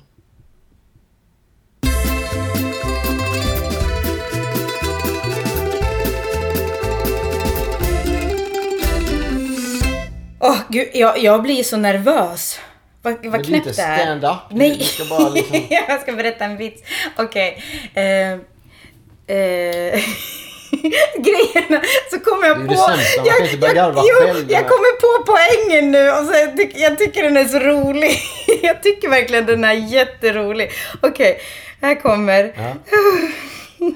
Gud, 10.73 10.89
jag, 10.93 11.19
jag 11.19 11.41
blir 11.43 11.63
så 11.63 11.77
nervös. 11.77 12.59
Vad, 13.01 13.13
vad 13.13 13.23
Men 13.23 13.31
det 13.31 13.37
är 13.37 13.43
knäppt 13.43 13.75
det 13.77 13.81
är. 13.81 13.97
stand-up. 13.97 14.37
Nej. 14.51 14.77
Du 14.77 14.83
ska 14.83 15.05
bara 15.05 15.29
liksom... 15.29 15.61
jag 15.69 16.01
ska 16.01 16.11
berätta 16.11 16.45
en 16.45 16.57
vits. 16.57 16.81
Okej. 17.17 17.63
Eh, 17.93 18.31
eh, 18.31 18.39
grejen 21.17 21.81
så 22.11 22.19
kommer 22.19 22.47
jag 22.47 22.59
Det 22.59 22.63
är 22.63 22.67
på... 22.67 22.73
det 22.73 22.77
sämsta, 22.77 23.21
man 23.21 23.31
kan 23.37 23.45
inte 23.45 23.57
börja 23.57 23.73
garva 23.73 24.01
jo, 24.05 24.27
själv. 24.27 24.51
Jag 24.51 24.67
kommer 24.69 24.99
på 25.01 25.31
poängen 25.31 25.91
nu 25.91 26.11
och 26.11 26.25
så 26.25 26.33
jag, 26.33 26.57
tycker, 26.57 26.79
jag 26.79 26.97
tycker 26.97 27.23
den 27.23 27.37
är 27.37 27.45
så 27.45 27.59
rolig. 27.59 28.11
jag 28.61 28.83
tycker 28.83 29.09
verkligen 29.09 29.45
den 29.45 29.63
är 29.63 29.73
jätterolig. 29.73 30.71
Okej, 31.01 31.39
här 31.81 31.95
kommer... 31.95 32.53
Ja. 32.55 32.73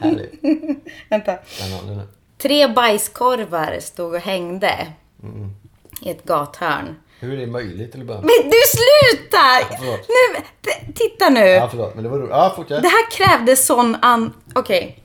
Härligt. 0.01 0.33
Vänta. 1.09 1.31
Nu. 1.85 2.01
Tre 2.41 2.67
bajskorvar 2.67 3.77
stod 3.81 4.13
och 4.13 4.21
hängde 4.21 4.87
Mm. 5.23 5.49
I 6.01 6.09
ett 6.09 6.23
gathörn. 6.23 6.95
Hur 7.19 7.33
är 7.33 7.37
det 7.37 7.47
möjligt 7.47 7.91
till 7.91 8.01
att 8.01 8.07
börja 8.07 8.21
med? 8.21 8.29
Men 8.41 8.49
du 8.49 8.57
slutar! 8.67 9.77
förlåt. 9.79 10.09
Nu, 10.09 10.43
titta 10.93 11.29
nu. 11.29 11.39
Ja, 11.39 11.67
förlåt. 11.69 11.95
Men 11.95 12.03
det 12.03 12.09
var 12.09 12.17
roligt. 12.17 12.29
Ja, 12.31 12.53
fortsätt. 12.55 12.81
Det 12.81 12.87
här 12.87 13.11
krävde 13.11 13.55
sån 13.55 13.95
an... 14.01 14.33
Okej. 14.55 15.03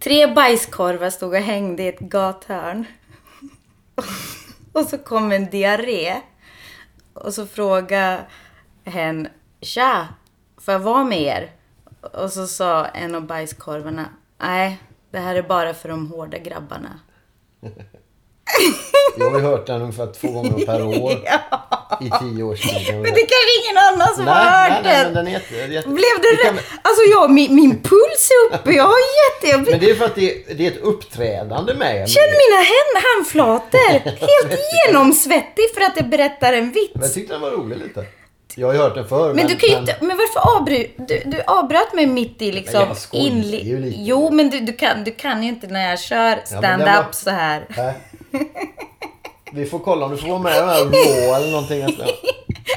Tre 0.00 0.26
bajskorvar 0.26 1.10
stod 1.10 1.34
och 1.34 1.40
hängde 1.40 1.82
i 1.82 1.88
ett 1.88 2.00
gathörn. 2.00 2.84
Och 4.72 4.84
så 4.84 4.98
kom 4.98 5.32
en 5.32 5.50
diarré. 5.50 6.16
Och 7.12 7.34
så 7.34 7.46
frågade 7.46 8.20
hen, 8.84 9.28
Tja, 9.60 10.08
får 10.58 10.72
jag 10.72 10.78
vara 10.78 11.04
med 11.04 11.20
er? 11.22 11.50
Och 12.00 12.32
så 12.32 12.46
sa 12.46 12.86
en 12.86 13.14
av 13.14 13.26
bajskorvarna, 13.26 14.04
Nej, 14.38 14.78
det 15.10 15.18
här 15.18 15.34
är 15.34 15.42
bara 15.42 15.74
för 15.74 15.88
de 15.88 16.06
hårda 16.12 16.38
grabbarna. 16.38 17.00
Jag 19.18 19.30
har 19.30 19.38
ju 19.38 19.44
hört 19.44 19.66
den 19.66 19.82
ungefär 19.82 20.06
två 20.20 20.28
gånger 20.28 20.66
per 20.66 20.82
år 21.02 21.12
Ja. 21.24 21.98
i 22.00 22.10
tio 22.20 22.42
års 22.42 22.60
tid. 22.60 22.94
Men 22.94 23.02
det 23.02 23.10
kanske 23.32 23.52
ingen 23.64 23.78
annan 23.92 24.14
som 24.16 24.26
har 24.26 24.34
nej, 24.44 24.70
hört 24.70 24.84
nej, 24.84 24.92
nej, 24.94 25.04
men 25.04 25.14
den 25.14 25.26
är 25.26 25.30
jätte... 25.30 25.54
jätte... 25.54 25.88
Blev 25.88 26.14
det 26.22 26.28
Vi 26.30 26.36
kan-? 26.44 26.58
Alltså 26.82 27.02
jag, 27.10 27.30
min, 27.30 27.54
min 27.54 27.82
puls 27.82 28.30
är 28.50 28.54
uppe. 28.54 28.72
Jag 28.72 28.84
har 28.84 28.94
jätte... 29.22 29.70
Men 29.70 29.80
det 29.80 29.90
är 29.90 29.94
för 29.94 30.04
att 30.04 30.14
det, 30.14 30.44
det 30.58 30.66
är 30.66 30.70
ett 30.70 30.82
uppträdande 30.82 31.74
med. 31.74 32.08
Känn 32.10 32.22
mina 32.44 32.62
hän- 32.62 33.02
handflator. 33.14 33.90
Helt 34.04 34.60
genomsvettig 34.88 35.64
för 35.74 35.80
att 35.80 35.96
jag 35.96 36.08
berättar 36.08 36.52
en 36.52 36.64
Men 36.68 36.74
jag 36.94 37.00
vits. 37.02 37.14
tyckte 37.14 37.34
den 37.34 37.40
var 37.40 37.50
rolig 37.50 37.78
lite. 37.78 38.04
Jag 38.54 38.66
har 38.66 38.74
ju 38.74 38.80
hört 38.80 38.94
den 38.94 39.08
förr. 39.08 39.34
Men 39.34 39.46
du 39.46 39.56
kan 39.56 39.68
ju 39.70 39.76
inte... 39.76 39.96
Men 40.00 40.16
varför 40.16 40.56
avbryt... 40.56 40.94
Du, 41.08 41.22
du 41.24 41.42
avbröt 41.46 41.94
mig 41.94 42.06
mitt 42.06 42.42
i 42.42 42.52
liksom... 42.52 42.80
Men 42.80 42.88
jag 43.12 43.20
inli-. 43.22 43.92
Jo, 43.96 44.30
men 44.30 44.50
du, 44.50 44.60
du, 44.60 44.72
kan, 44.72 45.04
du 45.04 45.10
kan 45.10 45.42
ju 45.42 45.48
inte 45.48 45.66
när 45.66 45.90
jag 45.90 46.00
kör 46.00 46.36
men 46.36 46.46
stand-up 46.46 46.88
var- 46.88 47.06
så 47.12 47.30
här. 47.30 47.66
Nej. 47.76 47.94
Vi 49.52 49.66
får 49.66 49.78
kolla 49.78 50.06
om 50.06 50.12
du 50.12 50.16
får 50.18 50.28
vara 50.28 50.38
med 50.38 50.56
i 50.56 50.58
den 50.58 50.68
här 50.68 50.84
Raw 50.84 51.36
eller 51.36 51.50
någonting 51.50 51.80
nästa. 51.80 52.04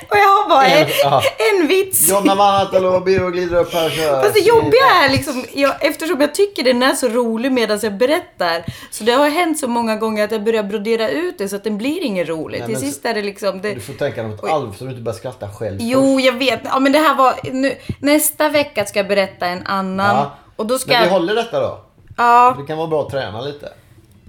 Och 0.09 0.17
jag 0.17 0.27
har 0.27 0.49
bara 0.49 0.65
en, 0.65 0.87
Ja. 1.03 1.21
en 1.61 1.67
vits. 1.67 2.09
Jonna 2.09 2.35
Vanhatalo, 2.35 2.99
Biro 2.99 3.29
glider 3.29 3.57
upp 3.59 3.73
här 3.73 3.85
och 3.85 3.91
kör. 3.91 4.21
Fast 4.21 4.33
det 4.33 4.39
jobbiga 4.39 4.85
är 5.03 5.09
liksom, 5.09 5.45
jag, 5.53 5.85
eftersom 5.85 6.21
jag 6.21 6.35
tycker 6.35 6.63
den 6.63 6.83
är 6.83 6.93
så 6.93 7.07
rolig 7.07 7.51
medan 7.51 7.79
jag 7.83 7.97
berättar. 7.97 8.65
Så 8.91 9.03
det 9.03 9.11
har 9.11 9.29
hänt 9.29 9.59
så 9.59 9.67
många 9.67 9.95
gånger 9.95 10.23
att 10.23 10.31
jag 10.31 10.43
börjar 10.43 10.63
brodera 10.63 11.09
ut 11.09 11.37
det 11.37 11.49
så 11.49 11.55
att 11.55 11.63
den 11.63 11.77
blir 11.77 12.03
ingen 12.03 12.25
rolig. 12.25 12.59
Nej, 12.59 12.67
Till 12.67 12.73
men 12.77 12.81
sist 12.91 13.05
är 13.05 13.13
det 13.13 13.21
liksom... 13.21 13.61
Det, 13.61 13.73
Du 13.73 13.79
får 13.79 13.93
tänka 13.93 14.23
något 14.23 14.43
alv 14.49 14.73
så 14.73 14.83
du 14.83 14.89
inte 14.89 15.01
börjar 15.01 15.17
skratta 15.17 15.49
själv 15.49 15.77
jo, 15.81 16.19
jag 16.19 16.33
vet. 16.33 16.59
Ja, 16.63 16.79
men 16.79 16.91
det 16.91 16.99
här 16.99 17.15
var... 17.15 17.35
Nu, 17.43 17.75
nästa 17.99 18.49
vecka 18.49 18.85
ska 18.85 18.99
jag 18.99 19.07
berätta 19.07 19.45
en 19.45 19.65
annan. 19.67 20.15
Ja. 20.15 20.35
Och 20.55 20.65
då 20.65 20.77
ska 20.77 20.91
Men 20.91 21.03
vi 21.03 21.09
håller 21.09 21.35
detta 21.35 21.59
då. 21.59 21.79
Ja, 22.17 22.55
Det 22.59 22.67
kan 22.67 22.77
vara 22.77 22.87
bra 22.87 23.01
att 23.01 23.09
träna 23.11 23.41
lite. 23.41 23.69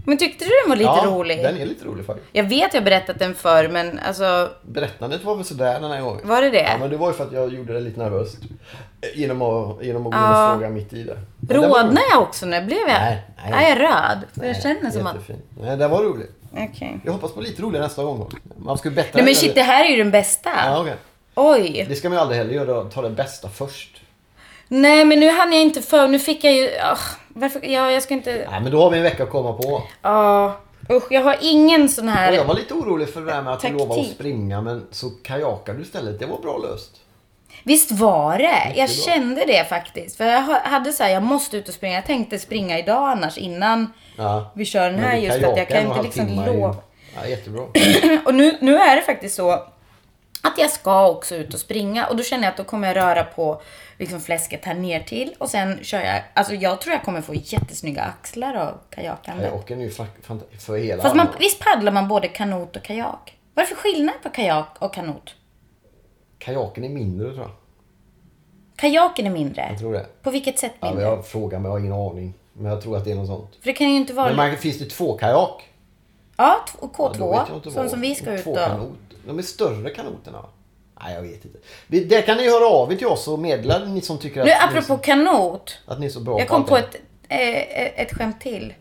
Men 0.06 0.18
tyckte 0.18 0.44
du 0.44 0.50
den 0.62 0.68
var 0.68 0.76
lite 0.76 0.90
ja, 1.04 1.04
rolig? 1.06 1.42
den 1.42 1.56
är 1.56 1.66
lite 1.66 1.84
rolig 1.84 2.06
faktiskt. 2.06 2.28
Jag 2.32 2.44
vet 2.44 2.74
jag 2.74 2.84
berättat 2.84 3.18
den 3.18 3.34
förr, 3.34 3.68
men 3.68 3.98
alltså... 3.98 4.50
Berättandet 4.62 5.24
var 5.24 5.34
väl 5.36 5.44
sådär 5.44 5.80
den 5.80 5.90
här 5.90 6.00
gången. 6.00 6.28
Var 6.28 6.42
det 6.42 6.50
det? 6.50 6.62
Ja, 6.62 6.78
men 6.80 6.90
det 6.90 6.96
var 6.96 7.08
ju 7.08 7.14
för 7.14 7.24
att 7.24 7.32
jag 7.32 7.54
gjorde 7.54 7.72
det 7.72 7.80
lite 7.80 8.00
nervöst. 8.00 8.36
Eh, 9.00 9.20
Genom 9.20 9.42
att, 9.42 9.84
genom 9.84 10.06
att 10.06 10.12
gå 10.12 10.18
in 10.18 10.24
Ja. 10.24 10.52
och 10.52 10.58
fråga 10.60 10.68
mitt 10.70 10.92
i 10.92 11.02
det. 11.02 11.18
Men 11.40 11.60
den 11.60 11.70
var 11.70 11.82
Rodnade 11.82 12.06
jag 12.10 12.22
också 12.22 12.46
nu? 12.46 12.60
Blev 12.64 12.78
jag? 12.78 12.88
Nej, 12.88 13.22
nej. 13.50 13.64
Är 13.64 13.68
jag 13.68 13.80
röd? 13.80 14.18
För 14.34 14.44
jag 14.46 14.62
känner 14.62 14.90
som 14.90 15.06
att... 15.06 15.14
Jättefin. 15.14 15.42
Nej, 15.60 15.76
den 15.76 15.90
var 15.90 16.02
rolig. 16.02 16.26
Okej. 16.52 17.00
Jag 17.04 17.12
hoppas 17.12 17.32
på 17.32 17.40
lite 17.40 17.62
roligare 17.62 17.84
nästa 17.84 18.04
gång. 18.04 18.30
Man 18.56 18.78
ska 18.78 18.88
ju 18.88 18.94
bättre 18.94 19.10
Nej 19.14 19.24
men 19.24 19.34
shit, 19.34 19.54
det 19.54 19.62
här 19.62 19.84
är 19.84 19.88
ju 19.88 19.96
den 19.96 20.10
bästa. 20.10 20.50
Ja, 20.66 20.80
okej. 20.80 20.94
Oj. 21.34 21.86
Det 21.88 21.94
ska 21.94 22.08
man 22.08 22.16
ju 22.16 22.22
aldrig 22.22 22.38
heller 22.38 22.54
göra. 22.54 22.84
Ta 22.84 23.02
det 23.02 23.10
bästa 23.10 23.48
först. 23.48 24.00
Nej 24.68 25.04
men 25.04 25.20
nu 25.20 25.30
hann 25.30 25.52
jag 25.52 25.62
inte 25.62 25.82
för. 25.82 26.08
Nu 26.08 26.18
fick 26.18 26.44
jag 26.44 26.52
ju... 26.52 26.68
ah, 26.82 26.98
varför? 27.40 27.60
Ja, 27.64 27.90
jag 27.90 28.02
ska 28.02 28.14
inte... 28.14 28.46
Nej, 28.50 28.60
men 28.60 28.72
då 28.72 28.82
har 28.82 28.90
vi 28.90 28.96
en 28.96 29.02
vecka 29.02 29.22
att 29.22 29.30
komma 29.30 29.52
på. 29.52 29.82
Ja. 30.02 30.56
usch, 30.90 31.02
jag 31.12 31.20
har 31.22 31.36
ingen 31.40 31.88
sån 31.88 32.08
här... 32.08 32.32
jag 32.32 32.44
var 32.44 32.54
lite 32.54 32.74
orolig 32.74 33.08
för 33.08 33.20
det 33.20 33.26
där 33.32 33.42
med 33.42 33.52
att 33.52 33.60
du 33.60 33.68
Taktik. 33.68 33.80
lovade 33.80 34.00
att 34.00 34.06
springa. 34.06 34.60
Men 34.60 34.86
så 34.90 35.10
kajakade 35.10 35.78
du 35.78 35.84
istället. 35.84 36.18
Det 36.20 36.26
var 36.26 36.38
bra 36.38 36.58
löst. 36.58 36.90
Visst 37.64 37.90
var 37.90 38.38
det? 38.38 38.72
Jag 38.76 38.88
bra. 38.88 38.94
kände 39.06 39.44
det 39.46 39.64
faktiskt. 39.68 40.16
För 40.16 40.24
jag 40.24 40.42
ha- 40.42 40.60
hade 40.64 40.92
så 40.92 41.02
här, 41.02 41.10
jag 41.10 41.22
måste 41.22 41.56
ut 41.56 41.68
och 41.68 41.74
springa. 41.74 41.94
Jag 41.94 42.06
tänkte 42.06 42.38
springa 42.38 42.78
idag 42.78 43.08
annars 43.08 43.38
innan 43.38 43.92
Ja. 44.16 44.50
vi 44.54 44.64
kör 44.64 44.90
den 44.90 45.00
här 45.00 45.16
just 45.16 45.44
att 45.44 45.56
jag 45.56 45.68
kan 45.68 45.86
inte 45.86 46.02
liksom 46.02 46.44
lova. 46.46 46.76
Ja, 47.20 47.26
jättebra. 47.28 47.62
Och 48.26 48.34
nu, 48.34 48.56
nu 48.60 48.76
är 48.76 48.96
det 48.96 49.02
faktiskt 49.02 49.36
så 49.36 49.50
att 50.42 50.58
jag 50.58 50.70
ska 50.70 51.08
också 51.08 51.34
ut 51.34 51.54
och 51.54 51.60
springa 51.60 52.06
och 52.06 52.16
då 52.16 52.22
känner 52.22 52.44
jag 52.44 52.50
att 52.50 52.56
då 52.56 52.64
kommer 52.64 52.88
jag 52.88 52.96
röra 52.96 53.24
på 53.24 53.60
liksom 53.98 54.20
fläsket 54.20 54.64
här 54.64 54.74
ner 54.74 55.00
till 55.00 55.34
och 55.38 55.48
sen 55.50 55.78
kör 55.84 56.00
jag, 56.00 56.22
alltså 56.34 56.54
jag 56.54 56.80
tror 56.80 56.92
jag 56.94 57.02
kommer 57.02 57.20
få 57.20 57.34
jättesnygga 57.34 58.02
axlar 58.02 58.54
av 58.54 58.78
kajakande. 58.90 59.44
Kajaken 59.48 59.80
är 59.80 59.84
ju 59.84 59.90
fant- 59.90 60.56
för 60.58 60.76
hela 60.76 61.02
Fast 61.02 61.16
man, 61.16 61.26
visst 61.38 61.60
paddlar 61.60 61.92
man 61.92 62.08
både 62.08 62.28
kanot 62.28 62.76
och 62.76 62.82
kajak? 62.82 63.38
Vad 63.54 63.62
är 63.64 63.68
det 63.68 63.74
för 63.74 63.82
skillnad 63.82 64.14
på 64.22 64.28
kajak 64.30 64.68
och 64.78 64.94
kanot? 64.94 65.34
Kajaken 66.38 66.84
är 66.84 66.88
mindre 66.88 67.28
tror 67.32 67.40
jag. 67.42 67.50
Kajaken 68.76 69.26
är 69.26 69.30
mindre. 69.30 69.66
Jag 69.70 69.78
tror 69.78 69.92
det. 69.92 70.06
På 70.22 70.30
vilket 70.30 70.58
sätt 70.58 70.72
Ja, 70.80 70.86
men 70.86 70.94
mindre? 70.96 71.14
jag 71.14 71.26
frågar 71.26 71.58
mig, 71.58 71.68
jag 71.68 71.72
har 71.72 71.78
ingen 71.78 71.92
aning. 71.92 72.34
Men 72.52 72.72
jag 72.72 72.82
tror 72.82 72.96
att 72.96 73.04
det 73.04 73.10
är 73.10 73.14
något 73.14 73.26
sånt. 73.26 73.56
För 73.60 73.66
det 73.66 73.72
kan 73.72 73.88
ju 73.90 73.96
inte 73.96 74.12
vara... 74.12 74.26
Men 74.26 74.36
man, 74.36 74.56
finns 74.56 74.78
det 74.78 74.84
två 74.90 75.18
kajak? 75.18 75.62
Ja, 76.36 76.64
t- 76.66 76.78
och 76.80 76.94
Ja, 76.98 77.12
då 77.18 77.24
K2. 77.24 77.30
vet 77.40 77.48
jag 77.48 77.56
inte 77.58 77.70
sån 77.70 77.90
som 77.90 78.00
vi 78.00 78.14
ska 78.14 78.32
ut 78.32 78.44
Två 78.44 78.50
och... 78.50 78.56
kanot. 78.58 78.92
De 79.26 79.38
är 79.38 79.42
större 79.42 79.90
kanoterna. 79.90 80.44
Nej, 81.02 81.14
jag 81.14 81.22
vet 81.22 81.44
inte. 81.44 81.58
Det 82.16 82.22
kan 82.22 82.36
ni 82.36 82.50
höra 82.50 82.66
av 82.68 82.92
er 82.92 82.96
till 82.96 83.06
oss 83.06 83.28
och 83.28 83.38
meddela 83.38 83.78
ni 83.78 84.00
som 84.00 84.18
tycker 84.18 84.40
att, 84.40 84.46
Nu 84.46 84.52
ni, 84.52 84.56
är 84.58 84.64
apropå 84.68 84.86
så- 84.86 84.98
kanot. 84.98 85.78
att 85.86 86.00
ni 86.00 86.06
är 86.06 86.10
så 86.10 86.20
bra 86.20 86.38
Jag 86.38 86.48
kom 86.48 86.64
på 86.64 86.76
allting. 86.76 87.00
ett, 87.28 87.96
eh, 87.96 88.02
ett 88.02 88.12
skämt 88.14 88.40
till. 88.40 88.74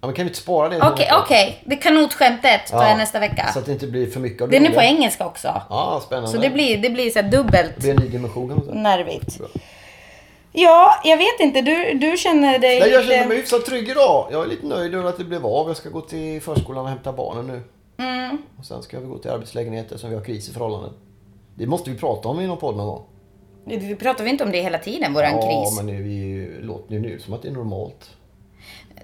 Ja, 0.00 0.06
men 0.06 0.14
kan 0.16 0.24
vi 0.24 0.28
inte 0.30 0.40
spara 0.40 0.68
det? 0.68 0.82
Okej, 0.82 1.08
okej. 1.22 1.62
Det 1.66 1.76
kanotskämtet 1.76 2.66
tar 2.66 2.82
Ja, 2.82 2.88
jag 2.88 2.98
nästa 2.98 3.18
vecka. 3.20 3.50
Så 3.52 3.58
att 3.58 3.66
det 3.66 3.72
inte 3.72 3.86
blir 3.86 4.10
för 4.10 4.20
mycket 4.20 4.42
av 4.42 4.48
det 4.48 4.58
Den 4.58 4.66
är 4.66 4.74
på 4.74 4.80
engelska 4.82 5.26
också. 5.26 5.48
Ja, 5.70 6.02
spännande. 6.06 6.30
Så 6.30 6.36
det 6.36 6.50
blir, 6.50 6.78
det 6.78 6.90
blir 6.90 7.10
så 7.10 7.22
dubbelt 7.22 7.72
Det 7.76 7.80
blir 7.82 7.90
en 7.90 7.96
ny 7.96 8.08
dimension. 8.08 8.70
nervigt. 8.72 9.38
Bra. 9.38 9.48
Ja, 10.52 11.00
jag 11.04 11.16
vet 11.16 11.40
inte. 11.40 11.60
Du, 11.60 11.94
du 11.98 12.16
känner 12.16 12.58
dig 12.58 12.80
Nej, 12.80 12.90
jag 12.90 13.04
känner 13.04 13.26
mig 13.26 13.36
hyfsat 13.36 13.64
trygg 13.66 13.88
idag. 13.88 14.28
Jag 14.32 14.42
är 14.42 14.46
lite 14.46 14.66
nöjd 14.66 14.94
över 14.94 15.08
att 15.08 15.18
det 15.18 15.24
blev 15.24 15.46
av. 15.46 15.68
Jag 15.68 15.76
ska 15.76 15.88
gå 15.88 16.00
till 16.00 16.40
förskolan 16.42 16.84
och 16.84 16.88
hämta 16.90 17.12
barnen 17.12 17.46
nu. 17.46 17.62
Mm. 18.04 18.38
Och 18.58 18.64
sen 18.64 18.82
ska 18.82 19.00
vi 19.00 19.06
gå 19.06 19.18
till 19.18 19.30
arbetslägenheten 19.30 19.98
som 19.98 20.10
vi 20.10 20.16
har 20.16 20.24
kris 20.24 20.48
i 20.48 20.52
förhållanden. 20.52 20.90
Det 21.54 21.66
måste 21.66 21.90
vi 21.90 21.98
prata 21.98 22.28
om 22.28 22.40
i 22.40 22.46
någon 22.46 22.58
podd 22.58 22.76
någon 22.76 22.86
gång. 22.86 23.04
Vi 23.64 23.96
pratar 23.96 24.24
vi 24.24 24.30
inte 24.30 24.44
om 24.44 24.52
det 24.52 24.62
hela 24.62 24.78
tiden, 24.78 25.14
våran 25.14 25.32
ja, 25.32 25.40
kris? 25.40 25.76
men 25.76 25.86
det, 25.86 26.02
vi 26.02 26.48
låter 26.60 26.94
ju 26.94 27.00
nu 27.00 27.18
som 27.18 27.34
att 27.34 27.42
det 27.42 27.48
är 27.48 27.52
normalt. 27.52 28.10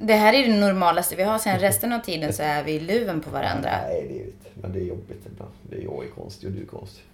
Det 0.01 0.15
här 0.15 0.33
är 0.33 0.49
det 0.49 0.61
normalaste 0.61 1.17
vi 1.17 1.23
har. 1.23 1.39
Sen 1.39 1.59
resten 1.59 1.93
av 1.93 1.99
tiden 1.99 2.33
så 2.33 2.43
är 2.43 2.65
vi 2.65 2.73
i 2.73 2.81
luven 2.81 3.21
på 3.21 3.31
varandra. 3.31 3.71
Nej, 3.89 4.07
det 4.09 4.21
är. 4.21 4.27
Men 4.63 4.73
det 4.73 4.79
är 4.79 4.85
jobbigt 4.85 5.27
ibland. 5.33 5.53
Det 5.63 5.77
är 5.77 5.83
jag 5.83 6.05
är 6.05 6.09
konstig 6.09 6.49
och 6.49 6.55
du 6.55 6.63
är 6.63 6.67
konstig. 6.67 7.05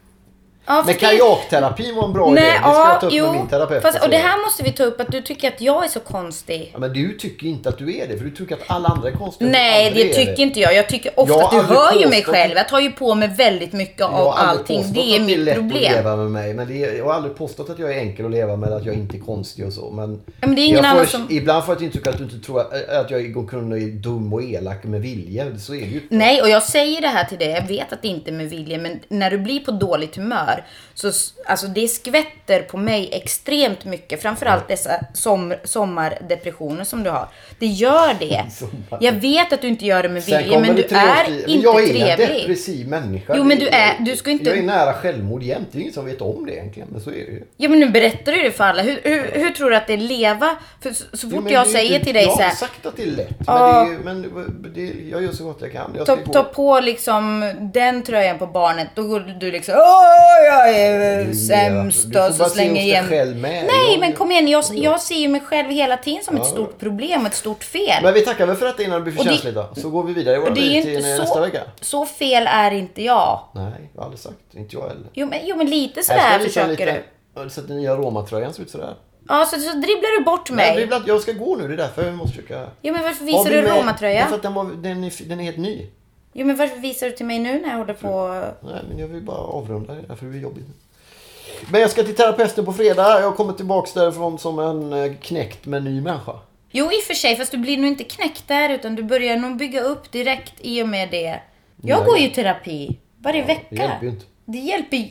Ja, 0.66 0.74
Men 0.76 0.86
det- 0.86 0.94
kajakterapin 0.94 1.94
var 1.96 2.04
en 2.04 2.12
bra 2.12 2.32
idé. 2.32 2.40
Det 2.40 2.46
ska 2.58 2.88
jag 2.88 3.00
ta 3.00 3.06
upp 3.06 3.12
med 3.12 3.32
min 3.32 3.46
terapeut. 3.48 3.82
Fast, 3.82 4.02
och 4.04 4.10
det 4.10 4.16
här 4.16 4.44
måste 4.44 4.62
vi 4.62 4.72
ta 4.72 4.84
upp 4.84 5.00
att 5.00 5.12
du 5.12 5.22
tycker 5.22 5.48
att 5.48 5.60
jag 5.60 5.84
är 5.84 5.88
så 5.88 6.00
konstig. 6.00 6.70
Ja, 6.72 6.78
men 6.78 6.92
du 6.92 7.12
tycker 7.18 7.46
inte 7.46 7.68
att 7.68 7.78
du 7.78 7.96
är 7.96 8.08
det. 8.08 8.16
För 8.18 8.24
du 8.24 8.30
tycker 8.30 8.54
att 8.54 8.60
alla 8.66 8.88
andra 8.88 9.08
är 9.08 9.12
konstiga. 9.12 9.50
Nej, 9.50 9.90
det 9.94 10.10
är 10.10 10.14
tycker 10.14 10.42
inte 10.42 10.60
jag. 10.60 10.74
Jag 10.74 10.88
tycker 10.88 11.20
ofta 11.20 11.34
Jag 11.34 11.44
att 11.44 11.50
du 11.68 11.74
hör 11.74 12.00
ju 12.00 12.08
mig 12.08 12.22
själv. 12.24 12.52
Jag 12.56 12.68
tar 12.68 12.80
ju 12.80 12.90
på 12.90 13.14
mig 13.14 13.28
väldigt 13.28 13.72
mycket 13.72 14.00
Jag 14.00 14.10
av 14.10 14.14
har 14.24 14.32
aldrig 14.32 14.60
allting. 14.60 14.76
påstått 14.78 14.94
Det 14.94 15.16
är 15.16 15.20
att 15.20 15.26
mitt 15.26 15.38
lätt 15.38 15.54
problem. 15.54 15.84
att 15.92 15.96
leva 15.96 16.16
med 16.16 16.30
mig. 16.30 16.54
Men 16.54 16.68
det 16.68 16.84
är, 16.84 16.94
jag 16.98 17.04
har 17.04 17.12
aldrig 17.14 17.36
påstått 17.36 17.70
att 17.70 17.78
jag 17.78 17.94
är 17.94 17.98
enkel 17.98 18.24
att 18.24 18.30
leva 18.32 18.56
med. 18.56 18.72
Att 18.72 18.84
jag 18.86 18.94
inte 18.94 19.16
är 19.16 19.20
konstig 19.20 19.66
och 19.66 19.72
så. 19.72 19.90
Men, 19.90 20.22
Ja, 20.40 20.46
men 20.46 20.54
det 20.54 20.60
är 20.62 20.64
ingen 20.66 20.76
jag 20.76 20.86
annan 20.86 21.06
som- 21.06 21.26
Ibland 21.30 21.64
får 21.64 21.74
jag 21.74 21.76
ett 21.82 21.84
intryck 21.86 22.06
att 22.06 22.18
du 22.18 22.24
inte 22.24 22.38
tror 22.46 22.60
att, 22.60 22.88
att 22.88 23.10
jag 23.10 23.32
går 23.32 23.40
omkring 23.40 23.72
och 23.72 23.78
är 23.78 23.86
dum 23.86 24.32
och 24.32 24.42
elak 24.42 24.84
med 24.84 25.00
vilja. 25.00 25.44
Så 25.58 25.74
är 25.74 25.80
det 25.80 25.86
ju 25.86 25.94
inte. 25.94 26.06
Nej, 26.14 26.42
och 26.42 26.48
jag 26.48 26.62
säger 26.62 27.00
det 27.00 27.08
här 27.08 27.24
till 27.24 27.38
dig. 27.38 27.48
Jag 27.50 27.66
vet 27.68 27.92
att 27.92 28.02
det 28.02 28.08
inte 28.08 28.30
är 28.30 28.32
med 28.32 28.50
vilja, 28.50 28.78
men 28.78 29.00
när 29.08 29.30
du 29.30 29.38
blir 29.38 29.60
på 29.60 29.70
dåligt 29.70 30.16
humör 30.16 30.53
så 30.94 31.08
s- 31.08 31.34
alltså 31.46 31.66
det 31.66 31.88
skvätter 31.88 32.62
på 32.62 32.76
mig 32.76 33.08
extremt 33.12 33.84
mycket. 33.84 34.22
Framförallt 34.22 34.68
dessa 34.68 34.90
som, 35.14 35.54
sommardepressioner 35.64 36.84
som 36.84 37.02
du 37.02 37.10
har. 37.10 37.28
Det 37.58 37.66
gör 37.66 38.14
det. 38.18 38.44
Jag 39.00 39.12
vet 39.12 39.52
att 39.52 39.60
du 39.60 39.68
inte 39.68 39.84
gör 39.86 40.02
det 40.02 40.08
med 40.08 40.22
vilja, 40.22 40.60
men 40.60 40.76
du 40.76 40.82
är 40.82 41.48
inte 41.48 41.64
Jag 41.64 41.82
är 41.82 41.86
en 41.86 42.16
trevlig. 42.16 42.28
depressiv 42.42 42.88
människa. 42.88 43.34
Jo, 43.36 43.44
men 43.44 43.58
du 43.58 43.68
är- 43.68 43.96
du 44.00 44.16
ska 44.16 44.30
inte- 44.30 44.44
Jag 44.50 44.58
är 44.58 44.62
nära 44.62 44.92
självmord 44.94 45.42
jämt. 45.42 45.68
Det 45.72 45.78
är 45.78 45.80
ingen 45.80 45.92
som 45.94 46.06
vet 46.06 46.20
om 46.20 46.46
det 46.46 46.52
egentligen. 46.52 46.88
Men 46.92 47.00
så 47.00 47.10
är 47.10 47.14
det 47.14 47.18
ju. 47.20 47.42
Ja, 47.56 47.68
men 47.68 47.80
nu 47.80 47.88
berättar 47.88 48.32
du 48.32 48.42
det 48.42 48.50
för 48.50 48.64
alla. 48.64 48.82
Hur, 48.82 49.00
hur, 49.04 49.30
hur 49.32 49.50
tror 49.50 49.70
du 49.70 49.76
att 49.76 49.86
det 49.86 49.92
är 49.92 49.96
leva? 49.98 50.56
För 50.82 50.90
så, 50.92 51.04
så 51.12 51.26
Jo, 51.26 51.30
fort 51.30 51.44
men 51.44 51.52
jag 51.52 51.66
säger 51.66 51.92
inte- 51.94 52.04
till 52.04 52.14
dig 52.14 52.22
Jag 52.22 52.32
så 52.32 52.36
har 52.36 52.42
här. 52.42 52.50
inte 52.50 52.60
sagt 52.60 52.86
att 52.86 52.96
det 52.96 53.02
är 53.02 53.06
lätt. 53.06 53.28
Ja. 53.46 53.88
Men, 54.04 54.22
det, 54.22 54.28
är- 54.28 54.32
men 54.32 54.72
det, 54.74 54.92
jag 55.10 55.22
gör 55.22 55.32
så 55.32 55.44
gott 55.44 55.58
jag 55.60 55.72
kan. 55.72 55.94
Jag 55.96 56.06
Ta, 56.06 56.16
ta 56.16 56.42
på 56.44 56.80
liksom 56.80 57.52
den 57.74 58.02
tröjan 58.02 58.38
på 58.38 58.46
barnet, 58.46 58.88
då 58.94 59.02
går 59.02 59.20
du 59.40 59.50
liksom 59.50 59.74
Åh, 59.76 60.43
jag 60.44 60.74
är 60.80 61.32
sämst 61.32 62.12
Du 62.12 62.26
och 62.26 62.34
så 62.34 62.44
slänger 62.44 62.82
igen. 62.82 63.06
själv 63.08 63.36
med. 63.36 63.64
Nej, 63.66 63.98
men 64.00 64.12
kom 64.12 64.30
igen. 64.32 64.48
Jag, 64.48 64.64
jag 64.72 65.00
ser 65.00 65.14
ju 65.14 65.28
mig 65.28 65.40
själv 65.40 65.70
hela 65.70 65.96
tiden 65.96 66.24
som 66.24 66.36
ett 66.36 66.42
Ja. 66.44 66.50
stort 66.50 66.78
problem 66.78 67.20
och 67.20 67.26
ett 67.26 67.34
stort 67.34 67.64
fel. 67.64 68.02
Men 68.02 68.14
vi 68.14 68.20
tackar 68.20 68.46
väl 68.46 68.56
för 68.56 68.66
detta 68.66 68.82
innan 68.82 68.98
det 68.98 69.02
blir 69.04 69.12
för 69.12 69.24
känsligt 69.24 69.54
då. 69.54 69.68
Så 69.76 69.90
går 69.90 70.02
vi 70.02 70.12
vidare 70.12 70.36
i 70.36 70.38
våra 70.38 70.50
det 70.50 70.60
är 70.60 70.82
till 70.82 70.94
inte 70.96 71.08
nästa 71.08 71.26
så, 71.26 71.40
vecka. 71.40 71.60
så 71.80 72.06
fel 72.06 72.46
är 72.46 72.70
inte 72.70 73.02
jag. 73.02 73.40
Nej, 73.54 73.72
jag 73.94 74.00
har 74.00 74.04
aldrig 74.04 74.20
sagt. 74.20 74.36
Inte 74.54 74.76
jag 74.76 74.82
heller. 74.82 75.06
Jo, 75.14 75.26
men, 75.26 75.38
jo, 75.44 75.56
men 75.56 75.66
lite 75.70 76.02
sådär 76.02 76.38
försöker 76.38 76.68
lite- 76.86 76.92
du. 76.92 77.02
Ja, 77.42 77.48
Så 77.48 77.60
att 77.60 77.68
den 77.68 77.76
nya 77.76 77.96
Roma-tröjan 77.96 78.52
ser 78.52 78.62
ut 78.62 78.70
sådär. 78.70 78.94
Ja, 79.28 79.44
så, 79.44 79.60
så 79.60 79.68
dribblar 79.70 80.18
du 80.18 80.24
bort 80.24 80.50
Nej. 80.50 80.74
mig. 80.74 80.82
Ibland- 80.84 81.04
jag 81.06 81.20
ska 81.20 81.32
gå 81.32 81.56
nu, 81.56 81.68
det 81.68 81.74
är 81.74 81.76
därför 81.76 82.04
jag 82.04 82.14
måste 82.14 82.36
försöka... 82.36 82.66
Jo, 82.82 82.92
men 82.94 83.02
varför 83.02 83.24
visar 83.24 83.44
vi 83.50 83.56
du 83.56 83.62
med- 83.62 83.76
romatröja? 83.76 84.20
Därför 84.20 84.36
att 84.36 84.42
den, 84.42 84.54
var, 84.54 84.64
den, 84.64 85.04
är, 85.04 85.28
den 85.28 85.40
är 85.40 85.44
helt 85.44 85.56
ny. 85.56 85.86
Jo, 86.36 86.46
men 86.46 86.56
varför 86.56 86.76
visar 86.76 87.06
du 87.06 87.12
till 87.12 87.26
mig 87.26 87.38
nu 87.38 87.60
när 87.60 87.68
jag 87.68 87.78
håller 87.78 87.94
på... 87.94 88.44
Nej, 88.60 88.80
men 88.88 88.98
jag 88.98 89.08
vill 89.08 89.22
bara 89.22 89.36
avrunda 89.36 89.94
det, 89.94 90.02
därför 90.08 90.24
det 90.24 90.30
blir 90.30 90.40
jobbigt. 90.40 90.64
Men 91.70 91.80
jag 91.80 91.90
ska 91.90 92.02
till 92.02 92.16
terapeuten 92.16 92.64
på 92.64 92.72
fredag. 92.72 93.20
Jag 93.20 93.36
kommer 93.36 93.52
tillbaks 93.52 93.92
därifrån 93.92 94.38
som 94.38 94.58
en 94.58 94.92
eh, 94.92 95.12
knäckt 95.22 95.66
med 95.66 95.78
en 95.78 95.84
ny 95.84 96.00
människa. 96.00 96.32
Jo, 96.70 96.84
i 96.84 96.88
och 97.00 97.02
för 97.06 97.14
sig, 97.14 97.36
fast 97.36 97.50
du 97.50 97.56
blir 97.58 97.76
nog 97.76 97.86
inte 97.86 98.04
knäckt 98.04 98.48
där, 98.48 98.68
utan 98.68 98.94
du 98.94 99.02
börjar 99.02 99.36
nog 99.36 99.56
bygga 99.56 99.80
upp 99.80 100.12
direkt 100.12 100.54
i 100.60 100.82
och 100.82 100.88
med 100.88 101.10
det. 101.10 101.40
Jag 101.82 101.98
Ja, 102.00 102.04
går 102.04 102.16
ja. 102.16 102.22
ju 102.22 102.30
i 102.30 102.34
terapi 102.34 102.98
varje 103.18 103.44
vecka. 103.44 103.66
Det 103.70 103.76
hjälper 103.76 104.02
ju 104.04 104.08
inte. 104.10 104.24
Det 104.44 104.58
hjälper 104.58 104.96
ju. 104.96 105.08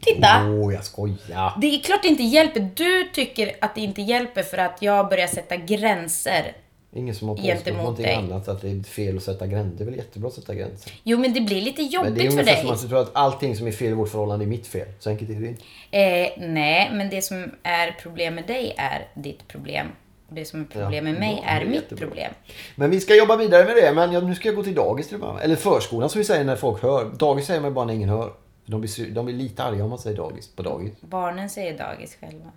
Titta! 0.00 0.28
Åh, 0.46 0.74
jag 0.74 0.84
skojar. 0.84 1.52
Det 1.60 1.66
är 1.66 1.80
klart 1.80 2.02
det 2.02 2.08
inte 2.08 2.22
hjälper. 2.22 2.70
Du 2.74 3.04
tycker 3.12 3.52
att 3.60 3.74
det 3.74 3.80
inte 3.80 4.02
hjälper 4.02 4.42
för 4.42 4.58
att 4.58 4.82
jag 4.82 5.08
börjar 5.08 5.26
sätta 5.26 5.56
gränser. 5.56 6.52
Ingen 6.92 7.14
som 7.14 7.28
har 7.28 7.36
påstått 7.36 7.76
någonting 7.76 8.04
dig. 8.06 8.14
annat. 8.14 8.48
Att 8.48 8.62
det 8.62 8.70
är 8.70 8.82
fel 8.82 9.16
att 9.16 9.22
sätta 9.22 9.46
gränser. 9.46 9.76
Det 9.78 9.84
är 9.84 9.86
väl 9.86 9.96
jättebra 9.96 10.28
att 10.28 10.34
sätta 10.34 10.54
gränser. 10.54 10.92
Jo, 11.02 11.18
men 11.18 11.32
det 11.32 11.40
blir 11.40 11.62
lite 11.62 11.82
Men 11.82 11.90
det 11.90 11.96
är 11.96 12.04
jobbigt 12.04 12.22
för 12.22 12.30
ungefär 12.30 12.44
dig. 12.44 12.62
som 12.64 12.70
att 12.74 12.82
du 12.82 12.88
tror 12.88 13.00
att 13.00 13.10
allting 13.12 13.56
som 13.56 13.66
är 13.66 13.72
fel 13.72 13.90
i 13.90 13.94
vårt 13.94 14.08
förhållande 14.08 14.44
är 14.44 14.46
mitt 14.46 14.66
fel. 14.66 14.88
Så 14.98 15.10
enkelt 15.10 15.30
är 15.30 15.34
det 15.34 15.46
inte. 15.48 15.62
Eh, 15.90 16.48
nej, 16.48 16.90
men 16.92 17.10
det 17.10 17.22
som 17.22 17.50
är 17.62 17.92
problem 18.02 18.34
med 18.34 18.46
dig 18.46 18.74
är 18.76 19.08
ditt 19.14 19.48
problem. 19.48 19.86
Och 20.28 20.34
det 20.34 20.44
som 20.44 20.60
är 20.60 20.64
problem 20.64 21.04
med 21.04 21.14
mig 21.14 21.34
ja, 21.36 21.42
det 21.42 21.56
är 21.56 21.60
är 21.60 21.64
mitt 21.66 21.74
jättebra. 21.74 22.06
problem. 22.06 22.32
Men 22.76 22.90
vi 22.90 23.00
ska 23.00 23.16
jobba 23.16 23.36
vidare 23.36 23.64
med 23.64 23.76
det. 23.76 23.92
Men 23.92 24.12
jag, 24.12 24.24
nu 24.24 24.34
ska 24.34 24.48
jag 24.48 24.56
gå 24.56 24.62
till 24.62 24.74
dagis 24.74 25.08
till 25.08 25.18
med. 25.18 25.36
Eller 25.42 25.56
förskolan 25.56 26.08
som 26.10 26.18
vi 26.18 26.24
säger 26.24 26.44
när 26.44 26.56
folk 26.56 26.82
hör. 26.82 27.04
Dagis 27.18 27.46
säger 27.46 27.60
man 27.60 27.74
bara 27.74 27.84
när 27.84 27.94
ingen 27.94 28.08
hör. 28.08 28.32
De 28.66 28.80
blir, 28.80 29.10
de 29.10 29.24
blir 29.26 29.34
lite 29.34 29.64
arga 29.64 29.84
om 29.84 29.90
man 29.90 29.98
säger 29.98 30.16
dagis 30.16 30.48
på 30.48 30.62
dagis. 30.62 30.92
Barnen 31.00 31.50
säger 31.50 31.78
dagis 31.78 32.16
själva. 32.20 32.50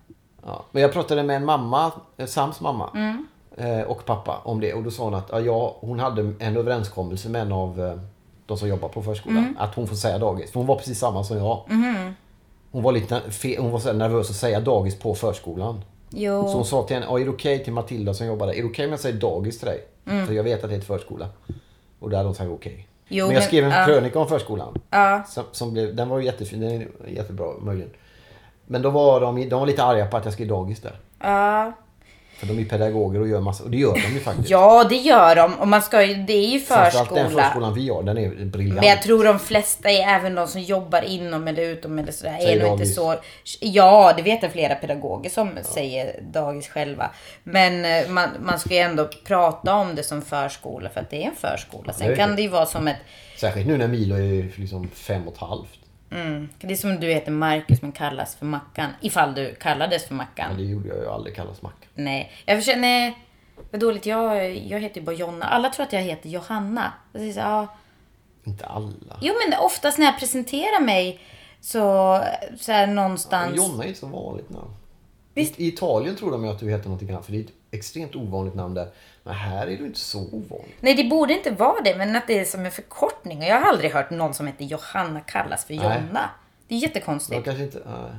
Ja. 0.46 0.66
Men 0.72 0.82
jag 0.82 0.94
pratade 0.94 1.24
med 1.24 1.36
en 1.36 1.46
mamma, 1.46 1.92
eh, 2.18 2.26
Sams 2.26 2.62
mamma. 2.62 2.90
Mm. 2.96 3.28
Eh, 3.58 3.82
Och 3.82 4.06
pappa 4.06 4.42
om 4.44 4.60
det. 4.62 4.74
Och 4.74 4.84
då 4.84 4.92
sa 4.92 5.04
hon 5.04 5.14
att 5.14 5.46
ja, 5.46 5.78
hon 5.80 6.00
hade 6.00 6.34
en 6.40 6.58
överenskommelse 6.58 7.30
med 7.30 7.42
en 7.42 7.52
av 7.52 7.82
eh, 7.86 7.94
de 8.46 8.58
som 8.58 8.68
jobbar 8.68 8.90
på 8.90 9.02
förskolan. 9.02 9.38
Mm. 9.38 9.56
Att 9.60 9.76
hon 9.76 9.88
får 9.88 9.96
säga 9.96 10.18
dagis. 10.18 10.52
För 10.52 10.60
hon 10.60 10.68
var 10.68 10.76
precis 10.76 11.00
samma 11.00 11.24
som 11.24 11.38
jag. 11.38 11.62
Hon 12.72 12.84
var 12.84 12.92
lite 12.92 13.22
hon 13.60 13.72
var 13.72 13.80
så 13.80 13.94
nervös 13.94 14.30
att 14.30 14.36
säga 14.36 14.60
dagis 14.60 15.00
på 15.00 15.16
förskolan. 15.16 15.82
Jo. 16.10 16.48
Så 16.48 16.54
hon 16.54 16.66
sa 16.66 16.84
till 16.84 16.96
henne, 16.96 17.06
"Ja, 17.10 17.20
är 17.20 17.24
det 17.26 17.30
okej 17.32 17.64
till 17.64 17.74
Matilda 17.74 18.14
som 18.14 18.28
jobbar 18.28 18.48
där? 18.48 18.54
Är 18.54 18.62
det 18.62 18.70
okej 18.70 18.86
om 18.86 18.92
jag 18.92 19.00
säger 19.00 19.20
dagis 19.20 19.60
till 19.60 19.68
dig? 19.68 19.84
För 20.28 20.34
jag 20.34 20.44
vet 20.44 20.64
att 20.64 20.70
det 20.70 20.76
är 20.76 20.80
ett 20.80 20.88
förskola. 20.88 21.28
Och 22.00 22.10
där 22.10 22.18
hade 22.18 22.28
hon 22.28 22.36
sagt 22.36 22.50
okej. 22.52 22.74
Mm. 22.74 22.86
Jo, 23.08 23.26
men 23.26 23.36
jag 23.36 23.44
skrev 23.44 23.64
en 23.66 23.72
ja. 23.72 23.86
krönika 23.86 24.20
om 24.20 24.28
förskolan. 24.28 24.82
Ja. 24.90 25.24
Som, 25.28 25.44
som 25.52 25.74
blev, 25.74 25.96
den 25.96 26.10
var 26.10 26.20
jättefin, 26.20 26.60
den 26.60 26.72
är 26.72 26.88
jättebra 27.08 27.48
möjligen. 27.62 27.92
Men 28.66 28.82
då 28.82 28.90
var 28.90 29.22
de, 29.22 29.50
de 29.50 29.60
var 29.60 29.66
lite 29.68 29.84
arga 29.84 30.06
på 30.06 30.18
att 30.18 30.26
jag 30.26 30.34
skrev 30.34 30.48
dagis 30.48 30.82
där. 30.82 31.00
Ja. 31.20 31.72
För 32.48 32.54
de 32.54 32.62
är 32.62 32.66
pedagoger 32.66 33.20
och 33.22 33.28
gör 33.28 33.40
massa, 33.42 33.64
och 33.64 33.70
det 33.72 33.78
gör 33.78 33.94
de 33.94 34.14
ju 34.14 34.20
faktiskt. 34.20 34.50
Ja, 34.50 34.84
det 34.90 34.96
gör 34.96 35.36
de. 35.36 35.54
Och 35.60 35.68
man 35.68 35.82
ska 35.82 36.04
ju, 36.04 36.16
det 36.16 36.34
är 36.34 36.48
ju 36.48 36.60
Framförallt 36.60 37.10
den 37.10 37.24
förskola. 37.26 37.44
förskolan 37.44 37.74
vi 37.74 37.90
har, 37.90 38.04
den 38.04 38.18
är 38.18 38.46
briljant. 38.46 38.80
Men 38.80 38.90
jag 38.90 39.02
tror 39.02 39.24
de 39.24 39.40
flesta, 39.40 39.90
är, 39.90 40.16
även 40.16 40.36
de 40.36 40.48
som 40.48 40.62
jobbar 40.62 41.02
inom 41.02 41.48
eller 41.48 41.64
utom 41.64 42.00
eller 42.00 42.12
sådär, 42.12 42.34
är 42.34 42.40
Säger 42.42 42.64
nog 42.64 42.74
inte 42.74 42.86
så... 42.86 43.16
Ja, 43.60 44.14
det 44.18 44.24
vet 44.24 44.44
jag 44.44 44.52
flera 44.52 44.76
pedagoger 44.76 45.30
som 45.30 45.50
säger 45.64 46.20
dagis 46.22 46.68
själva. 46.68 47.12
Men 47.44 47.86
eh, 47.86 48.10
man, 48.10 48.30
man 48.40 48.60
ska 48.60 48.74
ju 48.74 48.80
ändå 48.80 49.10
prata 49.26 49.74
om 49.76 49.96
det 49.96 50.04
som 50.04 50.22
förskola 50.22 50.90
för 50.90 51.02
att 51.02 51.10
det 51.10 51.24
är 51.24 51.28
en 51.28 51.36
förskola. 51.36 51.88
det 51.88 51.94
Sen 51.94 52.12
är 52.12 52.16
kan 52.16 52.30
det. 52.30 52.36
det 52.36 52.42
ju 52.42 52.48
vara 52.48 52.66
som 52.66 52.88
ett... 52.88 52.98
Särskilt 53.38 53.68
nu 53.68 53.78
när 53.78 53.88
Milo 53.88 54.16
är 54.16 54.60
liksom 54.60 54.90
fem 54.94 55.28
och 55.28 55.34
ett 55.34 55.40
halvt. 55.40 55.80
Mm, 56.14 56.50
det 56.60 56.74
är 56.74 56.76
som 56.76 57.00
du 57.00 57.08
heter 57.08 57.32
Marcus 57.32 57.82
men 57.82 57.92
kallas 57.92 58.36
för 58.36 58.46
Mackan. 58.46 58.90
Ifall 59.02 59.36
du 59.36 59.56
kallades 59.56 60.06
för 60.08 60.16
Mackan. 60.16 60.48
Men 60.50 60.58
det 60.58 60.64
gjorde 60.64 60.90
jag 60.90 60.98
ju 60.98 61.10
aldrig 61.10 61.36
kallas 61.36 61.62
Mackan. 61.62 61.90
Nej, 61.96 62.32
jag 62.46 62.58
försöker... 62.58 62.80
Nej, 62.80 63.18
vad 63.72 63.82
dåligt. 63.82 64.06
Jag, 64.06 64.56
jag 64.56 64.80
heter 64.80 65.00
ju 65.00 65.06
bara 65.06 65.16
Jonna. 65.16 65.46
Alla 65.46 65.70
tror 65.70 65.86
att 65.86 65.94
jag 65.94 66.02
heter 66.02 66.30
Johanna. 66.30 66.94
Jag 67.12 67.20
säger 67.22 67.34
så, 67.34 67.40
ja. 67.40 67.68
Inte 68.44 68.66
alla. 68.66 69.20
Jo, 69.22 69.34
men 69.48 69.60
oftast 69.60 69.98
när 69.98 70.06
jag 70.06 70.20
presenterar 70.20 70.82
mig 70.82 71.20
så, 71.62 71.80
så 72.60 72.72
här 72.72 72.88
någonstans... 72.88 73.58
Jonna 73.58 73.84
är 73.84 73.88
inte 73.88 74.00
så 74.00 74.08
vanligt 74.08 74.50
namn. 74.50 74.74
Visst. 75.34 75.60
I 75.60 75.68
Italien 75.68 76.16
tror 76.16 76.32
de 76.32 76.46
ju 76.46 76.52
att 76.52 76.60
du 76.60 76.70
heter 76.70 76.86
någonting 76.86 77.10
annat 77.10 77.26
för 77.26 77.32
det 77.32 77.38
är 77.38 77.44
ett 77.44 77.54
extremt 77.72 78.16
ovanligt 78.16 78.56
namn 78.56 78.74
där. 78.74 78.88
Men 79.24 79.34
här 79.34 79.68
är 79.68 79.78
du 79.78 79.86
inte 79.86 80.00
så 80.00 80.20
ovanlig. 80.20 80.76
Nej, 80.80 80.96
det 80.96 81.04
borde 81.04 81.34
inte 81.34 81.52
vara 81.52 81.82
det, 81.82 81.96
men 81.96 82.16
att 82.16 82.28
det 82.28 82.40
är 82.40 82.46
som 82.46 82.66
en 82.66 82.72
förkortning. 82.72 83.38
Och 83.38 83.44
jag 83.44 83.60
har 83.60 83.70
aldrig 83.70 83.92
hört 83.92 84.10
någon 84.10 84.34
som 84.34 84.48
heter 84.48 84.66
Johanna 84.66 85.20
kallas 85.20 85.66
för 85.66 85.74
Nej. 85.74 85.84
Jonna. 85.84 86.30
Det 86.68 86.76
är 86.76 86.80
jättekonstigt. 86.80 87.46
kanske 87.46 87.64
inte... 87.64 87.82
nej. 87.86 88.12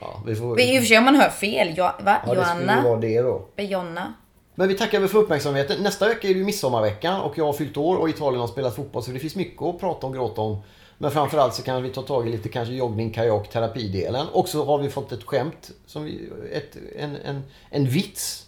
Ja, 0.00 0.22
vi 0.26 0.34
får... 0.36 0.60
I 0.60 0.78
och 0.78 0.82
för 0.82 0.86
sig 0.86 0.98
om 0.98 1.04
man 1.04 1.16
hör 1.16 1.30
fel. 1.30 1.74
Jo, 1.76 1.84
va? 1.84 1.94
Ja, 2.04 2.14
det 2.14 2.26
skulle 2.26 2.40
Johanna? 2.40 2.82
vara 2.82 3.00
det 3.00 3.20
då. 3.20 3.46
Jonna? 3.56 4.14
Men 4.54 4.68
vi 4.68 4.74
tackar 4.74 5.06
för 5.06 5.18
uppmärksamheten. 5.18 5.82
Nästa 5.82 6.08
vecka 6.08 6.28
är 6.28 6.32
det 6.32 6.38
ju 6.38 6.44
midsommarveckan 6.44 7.20
och 7.20 7.38
jag 7.38 7.44
har 7.44 7.52
fyllt 7.52 7.76
år 7.76 7.96
och 7.96 8.08
Italien 8.08 8.40
har 8.40 8.48
spelat 8.48 8.76
fotboll 8.76 9.02
så 9.02 9.10
det 9.10 9.18
finns 9.18 9.36
mycket 9.36 9.62
att 9.62 9.80
prata 9.80 10.06
och 10.06 10.14
gråta 10.14 10.40
om. 10.40 10.62
Men 10.98 11.10
framförallt 11.10 11.54
så 11.54 11.62
kan 11.62 11.82
vi 11.82 11.90
ta 11.90 12.02
tag 12.02 12.28
i 12.28 12.30
lite 12.30 12.48
kanske 12.48 12.74
joggning, 12.74 13.10
kajak, 13.10 13.50
terapidelen. 13.50 14.26
Och 14.32 14.48
så 14.48 14.64
har 14.64 14.78
vi 14.78 14.88
fått 14.88 15.12
ett 15.12 15.24
skämt, 15.24 15.70
som 15.86 16.04
vi, 16.04 16.30
ett, 16.52 16.76
en, 16.98 17.16
en, 17.16 17.42
en 17.70 17.88
vits. 17.88 18.46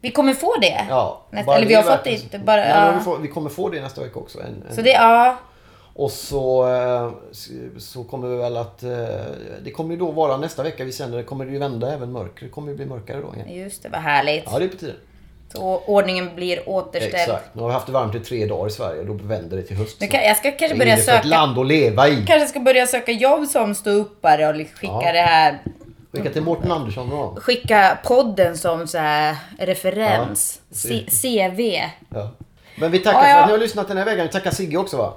Vi 0.00 0.10
kommer 0.10 0.34
få 0.34 0.54
det? 0.60 0.86
Ja, 0.88 1.22
Nästa, 1.30 1.56
eller 1.56 1.66
vi 1.66 1.74
har 1.74 1.82
fått 1.82 2.04
det. 2.04 2.38
Bara, 2.44 2.56
Nej, 2.56 2.68
ja. 2.74 2.94
vi, 2.98 3.04
får, 3.04 3.18
vi 3.18 3.28
kommer 3.28 3.50
få 3.50 3.68
det 3.68 3.80
nästa 3.80 4.00
vecka 4.00 4.18
också. 4.18 4.38
En, 4.40 4.64
en, 4.68 4.74
Så 4.76 4.82
det, 4.82 4.90
ja. 4.90 5.36
Och 5.94 6.10
så, 6.10 6.68
eh, 6.74 7.10
så 7.78 8.04
kommer 8.04 8.28
vi 8.28 8.36
väl 8.36 8.56
att... 8.56 8.82
eh, 8.82 8.90
Det 9.64 9.70
kommer 9.70 9.90
ju 9.90 9.96
då 9.96 10.10
vara 10.10 10.36
nästa 10.36 10.62
vecka 10.62 10.84
vi 10.84 10.92
sänder, 10.92 11.18
det 11.18 11.24
kommer 11.24 11.44
det 11.44 11.52
ju 11.52 11.58
vända 11.58 11.92
även 11.92 12.12
mörker. 12.12 12.44
Det 12.44 12.50
kommer 12.50 12.70
ju 12.70 12.76
bli 12.76 12.86
mörkare 12.86 13.20
då 13.20 13.34
igen. 13.34 13.62
Just 13.64 13.82
det, 13.82 13.88
vad 13.88 14.00
härligt. 14.00 14.44
Ja, 14.52 14.58
det 14.58 14.64
är 14.64 14.68
på 14.68 14.76
tiden. 14.76 14.96
Så 15.52 15.82
ordningen 15.86 16.34
blir 16.34 16.68
återställd. 16.68 17.14
Exakt. 17.14 17.54
Nu 17.54 17.60
har 17.62 17.68
vi 17.68 17.74
haft 17.74 17.86
det 17.86 17.92
varmt 17.92 18.14
i 18.14 18.20
tre 18.20 18.46
dagar 18.46 18.66
i 18.66 18.70
Sverige. 18.70 19.02
Då 19.02 19.12
vänder 19.12 19.56
det 19.56 19.62
till 19.62 19.76
höst. 19.76 20.10
Kan, 20.10 20.22
jag 20.22 20.36
ska 20.36 20.50
kanske 20.50 20.78
börja 20.78 20.94
för 20.96 21.00
ett 21.00 21.06
söka... 21.06 21.28
land 21.28 21.58
att 21.58 21.66
leva 21.66 22.08
i. 22.08 22.24
Kanske 22.26 22.48
ska 22.48 22.60
börja 22.60 22.86
söka 22.86 23.12
jobb 23.12 23.46
som 23.46 23.74
ståuppare 23.74 24.48
och 24.48 24.54
skicka 24.54 24.92
Ja. 25.02 25.12
det 25.12 25.18
här 25.20 25.58
Skicka 26.12 26.30
till 26.30 26.42
Mårten 26.42 26.72
Andersson 26.72 27.10
då. 27.10 27.36
skicka 27.40 27.98
podden 28.04 28.58
som 28.58 28.86
så 28.86 28.98
här 28.98 29.36
referens. 29.58 30.60
Ja. 30.84 30.98
CV. 31.10 31.60
Ja. 32.14 32.30
Men 32.76 32.90
vi 32.90 32.98
tackar 32.98 33.18
Ja, 33.28 33.34
för 33.34 33.40
att 33.40 33.46
ni 33.46 33.52
har 33.52 33.58
lyssnat 33.58 33.88
den 33.88 33.96
här 33.96 34.04
veckan. 34.04 34.26
Vi 34.26 34.32
tackar 34.32 34.50
Sigge 34.50 34.76
också 34.76 34.96
va? 34.96 35.12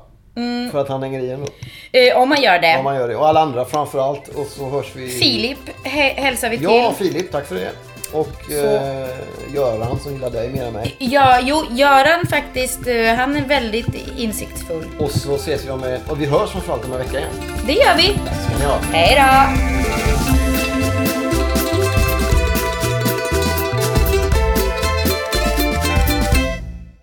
För 0.72 0.82
att 0.82 0.88
han 0.88 1.04
hänger 1.04 1.20
i 1.20 1.32
ändå. 1.32 1.48
Eh, 1.92 2.18
om 2.18 2.30
man 2.30 2.42
gör 2.42 2.60
det. 2.60 2.78
Om 2.78 2.84
man 2.84 2.96
gör 2.96 3.08
det. 3.08 3.16
Och 3.16 3.28
alla 3.28 3.40
andra 3.42 3.66
framförallt. 3.66 4.28
Och 4.28 4.46
så 4.48 4.70
hörs 4.70 4.96
vi... 4.96 5.08
Filip 5.10 5.58
hälsar 5.84 6.50
vi 6.50 6.58
till. 6.58 6.66
Ja, 6.66 6.94
Filip. 6.98 7.32
Tack 7.32 7.46
för 7.48 7.56
det. 7.56 7.72
Och 8.14 8.52
eh, 8.52 9.10
Göran 9.56 10.00
som 10.00 10.14
gillar 10.14 10.30
dig 10.30 10.50
mer 10.50 10.64
än 10.66 10.74
mig. 10.74 10.96
Ja, 11.00 11.40
jo, 11.42 11.66
Göran 11.72 12.28
faktiskt, 12.30 12.88
eh, 12.88 13.14
han 13.16 13.36
är 13.36 13.46
väldigt 13.46 14.18
insiktsfull. 14.18 14.86
Och 15.00 15.12
så 15.12 15.36
ses 15.36 15.66
vi 15.66 15.70
om. 15.72 15.98
Och 16.10 16.22
vi 16.22 16.26
hörs 16.26 16.50
framförallt 16.50 16.86
om 16.86 16.92
en 16.92 16.98
vecka 16.98 17.18
igen. 17.18 17.32
Det 17.66 17.74
gör 17.74 17.96
vi. 17.98 18.04
Ska 18.44 18.58
ni 18.60 18.66
ha. 18.66 18.78
Hej 18.92 19.16
då! 19.16 20.21